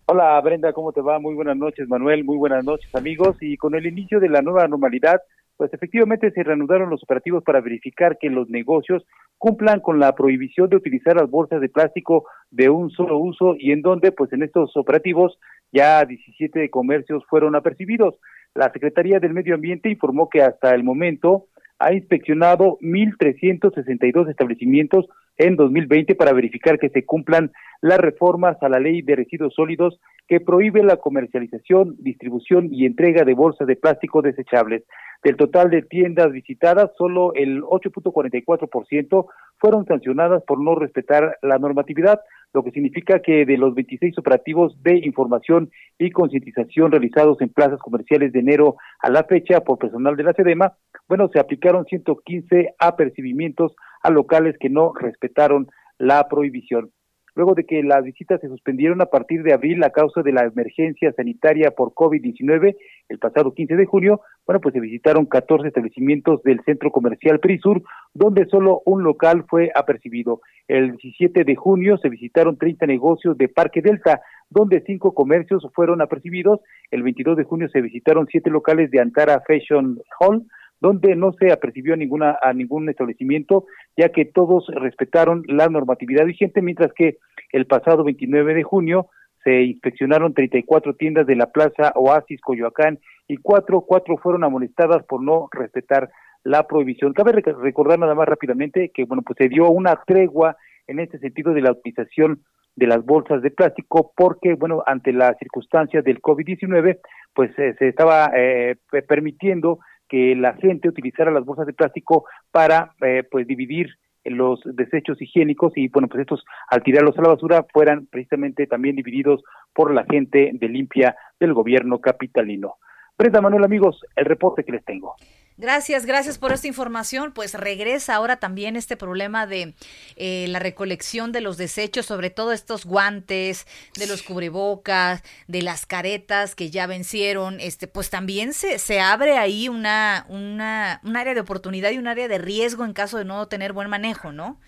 Hola, 0.08 0.42
Brenda, 0.42 0.74
¿cómo 0.74 0.92
te 0.92 1.02
va? 1.02 1.20
Muy 1.20 1.36
buenas 1.36 1.56
noches, 1.56 1.88
Manuel. 1.88 2.24
Muy 2.24 2.38
buenas 2.38 2.66
noches, 2.66 2.94
amigos. 2.96 3.38
Y 3.42 3.58
con 3.58 3.76
el 3.76 3.86
inicio 3.86 4.20
de 4.20 4.28
la 4.28 4.42
nueva 4.42 4.68
normalidad, 4.68 5.22
pues 5.56 5.72
efectivamente 5.72 6.32
se 6.32 6.42
reanudaron 6.42 6.90
los 6.90 7.04
operativos 7.04 7.44
para 7.44 7.62
verificar 7.62 8.18
que 8.18 8.30
los 8.30 8.50
negocios 8.50 9.06
cumplan 9.38 9.82
con 9.82 10.00
la 10.00 10.16
prohibición 10.16 10.68
de 10.70 10.78
utilizar 10.78 11.16
las 11.16 11.30
bolsas 11.30 11.62
de 11.62 11.70
plástico 11.70 12.26
de 12.50 12.70
un 12.70 12.90
solo 12.90 13.20
uso 13.20 13.56
y 13.58 13.72
en 13.72 13.84
donde, 13.84 14.12
pues 14.12 14.34
en 14.34 14.42
estos 14.42 14.76
operativos, 14.76 15.38
ya 15.72 16.04
17 16.04 16.70
comercios 16.72 17.24
fueron 17.30 17.56
apercibidos. 17.56 18.16
La 18.56 18.72
Secretaría 18.72 19.20
del 19.20 19.34
Medio 19.34 19.54
Ambiente 19.54 19.92
informó 19.92 20.28
que 20.28 20.42
hasta 20.42 20.74
el 20.74 20.84
momento 20.84 21.46
ha 21.78 21.94
inspeccionado 21.94 22.78
1.362 22.82 24.30
establecimientos 24.30 25.06
en 25.40 25.56
2020 25.56 26.14
para 26.16 26.34
verificar 26.34 26.78
que 26.78 26.90
se 26.90 27.06
cumplan 27.06 27.52
las 27.82 27.98
reformas 27.98 28.62
a 28.62 28.70
la 28.70 28.80
ley 28.80 29.02
de 29.02 29.16
residuos 29.16 29.54
sólidos 29.56 30.00
que 30.28 30.42
prohíbe 30.42 30.84
la 30.84 30.98
comercialización, 30.98 31.96
distribución 31.98 32.68
y 32.72 32.86
entrega 32.86 33.24
de 33.24 33.34
bolsas 33.34 33.68
de 33.68 33.78
plástico 33.78 34.22
desechables. 34.22 34.84
Del 35.24 35.38
total 35.38 35.70
de 35.70 35.82
tiendas 35.82 36.32
visitadas, 36.32 36.92
solo 36.98 37.34
el 37.34 37.62
8.44% 37.64 39.26
fueron 39.58 39.86
sancionadas 39.86 40.44
por 40.44 40.62
no 40.62 40.76
respetar 40.76 41.38
la 41.42 41.58
normatividad, 41.58 42.22
lo 42.54 42.64
que 42.64 42.72
significa 42.72 43.20
que 43.20 43.46
de 43.46 43.58
los 43.58 43.74
26 43.76 44.18
operativos 44.18 44.82
de 44.84 44.98
información 44.98 45.72
y 45.98 46.12
concientización 46.12 46.92
realizados 46.92 47.42
en 47.42 47.50
plazas 47.50 47.80
comerciales 47.80 48.32
de 48.32 48.40
enero 48.40 48.76
a 49.02 49.10
la 49.10 49.24
fecha 49.24 49.62
por 49.62 49.78
personal 49.78 50.16
de 50.16 50.24
la 50.24 50.34
SEDEMA, 50.34 50.74
bueno, 51.08 51.30
se 51.34 51.40
aplicaron 51.40 51.86
115 51.86 52.76
apercibimientos 52.80 53.74
a 54.02 54.10
locales 54.10 54.56
que 54.60 54.70
no 54.70 54.94
respetaron 54.94 55.68
la 55.98 56.28
prohibición 56.28 56.92
luego 57.40 57.56
de 57.56 57.66
que 57.66 57.82
las 57.84 58.04
visitas 58.04 58.42
se 58.42 58.50
suspendieron 58.50 59.02
a 59.02 59.06
partir 59.06 59.44
de 59.44 59.54
abril 59.54 59.82
a 59.86 59.92
causa 59.92 60.22
de 60.22 60.34
la 60.34 60.44
emergencia 60.44 61.14
sanitaria 61.14 61.72
por 61.72 61.94
COVID-19 61.94 62.76
el 63.08 63.18
pasado 63.18 63.54
15 63.54 63.78
de 63.78 63.86
junio, 63.86 64.20
bueno, 64.46 64.60
pues 64.60 64.74
se 64.74 64.82
visitaron 64.82 65.26
14 65.26 65.70
establecimientos 65.70 66.44
del 66.44 66.60
centro 66.66 66.92
comercial 66.92 67.40
Perisur, 67.40 67.82
donde 68.14 68.46
solo 68.48 68.82
un 68.86 69.04
local 69.04 69.46
fue 69.48 69.72
apercibido. 69.74 70.42
El 70.68 70.98
17 70.98 71.46
de 71.46 71.56
junio 71.56 71.98
se 71.98 72.10
visitaron 72.10 72.58
30 72.58 72.86
negocios 72.88 73.38
de 73.38 73.48
Parque 73.48 73.82
Delta, 73.82 74.22
donde 74.50 74.84
cinco 74.86 75.14
comercios 75.14 75.66
fueron 75.74 76.02
apercibidos. 76.02 76.60
El 76.92 77.04
22 77.04 77.38
de 77.38 77.44
junio 77.46 77.70
se 77.70 77.82
visitaron 77.82 78.28
siete 78.28 78.50
locales 78.50 78.92
de 78.92 79.00
Antara 79.00 79.42
Fashion 79.48 80.00
Hall, 80.20 80.46
donde 80.82 81.16
no 81.16 81.34
se 81.34 81.52
apercibió 81.52 81.96
ninguna, 81.96 82.38
a 82.42 82.54
ningún 82.54 82.90
establecimiento, 82.90 83.66
ya 83.98 84.10
que 84.10 84.26
todos 84.26 84.68
respetaron 84.74 85.44
la 85.48 85.68
normatividad 85.68 86.26
vigente, 86.26 86.62
mientras 86.62 86.94
que 86.94 87.18
el 87.52 87.66
pasado 87.66 88.04
29 88.04 88.54
de 88.54 88.64
junio 88.64 89.08
se 89.44 89.64
inspeccionaron 89.64 90.34
34 90.34 90.96
tiendas 90.96 91.26
de 91.26 91.36
la 91.36 91.52
Plaza 91.52 91.92
Oasis 91.96 92.42
Coyoacán 92.42 93.00
y 93.28 93.38
cuatro, 93.38 93.82
cuatro 93.82 94.18
fueron 94.18 94.44
amonestadas 94.44 95.04
por 95.06 95.24
no 95.24 95.48
respetar 95.52 96.10
la 96.44 96.68
prohibición. 96.68 97.14
Cabe 97.14 97.32
recordar 97.32 98.00
nada 98.00 98.16
más 98.16 98.28
rápidamente 98.28 98.92
que, 98.94 99.06
bueno, 99.06 99.24
pues 99.24 99.38
se 99.38 99.50
dio 99.50 99.70
una 99.70 100.02
tregua 100.06 100.58
en 100.88 101.00
este 101.00 101.20
sentido 101.20 101.54
de 101.54 101.62
la 101.62 101.72
utilización 101.72 102.42
de 102.76 102.88
las 102.88 103.06
bolsas 103.06 103.42
de 103.42 103.52
plástico 103.52 104.14
porque, 104.16 104.56
bueno, 104.56 104.84
ante 104.86 105.12
las 105.12 105.38
circunstancias 105.38 106.04
del 106.04 106.22
COVID-19, 106.22 107.00
pues 107.34 107.52
eh, 107.60 107.76
se 107.78 107.90
estaba 107.90 108.32
eh, 108.36 108.78
permitiendo 109.08 109.80
que 110.10 110.36
la 110.36 110.54
gente 110.56 110.90
utilizara 110.90 111.32
las 111.32 111.46
bolsas 111.46 111.68
de 111.68 111.74
plástico 111.74 112.26
para, 112.52 112.94
eh, 113.02 113.24
pues, 113.30 113.48
dividir 113.48 113.88
los 114.26 114.60
desechos 114.66 115.22
higiénicos 115.22 115.72
y, 115.76 115.88
bueno, 115.88 116.08
pues 116.08 116.22
estos, 116.22 116.44
al 116.70 116.84
tirarlos 116.84 117.18
a 117.18 117.22
la 117.22 117.30
basura, 117.30 117.66
fueran 117.72 118.08
precisamente 118.08 118.68
también 118.68 118.96
divididos 118.96 119.42
por 119.74 119.94
la 119.94 120.04
gente 120.04 120.52
de 120.54 120.68
limpia 120.68 121.16
del 121.40 121.54
gobierno 121.54 122.00
capitalino. 122.00 122.76
Brenda 123.18 123.42
Manuel, 123.42 123.64
amigos, 123.64 124.02
el 124.16 124.26
reporte 124.26 124.64
que 124.64 124.74
les 124.74 124.84
tengo. 124.84 125.16
Gracias, 125.60 126.06
gracias 126.06 126.38
por 126.38 126.54
esta 126.54 126.68
información. 126.68 127.34
Pues 127.34 127.54
regresa 127.54 128.16
ahora 128.16 128.38
también 128.38 128.78
este 128.78 128.96
problema 128.96 129.46
de 129.46 129.74
eh, 130.16 130.46
la 130.48 130.60
recolección 130.60 131.34
de 131.34 131.42
los 131.42 131.58
desechos, 131.58 132.06
sobre 132.06 132.30
todo 132.30 132.54
estos 132.54 132.86
guantes, 132.86 133.68
de 134.00 134.08
los 134.08 134.24
cubrebocas, 134.24 135.22
de 135.50 135.62
las 135.62 135.86
caretas 135.86 136.56
que 136.56 136.70
ya 136.70 136.88
vencieron. 136.88 137.60
Este, 137.60 137.88
pues 137.88 138.10
también 138.10 138.54
se, 138.54 138.80
se 138.80 139.02
abre 139.02 139.38
ahí 139.38 139.68
una, 139.68 140.26
una, 140.30 141.02
un 141.04 141.18
área 141.18 141.34
de 141.34 141.42
oportunidad 141.42 141.92
y 141.92 141.98
un 141.98 142.08
área 142.08 142.30
de 142.30 142.38
riesgo 142.38 142.86
en 142.86 142.94
caso 142.94 143.18
de 143.18 143.26
no 143.26 143.50
tener 143.50 143.74
buen 143.74 143.90
manejo, 143.90 144.32
¿no? 144.32 144.62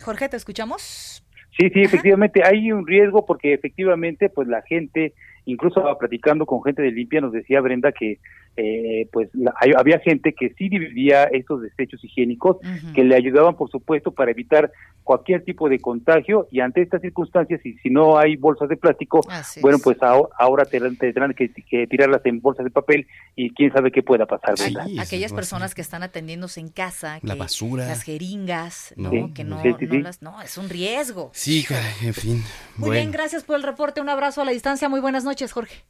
Jorge, 0.00 0.30
¿te 0.30 0.38
escuchamos? 0.38 1.22
Sí, 1.58 1.68
sí, 1.68 1.82
efectivamente 1.82 2.40
hay 2.42 2.72
un 2.72 2.86
riesgo 2.86 3.26
porque 3.26 3.52
efectivamente 3.52 4.30
pues 4.30 4.48
la 4.48 4.62
gente 4.62 5.12
incluso 5.46 5.82
platicando 5.98 6.44
con 6.44 6.62
gente 6.62 6.82
de 6.82 6.92
limpia 6.92 7.20
nos 7.20 7.32
decía 7.32 7.60
Brenda 7.60 7.92
que 7.92 8.18
eh, 8.56 9.08
pues 9.12 9.28
había 9.76 9.98
gente 10.00 10.32
que 10.32 10.54
sí 10.56 10.68
dividía 10.68 11.24
estos 11.24 11.62
desechos 11.62 12.02
higiénicos 12.02 12.56
que 12.94 13.04
le 13.04 13.14
ayudaban 13.14 13.56
por 13.56 13.70
supuesto 13.70 14.12
para 14.12 14.30
evitar 14.30 14.72
cualquier 15.04 15.44
tipo 15.44 15.68
de 15.68 15.78
contagio 15.78 16.48
y 16.50 16.60
ante 16.60 16.82
estas 16.82 17.02
circunstancias 17.02 17.60
y 17.64 17.74
si 17.74 17.90
no 17.90 18.18
hay 18.18 18.36
bolsas 18.36 18.68
de 18.68 18.76
plástico 18.76 19.20
bueno 19.60 19.78
pues 19.78 19.98
ahora, 20.02 20.64
tendrán, 20.64 21.34
que, 21.34 21.86
tirarlas 21.86 22.22
en 22.24 22.40
bolsas 22.40 22.64
de 22.64 22.70
papel 22.70 23.06
y 23.34 23.50
quién 23.50 23.72
sabe 23.72 23.92
qué 23.92 24.02
pueda 24.02 24.26
pasar 24.26 24.54
aquellas 24.98 25.32
personas 25.32 25.74
que 25.74 25.82
están 25.82 26.02
atendiéndose 26.02 26.60
en 26.60 26.68
casa 26.68 27.18
la 27.22 27.34
basura. 27.34 27.86
las 27.86 28.02
jeringas 28.02 28.94
no 28.96 29.10
que 29.34 29.44
no, 29.44 29.60
las, 30.02 30.22
no 30.22 30.40
es 30.40 30.56
un 30.56 30.68
riesgo. 30.68 31.30
Sí 31.32 31.64
en 32.02 32.14
fin 32.14 32.42
muy 32.76 32.90
bien 32.92 33.10
gracias 33.10 33.44
por 33.44 33.56
el 33.56 33.62
reporte. 33.62 34.00
Un 34.00 34.08
abrazo 34.08 34.42
a 34.42 34.44
la 34.44 34.52
distancia. 34.52 34.88
Muy 34.88 35.00
buenas 35.00 35.24
noches 35.24 35.52
Jorge 35.52 35.84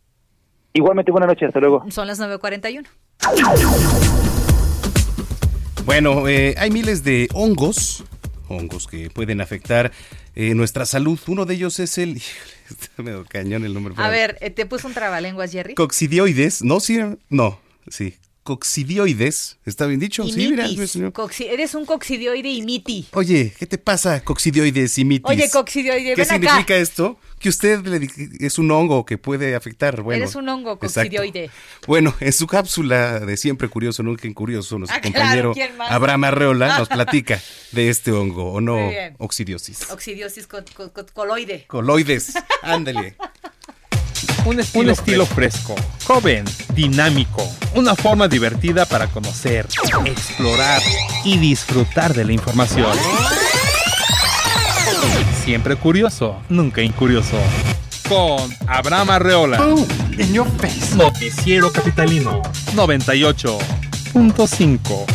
Igualmente, 0.77 1.11
buenas 1.11 1.29
noches, 1.29 1.49
hasta 1.49 1.59
luego. 1.59 1.91
Son 1.91 2.07
las 2.07 2.20
9.41. 2.20 2.87
Bueno, 5.87 6.29
eh, 6.29 6.55
hay 6.59 6.70
miles 6.70 7.03
de 7.03 7.29
hongos, 7.33 8.05
hongos 8.49 8.87
que 8.87 9.09
pueden 9.09 9.41
afectar 9.41 9.91
eh, 10.35 10.55
nuestra 10.55 10.85
salud. 10.85 11.18
Uno 11.29 11.47
de 11.47 11.55
ellos 11.55 11.81
es 11.81 11.97
el... 11.97 12.16
Está 12.68 13.03
medio 13.03 13.24
cañón 13.24 13.64
el 13.64 13.72
nombre. 13.72 13.95
A 13.97 14.11
ver, 14.11 14.37
eh, 14.43 14.51
¿te 14.51 14.66
puso 14.66 14.87
un 14.87 14.93
trabalenguas, 14.93 15.51
Jerry? 15.51 15.74
Coxidioides, 15.74 16.62
no, 16.62 16.79
sí, 16.81 16.99
no, 17.31 17.59
sí, 17.89 18.14
coxidioides. 18.47 19.59
¿Está 19.66 19.86
bien 19.86 19.99
dicho? 19.99 20.22
Sí, 20.28 20.49
mira. 20.49 20.66
eres 20.66 21.74
un 21.74 21.84
coxidioide 21.84 22.49
y 22.49 22.62
miti. 22.62 23.09
Oye, 23.12 23.53
¿qué 23.59 23.66
te 23.66 23.76
pasa, 23.76 24.22
coxidioides 24.22 24.97
y 24.99 25.05
mitis? 25.05 25.28
Oye, 25.28 25.51
coxidioide, 25.51 26.14
¿Qué 26.14 26.24
significa 26.24 26.76
esto? 26.76 27.18
Que 27.40 27.49
usted 27.49 27.84
le, 27.84 28.09
es 28.38 28.59
un 28.59 28.70
hongo 28.70 29.05
que 29.05 29.18
puede 29.18 29.57
afectar. 29.57 30.01
Bueno, 30.01 30.22
eres 30.22 30.36
un 30.36 30.49
hongo 30.49 30.78
coxidioide. 30.78 31.51
Bueno, 31.88 32.14
en 32.20 32.32
su 32.32 32.47
cápsula 32.47 33.18
de 33.18 33.36
Siempre 33.36 33.68
Curioso, 33.68 34.05
Nunca 34.05 34.28
Incurioso, 34.28 34.78
nuestro 34.78 34.97
ah, 34.97 35.03
compañero 35.03 35.53
Abraham 35.80 36.24
Arreola 36.24 36.78
nos 36.78 36.88
platica 36.97 37.42
de 37.72 37.90
este 37.90 38.12
hongo, 38.12 38.53
¿o 38.53 38.61
no? 38.61 38.78
Oxidiosis. 39.18 39.90
Oxidiosis 39.90 40.47
coloide. 41.12 41.64
Coloides, 41.66 42.34
ándale. 42.62 43.16
Un 44.47 44.61
estilo, 44.61 45.26
fresco, 45.26 45.74
joven, 46.07 46.44
dinámico, 46.72 47.42
una 47.74 47.97
forma 47.97 48.28
divertida 48.28 48.86
para 48.86 49.09
conocer, 49.09 49.66
explorar 50.05 50.80
y 51.24 51.36
disfrutar 51.36 52.14
de 52.14 52.24
la 52.24 52.32
información. 52.32 52.97
Siempre 55.42 55.74
curioso, 55.74 56.40
nunca 56.49 56.80
incurioso. 56.80 57.36
Con 58.09 58.38
Abraham 58.68 59.11
Arreola. 59.11 59.61
Oh, 59.61 59.84
Noticiero 60.97 61.72
Capitalino 61.72 62.40
98.5. 62.76 65.07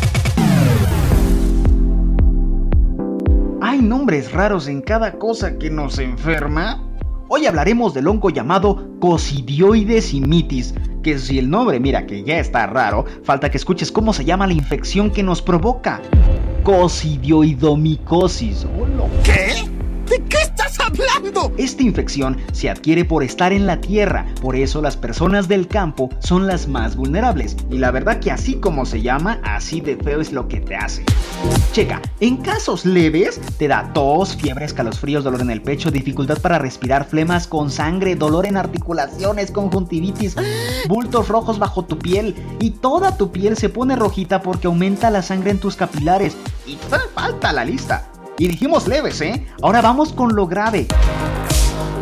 ¿Hay 3.61 3.81
nombres 3.81 4.33
raros 4.33 4.67
en 4.67 4.81
cada 4.81 5.13
cosa 5.13 5.57
que 5.57 5.69
nos 5.69 5.99
enferma? 5.99 6.90
Hoy 7.33 7.45
hablaremos 7.45 7.93
del 7.93 8.09
hongo 8.09 8.29
llamado 8.29 8.89
Cosidioides 8.99 10.13
imitis, 10.13 10.73
que 11.01 11.17
si 11.17 11.39
el 11.39 11.49
nombre 11.49 11.79
mira 11.79 12.05
que 12.05 12.25
ya 12.25 12.39
está 12.39 12.67
raro, 12.67 13.05
falta 13.23 13.49
que 13.49 13.55
escuches 13.55 13.89
cómo 13.89 14.11
se 14.11 14.25
llama 14.25 14.47
la 14.47 14.51
infección 14.51 15.09
que 15.09 15.23
nos 15.23 15.41
provoca. 15.41 16.01
Cosidioidomicosis. 16.65 18.67
¿Qué? 19.23 19.63
¿De 20.09 20.21
qué 20.25 20.40
Esta 21.57 21.83
infección 21.83 22.37
se 22.53 22.69
adquiere 22.69 23.05
por 23.05 23.23
estar 23.23 23.53
en 23.53 23.67
la 23.67 23.79
tierra, 23.79 24.25
por 24.41 24.55
eso 24.55 24.81
las 24.81 24.97
personas 24.97 25.47
del 25.47 25.67
campo 25.67 26.09
son 26.19 26.47
las 26.47 26.67
más 26.67 26.95
vulnerables. 26.95 27.55
Y 27.69 27.77
la 27.77 27.91
verdad 27.91 28.19
que 28.19 28.31
así 28.31 28.55
como 28.55 28.85
se 28.85 29.01
llama, 29.01 29.39
así 29.43 29.81
de 29.81 29.95
feo 29.97 30.21
es 30.21 30.31
lo 30.31 30.47
que 30.47 30.59
te 30.59 30.75
hace. 30.75 31.03
Checa, 31.71 32.01
en 32.19 32.37
casos 32.37 32.85
leves 32.85 33.39
te 33.57 33.67
da 33.67 33.91
tos, 33.93 34.35
fiebre, 34.35 34.65
escalofríos, 34.65 35.23
dolor 35.23 35.41
en 35.41 35.51
el 35.51 35.61
pecho, 35.61 35.91
dificultad 35.91 36.39
para 36.39 36.59
respirar, 36.59 37.05
flemas 37.05 37.47
con 37.47 37.69
sangre, 37.69 38.15
dolor 38.15 38.45
en 38.45 38.57
articulaciones, 38.57 39.51
conjuntivitis, 39.51 40.35
bultos 40.87 41.27
rojos 41.27 41.59
bajo 41.59 41.85
tu 41.85 41.97
piel 41.97 42.35
y 42.59 42.71
toda 42.71 43.17
tu 43.17 43.31
piel 43.31 43.57
se 43.57 43.69
pone 43.69 43.95
rojita 43.95 44.41
porque 44.41 44.67
aumenta 44.67 45.09
la 45.09 45.21
sangre 45.21 45.51
en 45.51 45.59
tus 45.59 45.75
capilares. 45.75 46.35
Y 46.65 46.77
falta 47.15 47.53
la 47.53 47.65
lista. 47.65 48.10
Y 48.41 48.47
dijimos 48.47 48.87
leves, 48.87 49.21
¿eh? 49.21 49.45
Ahora 49.61 49.81
vamos 49.81 50.13
con 50.13 50.35
lo 50.35 50.47
grave. 50.47 50.87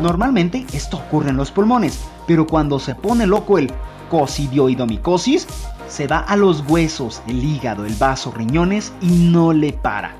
Normalmente 0.01 0.65
esto 0.71 0.95
ocurre 0.95 1.31
en 1.31 1.35
los 1.35 1.51
pulmones, 1.51 1.99
pero 2.27 2.47
cuando 2.47 2.79
se 2.79 2.95
pone 2.95 3.27
loco 3.27 3.57
el 3.57 3.69
cosidioidomicosis, 4.09 5.47
se 5.89 6.07
va 6.07 6.19
a 6.19 6.37
los 6.37 6.63
huesos, 6.65 7.21
el 7.27 7.43
hígado, 7.43 7.83
el 7.83 7.93
vaso, 7.95 8.31
riñones 8.31 8.93
y 9.01 9.07
no 9.07 9.51
le 9.51 9.73
para. 9.73 10.13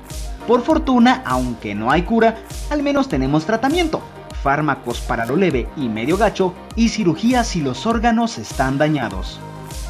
Por 0.46 0.60
fortuna, 0.60 1.22
aunque 1.24 1.74
no 1.74 1.90
hay 1.90 2.02
cura, 2.02 2.36
al 2.68 2.82
menos 2.82 3.08
tenemos 3.08 3.46
tratamiento, 3.46 4.02
fármacos 4.42 5.00
para 5.00 5.24
lo 5.24 5.36
leve 5.36 5.68
y 5.78 5.88
medio 5.88 6.18
gacho 6.18 6.52
y 6.76 6.90
cirugía 6.90 7.44
si 7.44 7.62
los 7.62 7.86
órganos 7.86 8.36
están 8.36 8.76
dañados. 8.76 9.40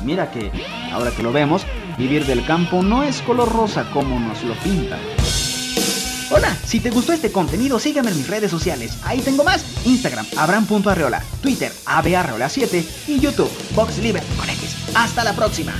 Mira 0.04 0.30
que, 0.30 0.52
ahora 0.92 1.10
que 1.10 1.24
lo 1.24 1.32
vemos, 1.32 1.66
vivir 1.98 2.24
del 2.24 2.46
campo 2.46 2.84
no 2.84 3.02
es 3.02 3.20
color 3.22 3.52
rosa 3.52 3.90
como 3.92 4.20
nos 4.20 4.44
lo 4.44 4.54
pintan. 4.54 5.00
Hola, 6.32 6.56
si 6.64 6.78
te 6.78 6.90
gustó 6.90 7.12
este 7.12 7.32
contenido, 7.32 7.80
sígueme 7.80 8.10
en 8.12 8.16
mis 8.16 8.28
redes 8.28 8.52
sociales. 8.52 8.92
Ahí 9.02 9.20
tengo 9.20 9.42
más. 9.42 9.64
Instagram, 9.84 10.24
abram.arreola, 10.36 11.24
Twitter, 11.42 11.72
abarreola7 11.86 12.84
y 13.08 13.18
YouTube, 13.18 13.50
Box 13.74 13.98
Libre 13.98 14.22
con 14.38 14.48
X. 14.48 14.76
Hasta 14.94 15.24
la 15.24 15.34
próxima. 15.34 15.74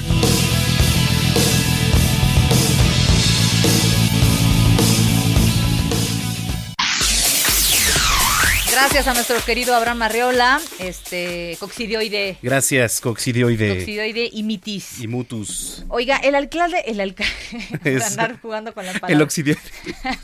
Gracias 8.70 9.08
a 9.08 9.14
nuestro 9.14 9.36
querido 9.44 9.74
Abraham 9.74 10.02
Arreola, 10.02 10.60
este 10.78 11.56
coxidioide. 11.58 12.38
Gracias, 12.40 13.00
coxidioide. 13.00 13.74
Coxidioide 13.76 14.30
y 14.32 14.44
mitis. 14.44 15.00
Y 15.00 15.08
mutus. 15.08 15.84
Oiga, 15.88 16.18
el 16.18 16.36
alcalde, 16.36 16.84
el 16.86 17.00
alcalde, 17.00 17.34
andar 18.06 18.40
jugando 18.40 18.72
con 18.72 18.86
la 18.86 18.92
palabra. 18.92 19.12
El 19.12 19.22
oxidioide. 19.22 19.60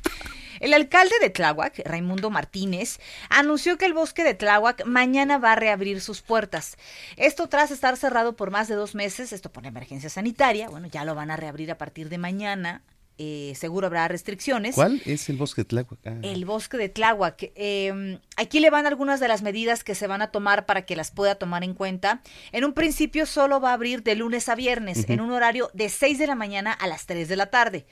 El 0.59 0.73
alcalde 0.73 1.15
de 1.21 1.29
Tláhuac, 1.29 1.83
Raimundo 1.85 2.31
Martínez, 2.31 2.99
anunció 3.29 3.77
que 3.77 3.85
el 3.85 3.93
bosque 3.93 4.25
de 4.25 4.33
Tláhuac 4.33 4.87
mañana 4.87 5.37
va 5.37 5.53
a 5.53 5.57
reabrir 5.57 6.01
sus 6.01 6.23
puertas. 6.23 6.79
Esto 7.19 7.49
tras 7.51 7.71
estar 7.71 7.99
cerrado 7.99 8.37
por 8.37 8.51
más 8.51 8.67
de 8.67 8.75
dos 8.75 8.95
meses, 8.95 9.35
esto 9.35 9.53
por 9.53 9.67
emergencia 9.67 10.09
sanitaria. 10.09 10.71
Bueno, 10.71 10.87
ya 10.87 11.05
lo 11.05 11.15
van 11.15 11.31
a 11.31 11.37
reabrir 11.37 11.71
a 11.71 11.77
partir 11.77 12.09
de 12.09 12.17
mañana. 12.17 12.83
Eh, 13.19 13.55
seguro 13.57 13.87
habrá 13.87 14.07
restricciones. 14.09 14.75
¿Cuál 14.75 15.01
es 15.07 15.29
el 15.31 15.37
bosque 15.37 15.62
de 15.62 15.64
Tláhuac? 15.64 15.99
Ah. 16.05 16.17
El 16.23 16.45
bosque 16.45 16.77
de 16.77 16.89
Tláhuac. 16.91 17.51
Em, 17.55 18.19
aquí 18.37 18.61
le 18.61 18.69
van 18.69 18.87
algunas 18.87 19.21
de 19.21 19.29
las 19.29 19.43
medidas 19.43 19.85
que 19.85 19.95
se 19.95 20.07
van 20.07 20.21
a 20.21 20.31
tomar 20.31 20.67
para 20.67 20.83
que 20.85 20.97
las 20.97 21.11
pueda 21.12 21.37
tomar 21.37 21.64
en 21.64 21.73
cuenta. 21.73 22.21
En 22.53 22.64
un 22.64 22.75
principio 22.75 23.25
solo 23.25 23.59
va 23.61 23.71
a 23.71 23.75
abrir 23.75 24.03
de 24.03 24.17
lunes 24.17 24.49
a 24.51 24.55
viernes, 24.55 25.09
en 25.09 25.21
un 25.23 25.31
horario 25.31 25.71
de 25.73 25.89
6 25.89 26.19
de 26.19 26.27
la 26.27 26.35
mañana 26.35 26.73
a 26.73 26.87
las 26.87 27.07
3 27.07 27.27
de 27.29 27.37
la 27.37 27.47
tarde. 27.47 27.87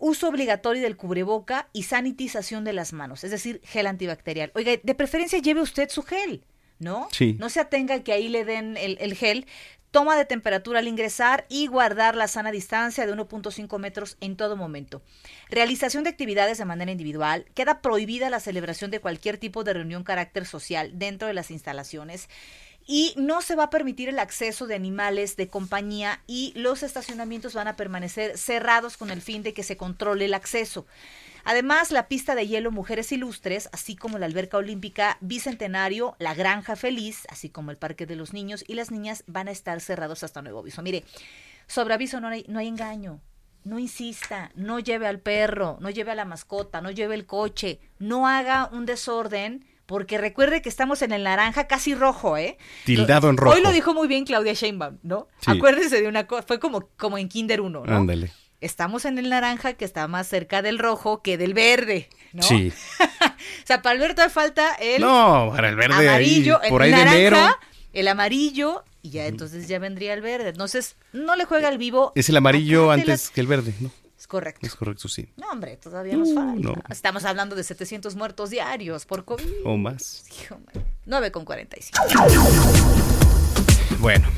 uso 0.00 0.28
obligatorio 0.28 0.82
del 0.82 0.96
cubreboca 0.96 1.68
y 1.72 1.82
sanitización 1.82 2.62
de 2.62 2.72
las 2.72 2.92
manos, 2.92 3.24
es 3.24 3.32
decir, 3.32 3.60
gel 3.64 3.86
antibacterial. 3.88 4.52
Oiga, 4.54 4.72
de 4.80 4.94
preferencia 4.94 5.40
lleve 5.40 5.60
usted 5.60 5.88
su 5.88 6.02
gel, 6.04 6.44
¿no? 6.78 7.08
Sí. 7.10 7.34
No 7.40 7.48
se 7.48 7.58
atenga 7.58 8.04
que 8.04 8.12
ahí 8.12 8.28
le 8.28 8.44
den 8.44 8.76
el, 8.76 8.96
el 9.00 9.14
gel. 9.16 9.46
Toma 9.90 10.16
de 10.16 10.26
temperatura 10.26 10.80
al 10.80 10.88
ingresar 10.88 11.46
y 11.48 11.66
guardar 11.66 12.14
la 12.14 12.28
sana 12.28 12.50
distancia 12.50 13.06
de 13.06 13.14
1.5 13.14 13.78
metros 13.78 14.18
en 14.20 14.36
todo 14.36 14.54
momento. 14.54 15.00
Realización 15.48 16.04
de 16.04 16.10
actividades 16.10 16.58
de 16.58 16.66
manera 16.66 16.92
individual. 16.92 17.46
Queda 17.54 17.80
prohibida 17.80 18.28
la 18.28 18.40
celebración 18.40 18.90
de 18.90 19.00
cualquier 19.00 19.38
tipo 19.38 19.64
de 19.64 19.72
reunión 19.72 20.04
carácter 20.04 20.44
social 20.44 20.98
dentro 20.98 21.26
de 21.26 21.34
las 21.34 21.50
instalaciones 21.50 22.28
y 22.86 23.14
no 23.16 23.42
se 23.42 23.54
va 23.54 23.64
a 23.64 23.70
permitir 23.70 24.08
el 24.08 24.18
acceso 24.18 24.66
de 24.66 24.74
animales 24.74 25.36
de 25.36 25.48
compañía 25.48 26.22
y 26.26 26.52
los 26.54 26.82
estacionamientos 26.82 27.54
van 27.54 27.68
a 27.68 27.76
permanecer 27.76 28.36
cerrados 28.36 28.96
con 28.96 29.10
el 29.10 29.22
fin 29.22 29.42
de 29.42 29.52
que 29.52 29.62
se 29.62 29.76
controle 29.76 30.24
el 30.24 30.34
acceso. 30.34 30.86
Además, 31.44 31.90
la 31.90 32.08
pista 32.08 32.34
de 32.34 32.46
hielo 32.46 32.70
Mujeres 32.70 33.12
Ilustres, 33.12 33.68
así 33.72 33.96
como 33.96 34.18
la 34.18 34.26
alberca 34.26 34.56
olímpica 34.56 35.18
Bicentenario, 35.20 36.16
la 36.18 36.34
Granja 36.34 36.76
Feliz, 36.76 37.26
así 37.30 37.48
como 37.48 37.70
el 37.70 37.76
Parque 37.76 38.06
de 38.06 38.16
los 38.16 38.32
Niños 38.32 38.64
y 38.66 38.74
las 38.74 38.90
Niñas 38.90 39.24
van 39.26 39.48
a 39.48 39.52
estar 39.52 39.80
cerrados 39.80 40.22
hasta 40.22 40.42
nuevo 40.42 40.60
aviso. 40.60 40.82
Mire, 40.82 41.04
sobre 41.66 41.94
aviso 41.94 42.20
no 42.20 42.28
hay, 42.28 42.44
no 42.48 42.58
hay 42.58 42.68
engaño. 42.68 43.20
No 43.64 43.78
insista, 43.78 44.50
no 44.54 44.78
lleve 44.78 45.06
al 45.06 45.20
perro, 45.20 45.76
no 45.80 45.90
lleve 45.90 46.12
a 46.12 46.14
la 46.14 46.24
mascota, 46.24 46.80
no 46.80 46.90
lleve 46.90 47.14
el 47.14 47.26
coche, 47.26 47.80
no 47.98 48.26
haga 48.26 48.70
un 48.72 48.86
desorden 48.86 49.66
porque 49.84 50.18
recuerde 50.18 50.60
que 50.60 50.68
estamos 50.68 51.00
en 51.00 51.12
el 51.12 51.24
naranja 51.24 51.66
casi 51.66 51.94
rojo, 51.94 52.36
¿eh? 52.36 52.58
Tildado 52.84 53.30
en 53.30 53.38
rojo. 53.38 53.56
Hoy 53.56 53.62
lo 53.62 53.72
dijo 53.72 53.94
muy 53.94 54.06
bien 54.06 54.26
Claudia 54.26 54.52
Sheinbaum, 54.52 54.98
¿no? 55.02 55.28
Sí. 55.40 55.50
Acuérdese 55.50 56.00
de 56.02 56.08
una 56.08 56.26
cosa, 56.26 56.42
fue 56.42 56.60
como, 56.60 56.88
como 56.98 57.16
en 57.16 57.28
Kinder 57.28 57.62
1, 57.62 57.84
¿no? 57.86 57.96
Ándale. 57.96 58.30
Estamos 58.60 59.04
en 59.04 59.18
el 59.18 59.28
naranja 59.30 59.74
que 59.74 59.84
está 59.84 60.08
más 60.08 60.26
cerca 60.26 60.62
del 60.62 60.78
rojo 60.78 61.22
que 61.22 61.38
del 61.38 61.54
verde, 61.54 62.08
¿no? 62.32 62.42
Sí. 62.42 62.72
O 63.62 63.66
sea, 63.68 63.82
para 63.82 63.94
Alberto 63.96 64.22
le 64.22 64.30
falta 64.30 64.74
el 64.74 65.00
No, 65.02 65.52
para 65.54 65.68
el 65.68 65.76
verde 65.76 65.94
ahí, 65.94 66.06
amarillo, 66.08 66.58
por 66.68 66.82
el 66.82 66.92
ahí 66.94 66.98
de 66.98 67.04
naranja, 67.04 67.20
enero. 67.20 67.56
el 67.92 68.08
amarillo 68.08 68.84
y 69.02 69.10
ya 69.10 69.26
entonces 69.26 69.68
ya 69.68 69.78
vendría 69.78 70.14
el 70.14 70.22
verde. 70.22 70.48
Entonces, 70.48 70.96
no 71.12 71.36
le 71.36 71.44
juega 71.44 71.68
al 71.68 71.76
vivo. 71.78 72.12
Es 72.14 72.28
el 72.30 72.36
amarillo 72.36 72.90
antes 72.90 73.30
que 73.30 73.40
el 73.42 73.46
verde, 73.46 73.74
¿no? 73.80 73.90
Es 74.18 74.26
correcto. 74.26 74.66
Es 74.66 74.74
correcto, 74.74 75.08
sí. 75.08 75.28
No, 75.36 75.50
hombre, 75.50 75.76
todavía 75.76 76.16
nos 76.16 76.34
falta. 76.34 76.54
no. 76.60 76.74
Estamos 76.88 77.24
hablando 77.24 77.54
de 77.54 77.62
700 77.62 78.16
muertos 78.16 78.50
diarios 78.50 79.04
por 79.06 79.24
COVID. 79.24 79.46
O 79.64 79.76
más. 79.76 80.24
9 81.06 81.30
con 81.30 81.44
45. 81.44 82.02
Bueno, 84.00 84.28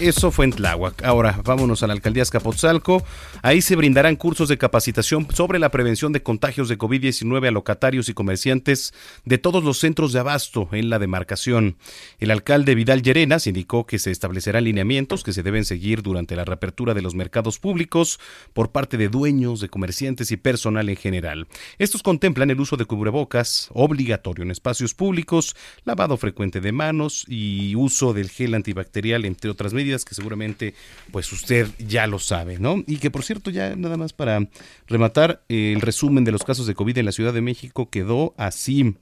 eso 0.00 0.30
fue 0.30 0.44
en 0.44 0.52
Tláhuac. 0.52 1.02
Ahora 1.04 1.40
vámonos 1.42 1.82
a 1.82 1.86
la 1.86 1.94
alcaldía 1.94 2.22
Escapotzalco. 2.22 3.02
Ahí 3.40 3.62
se 3.62 3.76
brindarán 3.76 4.16
cursos 4.16 4.48
de 4.48 4.58
capacitación 4.58 5.26
sobre 5.32 5.58
la 5.58 5.70
prevención 5.70 6.12
de 6.12 6.22
contagios 6.22 6.68
de 6.68 6.76
COVID-19 6.76 7.48
a 7.48 7.50
locatarios 7.50 8.10
y 8.10 8.14
comerciantes 8.14 8.92
de 9.24 9.38
todos 9.38 9.64
los 9.64 9.78
centros 9.78 10.12
de 10.12 10.20
abasto 10.20 10.68
en 10.72 10.90
la 10.90 10.98
demarcación. 10.98 11.78
El 12.18 12.30
alcalde 12.30 12.74
Vidal 12.74 13.00
Llerenas 13.00 13.46
indicó 13.46 13.86
que 13.86 13.98
se 13.98 14.10
establecerán 14.10 14.64
lineamientos 14.64 15.24
que 15.24 15.32
se 15.32 15.42
deben 15.42 15.64
seguir 15.64 16.02
durante 16.02 16.36
la 16.36 16.44
reapertura 16.44 16.92
de 16.92 17.00
los 17.00 17.14
mercados 17.14 17.58
públicos 17.58 18.20
por 18.52 18.72
parte 18.72 18.98
de 18.98 19.08
dueños, 19.08 19.60
de 19.60 19.70
comerciantes 19.70 20.30
y 20.30 20.36
personal 20.36 20.90
en 20.90 20.96
general. 20.96 21.48
Estos 21.78 22.02
contemplan 22.02 22.50
el 22.50 22.60
uso 22.60 22.76
de 22.76 22.84
cubrebocas 22.84 23.70
obligatorio 23.72 24.42
en 24.42 24.50
espacios 24.50 24.92
públicos, 24.92 25.56
lavado 25.84 26.18
frecuente 26.18 26.60
de 26.60 26.72
manos 26.72 27.24
y 27.28 27.74
uso 27.76 28.12
del 28.12 28.28
gel 28.28 28.54
antibacterial, 28.54 29.24
entre 29.24 29.50
otras 29.50 29.72
medidas 29.72 29.85
que 30.04 30.14
seguramente 30.14 30.74
pues 31.10 31.32
usted 31.32 31.68
ya 31.78 32.06
lo 32.06 32.18
sabe, 32.18 32.58
¿no? 32.58 32.82
Y 32.86 32.98
que 32.98 33.10
por 33.10 33.24
cierto 33.24 33.50
ya 33.50 33.76
nada 33.76 33.96
más 33.96 34.12
para 34.12 34.48
rematar 34.86 35.42
el 35.48 35.80
resumen 35.80 36.24
de 36.24 36.32
los 36.32 36.42
casos 36.42 36.66
de 36.66 36.74
COVID 36.74 36.98
en 36.98 37.06
la 37.06 37.12
Ciudad 37.12 37.32
de 37.32 37.40
México 37.40 37.90
quedó 37.90 38.34
así 38.36 38.96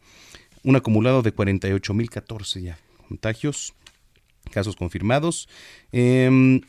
un 0.63 0.77
acumulado 0.77 1.23
de 1.23 1.35
48.014 1.35 2.63
ya 2.63 2.79
contagios, 3.09 3.75
casos 4.51 4.77
confirmados. 4.77 5.49
Em, 5.93 6.63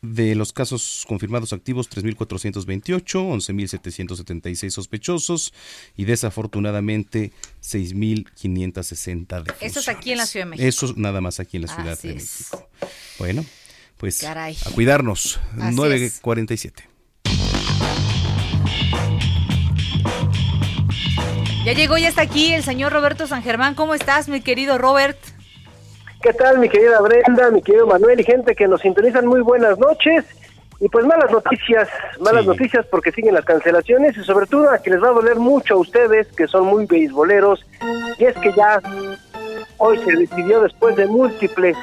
de 0.00 0.34
los 0.34 0.52
casos 0.52 1.04
confirmados 1.08 1.52
activos, 1.52 1.90
3.428, 1.90 3.02
11.776 3.02 4.70
sospechosos 4.70 5.52
y 5.96 6.04
desafortunadamente 6.04 7.32
6.560 7.62 9.42
de 9.42 9.52
Eso 9.60 9.80
es 9.80 9.88
aquí 9.88 10.12
en 10.12 10.18
la 10.18 10.26
Ciudad 10.26 10.46
de 10.46 10.50
México. 10.50 10.68
Eso 10.68 10.92
nada 10.96 11.20
más 11.20 11.40
aquí 11.40 11.56
en 11.56 11.62
la 11.64 11.68
Ciudad 11.68 11.92
Así 11.92 12.08
de 12.08 12.14
es. 12.14 12.48
México. 12.52 12.68
Bueno, 13.18 13.44
pues 13.96 14.20
Caray. 14.20 14.56
a 14.64 14.70
cuidarnos. 14.70 15.40
Así 15.58 15.76
9.47. 15.76 16.84
Ya 21.64 21.72
llegó, 21.74 21.98
ya 21.98 22.08
está 22.08 22.22
aquí 22.22 22.54
el 22.54 22.62
señor 22.62 22.92
Roberto 22.92 23.26
San 23.26 23.42
Germán. 23.42 23.74
¿Cómo 23.74 23.94
estás, 23.94 24.28
mi 24.28 24.40
querido 24.40 24.78
Robert? 24.78 25.18
¿Qué 26.20 26.32
tal, 26.32 26.58
mi 26.58 26.68
querida 26.68 27.00
Brenda, 27.00 27.48
mi 27.52 27.62
querido 27.62 27.86
Manuel 27.86 28.18
y 28.18 28.24
gente 28.24 28.56
que 28.56 28.66
nos 28.66 28.80
sintonizan? 28.80 29.24
Muy 29.26 29.40
buenas 29.40 29.78
noches. 29.78 30.24
Y 30.80 30.88
pues 30.88 31.06
malas 31.06 31.30
noticias, 31.30 31.88
malas 32.20 32.44
noticias 32.44 32.84
porque 32.86 33.12
siguen 33.12 33.34
las 33.34 33.44
cancelaciones 33.44 34.16
y 34.16 34.24
sobre 34.24 34.46
todo 34.46 34.68
a 34.70 34.78
que 34.78 34.90
les 34.90 35.02
va 35.02 35.08
a 35.08 35.12
doler 35.12 35.36
mucho 35.36 35.74
a 35.74 35.78
ustedes 35.78 36.26
que 36.36 36.48
son 36.48 36.66
muy 36.66 36.86
beisboleros. 36.86 37.64
Y 38.18 38.24
es 38.24 38.36
que 38.38 38.52
ya 38.52 38.80
hoy 39.78 39.98
se 39.98 40.12
decidió 40.16 40.60
después 40.60 40.96
de 40.96 41.06
múltiples 41.06 41.76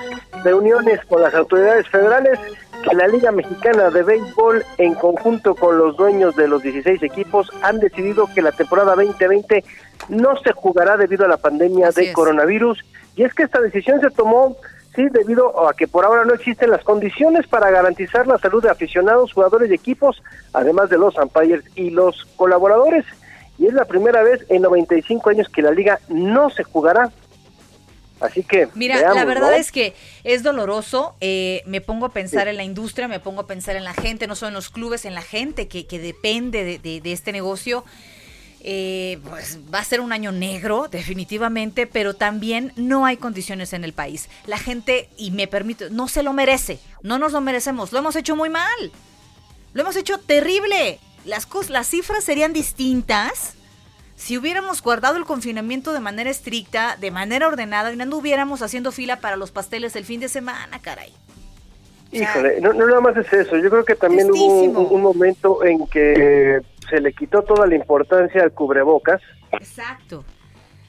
reuniones 0.44 1.00
con 1.06 1.22
las 1.22 1.34
autoridades 1.34 1.88
federales 1.88 2.38
que 2.84 2.96
la 2.96 3.08
Liga 3.08 3.32
Mexicana 3.32 3.90
de 3.90 4.04
Béisbol 4.04 4.66
en 4.78 4.96
conjunto 4.96 5.56
con 5.56 5.78
los 5.78 5.96
dueños 5.96 6.36
de 6.36 6.50
los 6.50 6.62
16 6.62 7.02
equipos 7.04 7.50
han 7.62 7.80
decidido 7.80 8.28
que 8.34 8.42
la 8.42 8.52
temporada 8.52 8.96
2020 8.96 9.64
no 10.10 10.38
se 10.38 10.52
jugará 10.52 10.98
debido 10.98 11.24
a 11.26 11.30
la 11.30 11.38
pandemia 11.38 11.92
de 11.92 12.12
coronavirus 12.12 12.84
y 13.16 13.24
es 13.24 13.34
que 13.34 13.44
esta 13.44 13.62
decisión 13.62 14.02
se 14.02 14.10
tomó 14.12 14.56
sí 14.96 15.08
debido 15.12 15.68
a 15.68 15.74
que 15.74 15.88
por 15.88 16.06
ahora 16.06 16.24
no 16.26 16.34
existen 16.34 16.70
las 16.72 16.84
condiciones 16.84 17.48
para 17.48 17.70
garantizar 17.70 18.28
la 18.28 18.38
salud 18.38 18.64
de 18.64 18.70
aficionados, 18.70 19.34
jugadores 19.34 19.70
y 19.70 19.74
equipos, 19.74 20.22
además 20.54 20.90
de 20.90 20.98
los 20.98 21.18
umpires 21.18 21.64
y 21.76 21.90
los 21.90 22.26
colaboradores 22.38 23.04
y 23.58 23.68
es 23.68 23.74
la 23.74 23.86
primera 23.86 24.22
vez 24.24 24.46
en 24.50 24.62
95 24.62 25.30
años 25.30 25.48
que 25.50 25.62
la 25.62 25.72
liga 25.72 26.00
no 26.10 26.50
se 26.50 26.64
jugará. 26.64 27.12
Así 28.22 28.44
que 28.44 28.70
Mira, 28.76 28.96
veamos, 28.96 29.16
la 29.18 29.26
verdad 29.26 29.50
¿no? 29.52 29.56
es 29.58 29.74
que 29.74 29.94
es 30.24 30.42
doloroso. 30.42 31.16
eh, 31.20 31.62
me 31.66 31.82
pongo 31.82 32.06
a 32.06 32.10
pensar 32.10 32.48
en 32.48 32.56
la 32.56 32.64
industria, 32.64 33.10
me 33.10 33.20
pongo 33.20 33.42
a 33.42 33.48
pensar 33.48 33.76
en 33.76 33.84
la 33.84 33.94
gente, 33.94 34.26
no 34.28 34.36
solo 34.36 34.50
en 34.50 34.54
los 34.54 34.70
clubes, 34.70 35.04
en 35.04 35.14
la 35.14 35.22
gente 35.22 35.68
que, 35.68 35.86
que 35.86 36.00
depende 36.00 36.64
de, 36.64 36.80
de- 36.80 37.02
de 37.02 37.12
este 37.12 37.34
negocio. 37.34 37.84
Eh, 38.68 39.20
pues 39.30 39.60
va 39.72 39.78
a 39.78 39.84
ser 39.84 40.02
un 40.02 40.12
año 40.12 40.32
negro, 40.32 40.88
definitivamente, 40.90 41.86
pero 41.86 42.16
también 42.16 42.74
no 42.76 43.06
hay 43.06 43.16
condiciones 43.18 43.74
en 43.74 43.84
el 43.84 43.94
país. 43.94 44.28
La 44.48 44.58
gente, 44.58 45.08
y 45.18 45.30
me 45.30 45.46
permito, 45.46 45.92
no 45.92 46.08
se 46.08 46.24
lo 46.24 46.34
merece, 46.34 46.80
no 47.04 47.20
nos 47.20 47.32
lo 47.32 47.42
merecemos, 47.42 47.92
lo 47.92 48.00
hemos 48.00 48.16
hecho 48.16 48.36
muy 48.36 48.50
mal, 48.50 48.92
lo 49.74 49.82
hemos 49.84 49.96
hecho 49.96 50.18
terrible. 50.18 50.98
Las, 51.26 51.48
cos- 51.48 51.70
las 51.70 51.86
cifras 51.86 52.24
serían 52.24 52.54
distintas 52.54 53.54
si 54.16 54.36
hubiéramos 54.36 54.82
guardado 54.82 55.18
el 55.18 55.26
confinamiento 55.26 55.94
de 55.94 56.00
manera 56.00 56.32
estricta, 56.32 56.98
de 57.00 57.12
manera 57.12 57.48
ordenada, 57.48 57.94
y 57.94 57.96
no 57.98 58.02
anduviéramos 58.02 58.64
haciendo 58.64 58.92
fila 58.92 59.20
para 59.20 59.36
los 59.36 59.52
pasteles 59.52 59.96
el 59.96 60.06
fin 60.06 60.22
de 60.22 60.28
semana, 60.28 60.80
caray. 60.82 61.14
Híjole, 62.12 62.62
no, 62.62 62.74
no 62.74 62.88
nada 62.88 63.02
más 63.02 63.18
es 63.18 63.32
eso. 63.32 63.58
Yo 63.58 63.70
creo 63.70 63.86
que 63.86 63.96
también 63.96 64.32
hubo 64.32 64.62
un, 64.62 64.76
un 64.76 65.02
momento 65.02 65.64
en 65.66 65.86
que 65.86 66.62
se 66.90 67.02
le 67.02 67.14
quitó 67.14 67.42
toda 67.44 67.68
la 67.68 67.76
importancia 67.76 68.44
al 68.44 68.52
cubrebocas. 68.52 69.22
Exacto. 69.52 70.24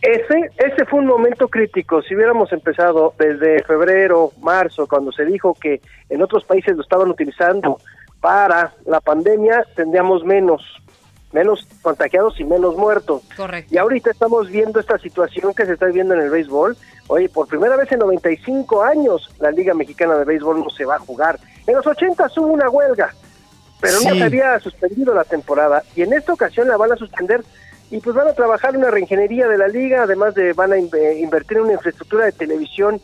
Ese, 0.03 0.51
ese 0.59 0.85
fue 0.85 1.01
un 1.01 1.07
momento 1.07 1.49
crítico. 1.49 2.03
Si 2.03 2.15
hubiéramos 2.15 2.53
empezado 2.53 3.15
desde 3.19 3.63
febrero, 3.65 4.31
marzo, 4.41 4.87
cuando 4.87 5.11
se 5.11 5.25
dijo 5.25 5.55
que 5.55 5.81
en 6.09 6.23
otros 6.23 6.45
países 6.45 6.77
lo 6.77 6.83
estaban 6.83 7.09
utilizando 7.09 7.79
para 8.21 8.75
la 8.85 9.01
pandemia, 9.01 9.65
tendríamos 9.75 10.25
menos, 10.25 10.63
menos 11.33 11.67
contagiados 11.83 12.39
y 12.39 12.45
menos 12.45 12.77
muertos. 12.77 13.23
Correcto. 13.37 13.75
Y 13.75 13.79
ahorita 13.79 14.11
estamos 14.11 14.49
viendo 14.49 14.81
esta 14.81 14.99
situación 14.99 15.55
que 15.55 15.67
se 15.67 15.73
está 15.73 15.87
viendo 15.87 16.15
en 16.15 16.21
el 16.21 16.31
béisbol. 16.31 16.77
Oye, 17.09 17.29
por 17.29 17.47
primera 17.47 17.77
vez 17.77 17.91
en 17.93 18.01
95 18.01 18.83
años 18.83 19.31
la 19.39 19.51
Liga 19.51 19.75
Mexicana 19.75 20.17
de 20.17 20.25
Béisbol 20.25 20.61
no 20.61 20.71
se 20.71 20.85
va 20.85 20.97
a 20.97 21.01
jugar. 21.01 21.39
En 21.67 21.75
los 21.75 21.87
80 21.87 22.27
hubo 22.37 22.47
una 22.49 22.69
huelga, 22.69 23.15
pero 23.81 23.95
no 23.95 24.11
Sí. 24.11 24.19
se 24.19 24.25
había 24.25 24.59
suspendido 24.61 25.15
la 25.15 25.25
temporada. 25.25 25.83
Y 25.95 26.03
en 26.03 26.13
esta 26.13 26.33
ocasión 26.33 26.69
la 26.69 26.77
van 26.77 26.93
a 26.93 26.97
suspender 26.97 27.43
y 27.91 28.01
pues 28.01 28.17
van 28.17 28.29
a 28.29 28.33
trabajar 28.35 28.71
en 28.75 28.79
una 28.81 28.91
reingeniería 28.91 29.47
de 29.49 29.59
la 29.59 29.69
liga, 29.69 30.03
además 30.05 30.35
de 30.35 30.53
van 30.53 30.73
a 30.73 30.79
in- 30.79 30.91
eh, 30.97 31.19
invertir 31.21 31.59
en 31.59 31.65
una 31.65 31.73
infraestructura 31.75 32.25
de 32.25 32.33
televisión 32.33 33.01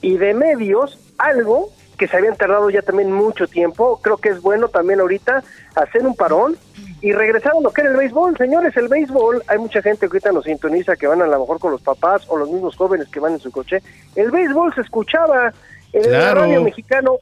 y 0.00 0.16
de 0.16 0.34
medios, 0.34 0.98
algo 1.18 1.68
que 1.96 2.08
se 2.08 2.16
habían 2.16 2.36
tardado 2.36 2.68
ya 2.70 2.82
también 2.82 3.12
mucho 3.12 3.46
tiempo. 3.46 4.00
Creo 4.02 4.16
que 4.16 4.30
es 4.30 4.42
bueno 4.42 4.66
también 4.68 4.98
ahorita 4.98 5.44
hacer 5.76 6.04
un 6.04 6.16
parón 6.16 6.56
y 7.00 7.12
regresar 7.12 7.52
a 7.56 7.60
lo 7.60 7.70
que 7.72 7.82
era 7.82 7.90
el 7.90 7.96
béisbol. 7.96 8.36
Señores, 8.36 8.76
el 8.76 8.88
béisbol, 8.88 9.44
hay 9.46 9.58
mucha 9.58 9.80
gente 9.80 10.00
que 10.00 10.06
ahorita 10.06 10.32
nos 10.32 10.44
sintoniza 10.44 10.96
que 10.96 11.06
van 11.06 11.22
a 11.22 11.26
lo 11.28 11.38
mejor 11.38 11.60
con 11.60 11.70
los 11.70 11.80
papás 11.82 12.24
o 12.28 12.36
los 12.36 12.50
mismos 12.50 12.74
jóvenes 12.76 13.06
que 13.08 13.20
van 13.20 13.34
en 13.34 13.38
su 13.38 13.52
coche. 13.52 13.80
El 14.16 14.32
béisbol 14.32 14.74
se 14.74 14.80
escuchaba 14.80 15.52
en 15.92 16.04
el 16.12 16.34
radio 16.34 16.62
mexicano 16.62 17.18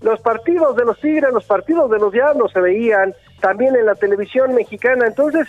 los 0.00 0.20
partidos 0.20 0.76
de 0.76 0.84
los 0.84 1.00
Tigres, 1.00 1.32
los 1.32 1.44
partidos 1.44 1.90
de 1.90 1.98
los 1.98 2.12
Diablos 2.12 2.52
se 2.52 2.60
veían 2.60 3.14
también 3.40 3.74
en 3.76 3.86
la 3.86 3.94
televisión 3.94 4.54
mexicana. 4.54 5.06
Entonces, 5.06 5.48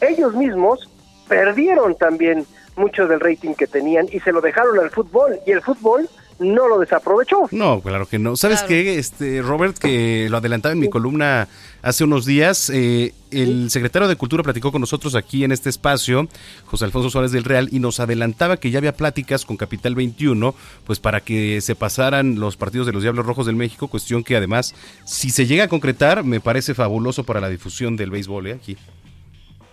ellos 0.00 0.34
mismos 0.34 0.90
perdieron 1.28 1.94
también 1.96 2.46
mucho 2.76 3.06
del 3.06 3.20
rating 3.20 3.54
que 3.54 3.66
tenían 3.66 4.06
y 4.10 4.20
se 4.20 4.32
lo 4.32 4.40
dejaron 4.40 4.78
al 4.78 4.90
fútbol. 4.90 5.38
Y 5.46 5.52
el 5.52 5.62
fútbol 5.62 6.08
no 6.38 6.68
lo 6.68 6.78
desaprovechó. 6.78 7.48
No, 7.50 7.80
claro 7.80 8.06
que 8.06 8.18
no. 8.18 8.36
¿Sabes 8.36 8.62
qué, 8.62 8.98
este, 8.98 9.42
Robert, 9.42 9.76
que 9.78 10.28
lo 10.30 10.36
adelantaba 10.36 10.72
en 10.72 10.80
mi 10.80 10.88
columna 10.88 11.48
hace 11.82 12.04
unos 12.04 12.26
días? 12.26 12.70
Eh, 12.70 13.12
el 13.30 13.70
secretario 13.70 14.08
de 14.08 14.16
Cultura 14.16 14.42
platicó 14.42 14.70
con 14.70 14.80
nosotros 14.80 15.14
aquí 15.14 15.44
en 15.44 15.52
este 15.52 15.68
espacio, 15.68 16.28
José 16.66 16.84
Alfonso 16.84 17.10
Suárez 17.10 17.32
del 17.32 17.44
Real, 17.44 17.68
y 17.72 17.80
nos 17.80 18.00
adelantaba 18.00 18.56
que 18.56 18.70
ya 18.70 18.78
había 18.78 18.92
pláticas 18.92 19.44
con 19.44 19.56
Capital 19.56 19.94
21, 19.94 20.54
pues 20.86 21.00
para 21.00 21.20
que 21.20 21.60
se 21.60 21.74
pasaran 21.74 22.38
los 22.38 22.56
partidos 22.56 22.86
de 22.86 22.92
los 22.92 23.02
Diablos 23.02 23.26
Rojos 23.26 23.46
del 23.46 23.56
México, 23.56 23.88
cuestión 23.88 24.22
que 24.22 24.36
además, 24.36 24.74
si 25.04 25.30
se 25.30 25.46
llega 25.46 25.64
a 25.64 25.68
concretar, 25.68 26.24
me 26.24 26.40
parece 26.40 26.74
fabuloso 26.74 27.24
para 27.24 27.40
la 27.40 27.48
difusión 27.48 27.96
del 27.96 28.10
béisbol 28.10 28.46
¿eh? 28.46 28.52
aquí. 28.52 28.76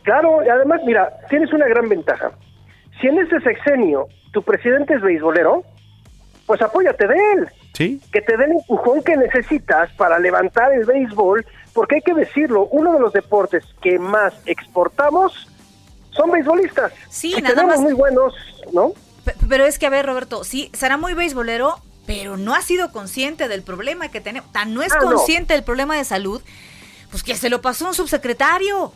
Claro, 0.03 0.43
y 0.45 0.49
además, 0.49 0.81
mira, 0.85 1.09
tienes 1.29 1.51
una 1.51 1.67
gran 1.67 1.89
ventaja. 1.89 2.31
Si 3.01 3.07
en 3.07 3.19
ese 3.19 3.39
sexenio 3.41 4.07
tu 4.31 4.43
presidente 4.43 4.93
es 4.93 5.01
beisbolero, 5.01 5.63
pues 6.45 6.61
apóyate 6.61 7.07
de 7.07 7.15
él. 7.33 7.49
Sí. 7.73 8.01
Que 8.11 8.21
te 8.21 8.37
dé 8.37 8.45
el 8.45 8.51
empujón 8.51 9.03
que 9.03 9.17
necesitas 9.17 9.91
para 9.93 10.17
levantar 10.19 10.71
el 10.73 10.85
béisbol, 10.85 11.45
porque 11.73 11.95
hay 11.95 12.01
que 12.01 12.13
decirlo, 12.13 12.67
uno 12.71 12.93
de 12.93 12.99
los 12.99 13.11
deportes 13.13 13.63
que 13.81 13.99
más 13.99 14.33
exportamos 14.45 15.47
son 16.11 16.31
beisbolistas. 16.31 16.93
Sí, 17.09 17.33
y 17.37 17.41
nada 17.41 17.55
tenemos 17.55 17.75
más. 17.75 17.79
muy 17.81 17.93
buenos, 17.93 18.33
¿no? 18.71 18.93
Pe- 19.25 19.35
Pero 19.49 19.65
es 19.65 19.77
que, 19.79 19.85
a 19.87 19.89
ver, 19.89 20.05
Roberto, 20.05 20.43
sí, 20.43 20.69
será 20.73 20.95
muy 20.97 21.13
beisbolero, 21.13 21.75
pero 22.05 22.37
no 22.37 22.55
ha 22.55 22.61
sido 22.61 22.91
consciente 22.91 23.47
del 23.49 23.63
problema 23.63 24.09
que 24.09 24.21
tenemos. 24.21 24.49
Tan 24.53 24.73
no 24.73 24.81
es 24.83 24.93
Ah, 24.93 24.99
no. 25.01 25.07
consciente 25.11 25.53
del 25.53 25.63
problema 25.63 25.97
de 25.97 26.05
salud, 26.05 26.41
pues 27.11 27.23
que 27.23 27.35
se 27.35 27.49
lo 27.49 27.61
pasó 27.61 27.85
a 27.85 27.89
un 27.89 27.93
subsecretario. 27.95 28.93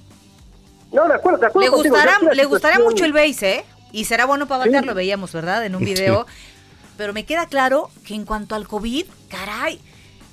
No, 0.94 1.08
de 1.08 1.14
acuerdo, 1.16 1.40
de 1.40 1.48
acuerdo 1.48 1.68
Le 1.70 1.72
contigo, 1.76 1.96
gustará, 1.96 2.34
le 2.34 2.46
gustará 2.46 2.80
mucho 2.80 3.04
el 3.06 3.12
béis, 3.14 3.44
¿eh? 3.44 3.66
Y 3.92 4.06
será 4.06 4.26
bueno 4.26 4.48
para 4.48 4.66
batear, 4.66 4.86
lo 4.86 4.94
veíamos, 4.94 5.34
¿verdad? 5.34 5.66
En 5.66 5.76
un 5.76 5.84
video. 5.84 6.26
Pero 7.00 7.14
me 7.14 7.24
queda 7.26 7.46
claro 7.46 7.90
que 8.06 8.14
en 8.14 8.26
cuanto 8.26 8.56
al 8.56 8.68
COVID, 8.68 9.06
caray, 9.30 9.80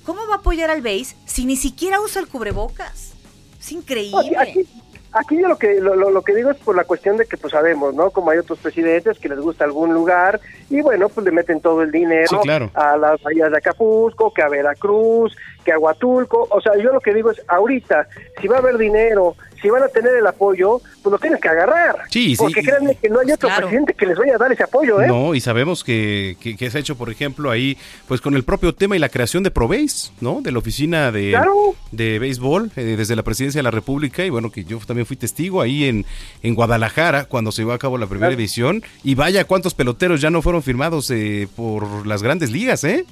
¿cómo 0.05 0.27
va 0.27 0.35
a 0.35 0.39
apoyar 0.39 0.69
al 0.69 0.83
béis 0.83 1.15
si 1.25 1.45
ni 1.45 1.55
siquiera 1.55 2.01
usa 2.01 2.21
el 2.21 2.27
cubrebocas? 2.27 3.13
Es 3.61 3.71
increíble. 3.71 4.37
Aquí, 4.37 4.51
aquí, 4.63 4.69
aquí 5.13 5.41
yo 5.41 5.47
lo 5.47 5.59
que 5.59 5.81
lo, 5.81 5.95
lo- 5.95 6.11
lo 6.11 6.23
que 6.23 6.35
digo 6.35 6.51
es 6.51 6.57
por 6.57 6.75
la 6.75 6.83
cuestión 6.83 7.19
de 7.19 7.27
que 7.27 7.37
pues 7.37 7.53
sabemos, 7.53 7.95
¿no? 7.95 8.11
Como 8.11 8.33
hay 8.33 8.39
otros 8.39 8.59
presidentes 8.59 9.17
que 9.21 9.29
les 9.29 9.39
gusta 9.39 9.63
algún 9.65 9.95
lugar 9.95 10.41
y 10.69 10.81
bueno, 10.81 11.09
pues 11.09 11.25
le 11.25 11.31
meten 11.31 11.61
todo 11.61 11.83
el 11.83 11.93
dinero 11.93 12.27
Sí, 12.31 12.37
claro. 12.43 12.69
a 12.75 12.97
las 12.97 13.23
bahías 13.23 13.53
de 13.53 13.59
Acapulco, 13.59 14.35
que 14.35 14.43
a 14.43 14.49
Veracruz, 14.49 15.37
que 15.67 15.73
a 15.73 15.79
Huatulco. 15.79 16.47
O 16.51 16.61
sea, 16.61 16.73
yo 16.81 16.93
lo 16.93 17.01
que 17.01 17.13
digo 17.13 17.31
es 17.33 17.43
ahorita, 17.49 18.07
si 18.41 18.47
va 18.47 18.57
a 18.57 18.59
haber 18.61 18.79
dinero, 18.79 19.35
si 19.61 19.69
van 19.69 19.83
a 19.83 19.89
tener 19.89 20.15
el 20.15 20.27
apoyo, 20.27 20.81
pues 21.03 21.11
lo 21.11 21.19
tienes 21.19 21.41
que 21.41 21.49
agarrar. 21.49 21.97
Sí, 22.11 22.37
sí, 22.37 22.43
Porque 22.43 22.63
créanme 22.63 22.95
que 22.95 23.09
no 23.09 23.19
hay 23.21 23.33
otro 23.33 23.49
presidente 23.57 23.95
que 23.95 24.07
les 24.07 24.17
vaya 24.17 24.37
a 24.37 24.39
dar 24.39 24.53
ese 24.53 24.63
apoyo, 24.63 25.01
¿eh? 25.03 25.09
No, 25.09 25.35
y 25.35 25.41
sabemos 25.41 25.83
que, 25.83 26.37
que, 26.41 26.57
que 26.57 26.71
se 26.71 26.79
ha 26.79 26.81
hecho, 26.81 26.97
por 26.97 27.11
ejemplo, 27.11 27.51
ahí, 27.51 27.77
pues 28.07 28.21
con 28.21 28.35
el 28.35 28.45
propio 28.45 28.75
tema 28.75 28.95
y 28.95 28.99
la 29.01 29.09
creación 29.09 29.43
de 29.43 29.51
Proveis, 29.51 30.13
¿no? 30.21 30.41
De 30.43 30.53
la 30.53 30.59
oficina 30.59 31.11
de, 31.11 31.31
Claro. 31.31 31.75
de 31.91 32.19
béisbol 32.21 32.71
eh, 32.77 32.95
desde 32.97 33.17
la 33.17 33.23
presidencia 33.25 33.59
de 33.59 33.63
la 33.65 33.71
República, 33.73 34.25
y 34.25 34.31
bueno, 34.31 34.53
que 34.53 34.65
yo 34.65 34.79
también 34.87 35.07
fui 35.07 35.17
testigo 35.17 35.61
ahí 35.63 35.85
en, 35.85 36.05
en 36.43 36.55
Guadalajara 36.55 37.25
cuando 37.25 37.51
se 37.51 37.63
llevó 37.63 37.73
a 37.73 37.79
cabo 37.79 37.99
la 37.99 38.07
primera 38.07 38.29
Claro. 38.29 38.39
edición, 38.41 38.83
y 39.03 39.15
vaya 39.17 39.45
cuántos 39.45 39.75
peloteros 39.75 40.21
ya 40.21 40.31
no 40.31 40.43
fueron 40.43 40.63
firmados 40.63 41.11
eh, 41.11 41.49
por 41.57 42.07
las 42.07 42.23
grandes 42.23 42.51
ligas, 42.53 42.85
¿eh? 42.85 43.05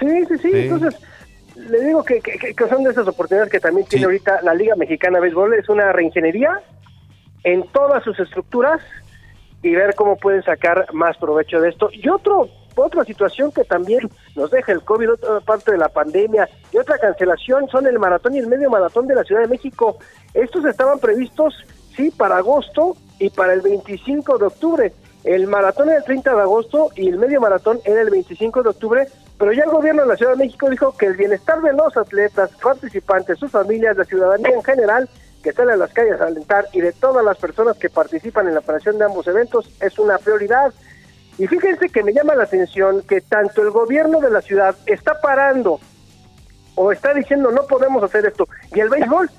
Sí, 0.00 0.06
sí, 0.28 0.34
sí, 0.42 0.50
Sí. 0.50 0.50
Entonces, 0.54 0.94
le 1.68 1.80
digo 1.84 2.04
que, 2.04 2.20
que- 2.20 2.54
que 2.54 2.68
son 2.68 2.84
de 2.84 2.90
esas 2.90 3.06
oportunidades 3.08 3.50
que 3.52 3.60
también 3.60 3.86
tiene 3.86 4.04
ahorita 4.06 4.40
la 4.42 4.54
Liga 4.54 4.74
Mexicana 4.76 5.18
de 5.18 5.22
Béisbol. 5.22 5.54
Es 5.54 5.68
una 5.68 5.92
reingeniería 5.92 6.60
en 7.42 7.62
todas 7.72 8.02
sus 8.04 8.18
estructuras 8.18 8.80
y 9.62 9.74
ver 9.74 9.94
cómo 9.94 10.16
pueden 10.16 10.42
sacar 10.42 10.86
más 10.92 11.16
provecho 11.18 11.60
de 11.60 11.70
esto. 11.70 11.88
Y 11.92 12.08
otro 12.08 12.48
otra 12.76 13.04
situación 13.04 13.52
que 13.52 13.62
también 13.62 14.00
nos 14.34 14.50
deja 14.50 14.72
el 14.72 14.82
COVID, 14.82 15.12
otra 15.12 15.38
parte 15.40 15.70
de 15.70 15.78
la 15.78 15.88
pandemia 15.88 16.48
y 16.72 16.78
otra 16.78 16.98
cancelación 16.98 17.68
son 17.68 17.86
el 17.86 18.00
maratón 18.00 18.34
y 18.34 18.38
el 18.40 18.48
medio 18.48 18.68
maratón 18.68 19.06
de 19.06 19.14
la 19.14 19.22
Ciudad 19.22 19.42
de 19.42 19.46
México. 19.48 19.96
Estos 20.34 20.64
estaban 20.64 20.98
previstos, 20.98 21.54
sí, 21.96 22.10
para 22.10 22.38
agosto 22.38 22.96
y 23.20 23.30
para 23.30 23.52
el 23.52 23.60
25 23.60 24.38
de 24.38 24.46
octubre. 24.46 24.92
El 25.22 25.46
maratón 25.46 25.88
era 25.88 25.98
el 25.98 26.04
30 26.04 26.34
de 26.34 26.40
agosto 26.40 26.88
y 26.96 27.08
el 27.08 27.16
medio 27.18 27.40
maratón 27.40 27.78
era 27.84 28.00
el 28.00 28.10
25 28.10 28.64
de 28.64 28.68
octubre, 28.70 29.06
pero 29.38 29.52
ya 29.52 29.64
el 29.64 29.70
gobierno 29.70 30.02
de 30.02 30.08
la 30.08 30.16
Ciudad 30.16 30.32
de 30.32 30.44
México 30.44 30.70
dijo 30.70 30.96
que 30.96 31.06
el 31.06 31.16
bienestar 31.16 31.60
de 31.60 31.72
los 31.72 31.96
atletas, 31.96 32.50
participantes, 32.62 33.38
sus 33.38 33.50
familias, 33.50 33.96
la 33.96 34.04
ciudadanía 34.04 34.50
en 34.50 34.62
general, 34.62 35.08
que 35.42 35.52
sale 35.52 35.72
a 35.72 35.76
las 35.76 35.92
calles 35.92 36.20
a 36.20 36.26
alentar 36.26 36.66
y 36.72 36.80
de 36.80 36.92
todas 36.92 37.24
las 37.24 37.36
personas 37.36 37.76
que 37.76 37.90
participan 37.90 38.48
en 38.48 38.54
la 38.54 38.60
operación 38.60 38.96
de 38.98 39.04
ambos 39.04 39.26
eventos 39.26 39.70
es 39.80 39.98
una 39.98 40.18
prioridad. 40.18 40.72
Y 41.36 41.46
fíjense 41.46 41.88
que 41.88 42.02
me 42.02 42.12
llama 42.12 42.34
la 42.34 42.44
atención 42.44 43.02
que 43.02 43.20
tanto 43.20 43.62
el 43.62 43.70
gobierno 43.70 44.20
de 44.20 44.30
la 44.30 44.40
ciudad 44.40 44.74
está 44.86 45.20
parando 45.20 45.80
o 46.76 46.92
está 46.92 47.12
diciendo 47.12 47.50
no 47.50 47.66
podemos 47.66 48.02
hacer 48.02 48.24
esto, 48.26 48.48
y 48.74 48.80
el 48.80 48.88
béisbol. 48.88 49.30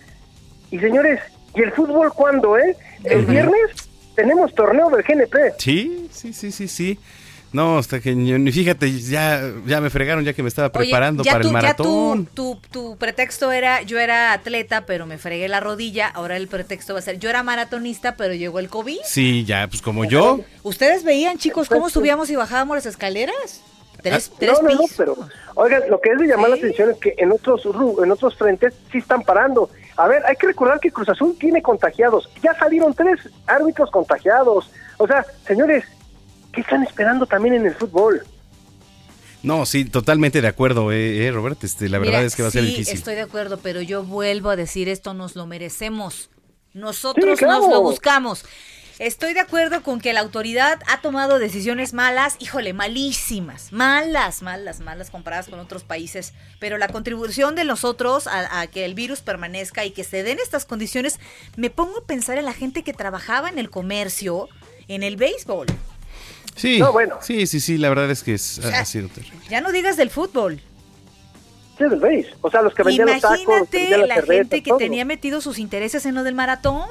Y 0.72 0.80
señores, 0.80 1.20
¿y 1.54 1.62
el 1.62 1.72
fútbol 1.72 2.14
cuándo, 2.14 2.58
eh? 2.58 2.76
El 3.04 3.26
viernes 3.26 3.89
tenemos 4.16 4.54
torneo 4.54 4.89
del 4.89 5.04
GNP. 5.04 5.54
Sí, 5.58 6.10
sí, 6.12 6.34
sí, 6.34 6.52
sí, 6.52 6.68
sí. 6.68 7.00
No, 7.56 7.78
hasta 7.78 8.01
que 8.01 8.14
ni 8.14 8.51
fíjate, 8.51 8.91
ya, 8.99 9.41
ya 9.66 9.80
me 9.80 9.89
fregaron 9.89 10.26
ya 10.26 10.34
que 10.34 10.43
me 10.43 10.49
estaba 10.49 10.68
Oye, 10.68 10.74
preparando 10.89 11.24
ya 11.24 11.32
para 11.32 11.41
tú- 11.41 11.47
el 11.47 11.53
ya 11.53 11.62
maratón. 11.62 12.26
tú- 12.34 12.60
tu, 12.62 12.70
tu 12.91 12.97
pretexto 12.97 13.51
era, 13.53 13.82
yo 13.84 13.97
era 13.97 14.34
atleta, 14.34 14.86
pero 14.86 15.06
me 15.06 15.18
fregué 15.18 15.47
la 15.47 15.62
rodilla. 15.62 16.08
Ahora 16.10 16.36
el 16.36 16.49
pretexto 16.49 16.91
va 16.93 16.99
a 16.99 17.01
ser, 17.01 17.18
yo 17.18 17.30
era 17.30 17.43
maratonista, 17.43 18.16
pero 18.18 18.34
llegó 18.34 18.60
el 18.60 18.68
COVID. 18.70 18.99
Sí, 19.06 19.45
ya, 19.45 19.68
pues 19.70 19.82
como 19.82 20.03
yo. 20.03 20.41
¿Ustedes 20.64 21.03
veían, 21.06 21.38
chicos, 21.38 21.70
cómo 21.70 21.89
subíamos 21.89 22.30
y 22.30 22.36
bajábamos 22.36 22.76
las 22.76 22.86
escaleras? 22.86 23.62
Tres, 24.01 24.30
Ah, 24.34 24.36
tres 24.38 24.51
no, 24.62 24.62
no, 24.70 24.76
no, 24.76 24.82
pisos. 24.82 24.97
pero 24.97 25.16
oigan, 25.56 25.82
lo 25.89 25.99
que 26.01 26.10
es 26.12 26.20
de 26.20 26.28
llamar 26.28 26.49
la 26.49 26.58
atención 26.58 26.91
es 26.91 26.97
que 26.97 27.16
en 27.18 27.32
otros 27.32 27.64
en 28.03 28.12
otros 28.12 28.36
frentes 28.36 28.74
sí 28.91 28.97
están 28.99 29.24
parando. 29.24 29.70
A 29.97 30.08
ver, 30.08 30.24
hay 30.26 30.36
que 30.36 30.47
recordar 30.47 30.80
que 30.82 30.91
Cruz 30.91 31.08
Azul 31.10 31.36
tiene 31.39 31.62
contagiados. 31.62 32.30
Ya 32.43 32.53
salieron 32.60 32.93
tres 32.93 33.20
árbitros 33.47 33.89
contagiados. 33.89 34.70
O 34.97 35.08
sea, 35.08 35.26
señores, 35.47 35.86
¿qué 36.56 36.62
están 36.62 36.82
esperando 36.84 37.26
también 37.26 37.56
en 37.56 37.66
el 37.68 37.76
fútbol? 37.76 38.26
No, 39.43 39.66
sí, 39.68 39.86
totalmente 39.86 40.41
de 40.41 40.47
acuerdo, 40.47 40.91
eh, 40.91 41.28
eh, 41.28 41.32
Robert. 41.32 41.64
Este, 41.64 41.88
la 41.88 41.99
verdad 41.99 42.24
es 42.24 42.36
que 42.36 42.41
va 42.41 42.47
a 42.47 42.51
ser 42.51 42.64
sí, 42.64 42.70
difícil. 42.72 42.95
estoy 42.95 43.14
de 43.16 43.22
acuerdo, 43.22 43.60
pero 43.62 43.80
yo 43.82 44.03
vuelvo 44.03 44.49
a 44.49 44.56
decir 44.56 44.89
esto, 44.89 45.14
nos 45.14 45.36
lo 45.36 45.45
merecemos. 45.45 46.32
Nosotros 46.74 47.38
Sí, 47.38 47.45
claro. 47.45 47.60
nos 47.62 47.70
lo 47.70 47.82
buscamos. 47.82 48.43
Estoy 48.97 49.34
de 49.34 49.41
acuerdo 49.41 49.84
con 49.84 49.99
que 49.99 50.14
la 50.14 50.22
autoridad 50.22 50.80
ha 50.88 51.01
tomado 51.01 51.38
decisiones 51.38 51.93
malas, 51.93 52.38
híjole, 52.39 52.72
malísimas, 52.74 53.74
malas, 53.74 54.41
malas, 54.41 54.80
malas 54.80 55.10
comparadas 55.12 55.47
con 55.49 55.60
otros 55.60 55.84
países, 55.84 56.34
pero 56.60 56.78
la 56.78 56.88
contribución 56.88 57.56
de 57.56 57.66
nosotros 57.66 58.26
a, 58.26 58.62
a 58.62 58.68
que 58.68 58.86
el 58.86 58.93
virus 58.95 59.20
permanezca 59.20 59.84
y 59.84 59.91
que 59.91 60.06
se 60.06 60.24
den 60.24 60.39
estas 60.39 60.66
condiciones, 60.66 61.20
me 61.58 61.70
pongo 61.70 61.99
a 61.99 62.06
pensar 62.06 62.38
en 62.38 62.45
la 62.45 62.53
gente 62.53 62.84
que 62.84 62.93
trabajaba 62.93 63.49
en 63.49 63.60
el 63.60 63.70
comercio, 63.70 64.47
en 64.88 65.03
el 65.03 65.18
béisbol. 65.18 65.68
Sí, 66.56 66.80
No, 66.80 66.91
bueno. 66.93 67.18
sí, 67.22 67.45
sí, 67.47 67.60
sí, 67.60 67.78
la 67.78 67.89
verdad 67.89 68.10
es 68.12 68.24
que 68.24 68.34
es, 68.36 68.41
sea, 68.41 68.80
ha 68.80 68.86
sido 68.86 69.10
terrible. 69.10 69.38
Ya 69.49 69.62
no 69.62 69.72
digas 69.72 69.97
del 69.97 70.10
fútbol. 70.10 70.62
Sí, 71.78 71.84
del 71.84 71.99
béis. 71.99 72.28
O 72.41 72.49
sea, 72.49 72.62
los 72.62 72.74
que 72.74 72.84
vendían 72.84 73.08
los 73.10 73.20
tacos, 73.22 73.38
los 73.38 73.45
que 73.45 73.51
Imagínate 73.51 73.78
vendían 73.80 73.99
las 74.01 74.08
la 74.10 74.16
cervezas, 74.16 74.38
gente 74.38 74.64
que 74.64 74.70
todo. 74.70 74.78
tenía 74.78 75.03
metidos 75.06 75.43
sus 75.43 75.60
intereses 75.60 76.06
en 76.06 76.16
lo 76.16 76.24
del 76.24 76.34
maratón. 76.36 76.88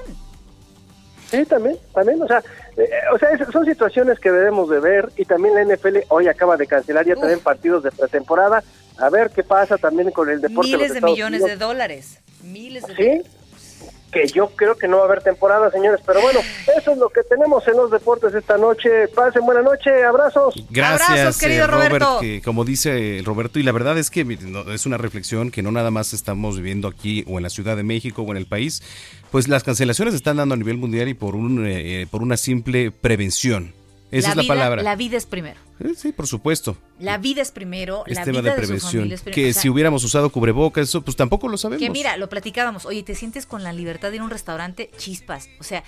Sí, 1.30 1.44
también, 1.46 1.76
también, 1.94 2.22
o 2.22 2.28
sea, 2.28 2.42
eh, 2.76 2.88
o 3.12 3.18
sea, 3.18 3.30
es- 3.30 3.48
son 3.50 3.64
situaciones 3.64 4.20
que 4.20 4.30
debemos 4.30 4.68
de 4.68 4.78
ver 4.80 5.10
y 5.16 5.24
también 5.24 5.54
la 5.54 5.62
NFL 5.62 6.04
hoy 6.08 6.28
acaba 6.28 6.56
de 6.56 6.66
cancelar 6.66 7.06
ya 7.06 7.16
también 7.16 7.40
partidos 7.40 7.82
de 7.82 7.90
pretemporada. 7.90 8.62
A 8.98 9.08
ver 9.10 9.30
qué 9.30 9.42
pasa 9.42 9.76
también 9.78 10.10
con 10.10 10.28
el 10.28 10.40
deporte 10.40 10.70
Miles 10.72 10.88
los 10.90 10.94
de 10.94 11.00
millones 11.00 11.40
Unidos. 11.40 11.58
de 11.58 11.64
dólares. 11.64 12.20
Miles 12.42 12.86
de 12.86 12.94
Sí, 12.94 13.22
que 14.14 14.28
yo 14.28 14.48
creo 14.54 14.76
que 14.76 14.86
no 14.86 14.98
va 14.98 15.02
a 15.02 15.06
haber 15.06 15.22
temporada, 15.22 15.70
señores, 15.72 16.00
pero 16.06 16.20
bueno, 16.22 16.38
eso 16.78 16.92
es 16.92 16.98
lo 16.98 17.08
que 17.08 17.22
tenemos 17.24 17.66
en 17.66 17.76
los 17.76 17.90
deportes 17.90 18.32
esta 18.32 18.56
noche. 18.56 19.08
Pasen 19.08 19.44
buena 19.44 19.60
noche, 19.60 20.04
abrazos. 20.04 20.54
Gracias, 20.70 21.10
Abrazos, 21.10 21.38
querido 21.38 21.64
eh, 21.64 21.66
Robert, 21.66 21.88
Roberto. 21.90 22.20
que 22.20 22.40
como 22.42 22.64
dice 22.64 23.20
Roberto, 23.24 23.58
y 23.58 23.64
la 23.64 23.72
verdad 23.72 23.98
es 23.98 24.10
que 24.10 24.24
no, 24.24 24.72
es 24.72 24.86
una 24.86 24.98
reflexión 24.98 25.50
que 25.50 25.62
no 25.62 25.72
nada 25.72 25.90
más 25.90 26.12
estamos 26.12 26.56
viviendo 26.56 26.86
aquí 26.86 27.24
o 27.26 27.38
en 27.38 27.42
la 27.42 27.50
Ciudad 27.50 27.76
de 27.76 27.82
México 27.82 28.22
o 28.22 28.30
en 28.30 28.36
el 28.36 28.46
país, 28.46 28.82
pues 29.32 29.48
las 29.48 29.64
cancelaciones 29.64 30.12
se 30.12 30.18
están 30.18 30.36
dando 30.36 30.54
a 30.54 30.58
nivel 30.58 30.76
mundial 30.76 31.08
y 31.08 31.14
por 31.14 31.34
un 31.34 31.66
eh, 31.66 32.02
eh, 32.02 32.06
por 32.08 32.22
una 32.22 32.36
simple 32.36 32.92
prevención. 32.92 33.74
Esa 34.10 34.30
es 34.30 34.36
la 34.36 34.42
vida, 34.42 34.54
palabra. 34.54 34.82
La 34.82 34.94
vida 34.96 35.16
es 35.16 35.26
primero. 35.26 35.58
Eh, 35.80 35.92
Sí, 35.96 36.12
por 36.12 36.26
supuesto. 36.26 36.76
La 37.00 37.18
vida 37.18 37.42
es 37.42 37.50
primero. 37.50 38.04
Es 38.06 38.16
la 38.16 38.24
vida 38.24 38.42
de 38.42 38.52
prevención. 38.52 39.10
es 39.10 39.22
que 39.22 39.50
O 39.50 39.52
sea, 39.52 39.62
si 39.62 39.68
hubiéramos 39.68 40.04
usado 40.04 40.30
cubrebocas, 40.30 40.88
eso 40.88 41.02
pues 41.02 41.16
tampoco 41.16 41.48
lo 41.48 41.56
sabemos. 41.56 41.82
que 41.82 41.90
mira, 41.90 42.16
lo 42.16 42.28
platicábamos. 42.28 42.86
Oye, 42.86 43.02
te 43.02 43.14
sientes 43.14 43.44
con 43.46 43.62
la 43.64 43.72
libertad 43.72 44.10
de 44.10 44.16
ir 44.16 44.20
a 44.20 44.24
un 44.24 44.30
restaurante, 44.30 44.90
chispas. 44.96 45.48
O 45.58 45.64
sea, 45.64 45.82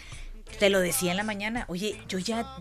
Te 0.60 0.70
lo 0.70 0.78
decía 0.78 1.10
en 1.10 1.16
la 1.16 1.24
mañana, 1.24 1.64
oye, 1.68 2.00
yo 2.08 2.18
ya 2.20 2.56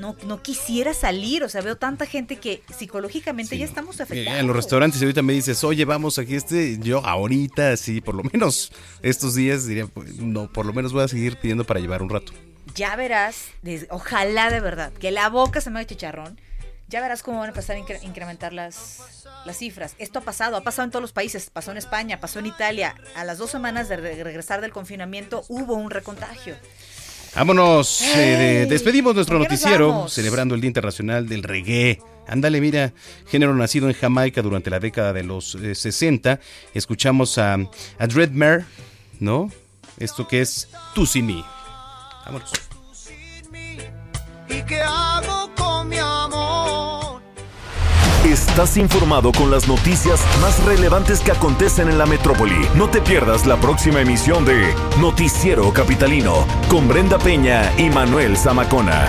no, 0.00 0.16
no 0.26 0.42
quisiera 0.42 0.92
salir, 0.92 1.44
o 1.44 1.48
sea, 1.48 1.60
veo 1.60 1.76
tanta 1.76 2.04
gente 2.04 2.36
que 2.36 2.60
psicológicamente 2.76 3.56
ya 3.56 3.64
estamos 3.64 4.00
afectados. 4.00 4.40
En 4.40 4.48
los 4.48 4.56
restaurantes 4.56 5.00
ahorita 5.00 5.22
me 5.22 5.32
dices, 5.32 5.62
oye, 5.62 5.84
vamos 5.84 6.18
aquí 6.18 6.34
este, 6.34 6.78
yo 6.80 7.06
ahorita 7.06 7.76
sí, 7.76 8.00
por 8.00 8.16
lo 8.16 8.24
menos 8.32 8.72
estos 9.02 9.36
días 9.36 9.64
diría, 9.64 9.86
pues, 9.86 10.16
no, 10.16 10.52
por 10.52 10.66
lo 10.66 10.72
menos 10.72 10.92
voy 10.92 11.04
a 11.04 11.08
seguir 11.08 11.36
pidiendo 11.36 11.62
para 11.64 11.78
llevar 11.78 12.02
un 12.02 12.10
rato. 12.10 12.32
Ya 12.74 12.94
verás, 12.96 13.46
ojalá 13.90 14.50
de 14.50 14.60
verdad, 14.60 14.92
que 14.92 15.10
la 15.10 15.28
boca 15.28 15.60
se 15.60 15.70
me 15.70 15.80
haga 15.80 15.86
chicharrón, 15.86 16.40
ya 16.88 17.00
verás 17.00 17.22
cómo 17.22 17.38
van 17.38 17.46
a 17.46 17.50
empezar 17.50 17.76
a 17.76 17.78
incrementar 18.04 18.52
las, 18.52 19.26
las 19.44 19.56
cifras. 19.58 19.94
Esto 19.98 20.18
ha 20.18 20.22
pasado, 20.22 20.56
ha 20.56 20.62
pasado 20.62 20.84
en 20.84 20.90
todos 20.90 21.02
los 21.02 21.12
países, 21.12 21.50
pasó 21.50 21.70
en 21.70 21.76
España, 21.76 22.20
pasó 22.20 22.38
en 22.40 22.46
Italia. 22.46 22.94
A 23.14 23.24
las 23.24 23.38
dos 23.38 23.50
semanas 23.50 23.88
de 23.88 23.96
regresar 23.96 24.60
del 24.60 24.72
confinamiento 24.72 25.44
hubo 25.48 25.74
un 25.74 25.90
recontagio. 25.90 26.56
Vámonos, 27.34 28.02
eh, 28.02 28.66
despedimos 28.68 29.14
nuestro 29.14 29.38
noticiero 29.38 30.08
celebrando 30.08 30.56
el 30.56 30.60
Día 30.60 30.68
Internacional 30.68 31.28
del 31.28 31.44
Reggae. 31.44 32.00
Ándale, 32.26 32.60
mira, 32.60 32.92
género 33.28 33.54
nacido 33.54 33.88
en 33.88 33.94
Jamaica 33.94 34.42
durante 34.42 34.68
la 34.68 34.80
década 34.80 35.12
de 35.12 35.22
los 35.22 35.56
60. 35.74 36.32
Eh, 36.32 36.38
Escuchamos 36.74 37.38
a, 37.38 37.54
a 37.54 38.06
Dreadmare, 38.08 38.64
¿no? 39.20 39.50
Esto 39.98 40.26
que 40.26 40.40
es 40.40 40.68
Tu 40.94 41.06
Sin 41.06 41.44
Vámonos. 42.30 42.52
¿Y 44.48 44.62
qué 44.62 44.80
hago 44.82 45.50
con 45.56 45.88
mi 45.88 45.98
amor? 45.98 47.20
Estás 48.24 48.76
informado 48.76 49.32
con 49.32 49.50
las 49.50 49.66
noticias 49.66 50.20
más 50.40 50.62
relevantes 50.64 51.20
que 51.20 51.32
acontecen 51.32 51.88
en 51.88 51.98
la 51.98 52.06
metrópoli. 52.06 52.68
No 52.76 52.88
te 52.88 53.00
pierdas 53.00 53.46
la 53.46 53.56
próxima 53.56 54.00
emisión 54.00 54.44
de 54.44 54.72
Noticiero 55.00 55.72
Capitalino 55.72 56.46
con 56.68 56.86
Brenda 56.86 57.18
Peña 57.18 57.72
y 57.76 57.90
Manuel 57.90 58.36
Zamacona. 58.36 59.08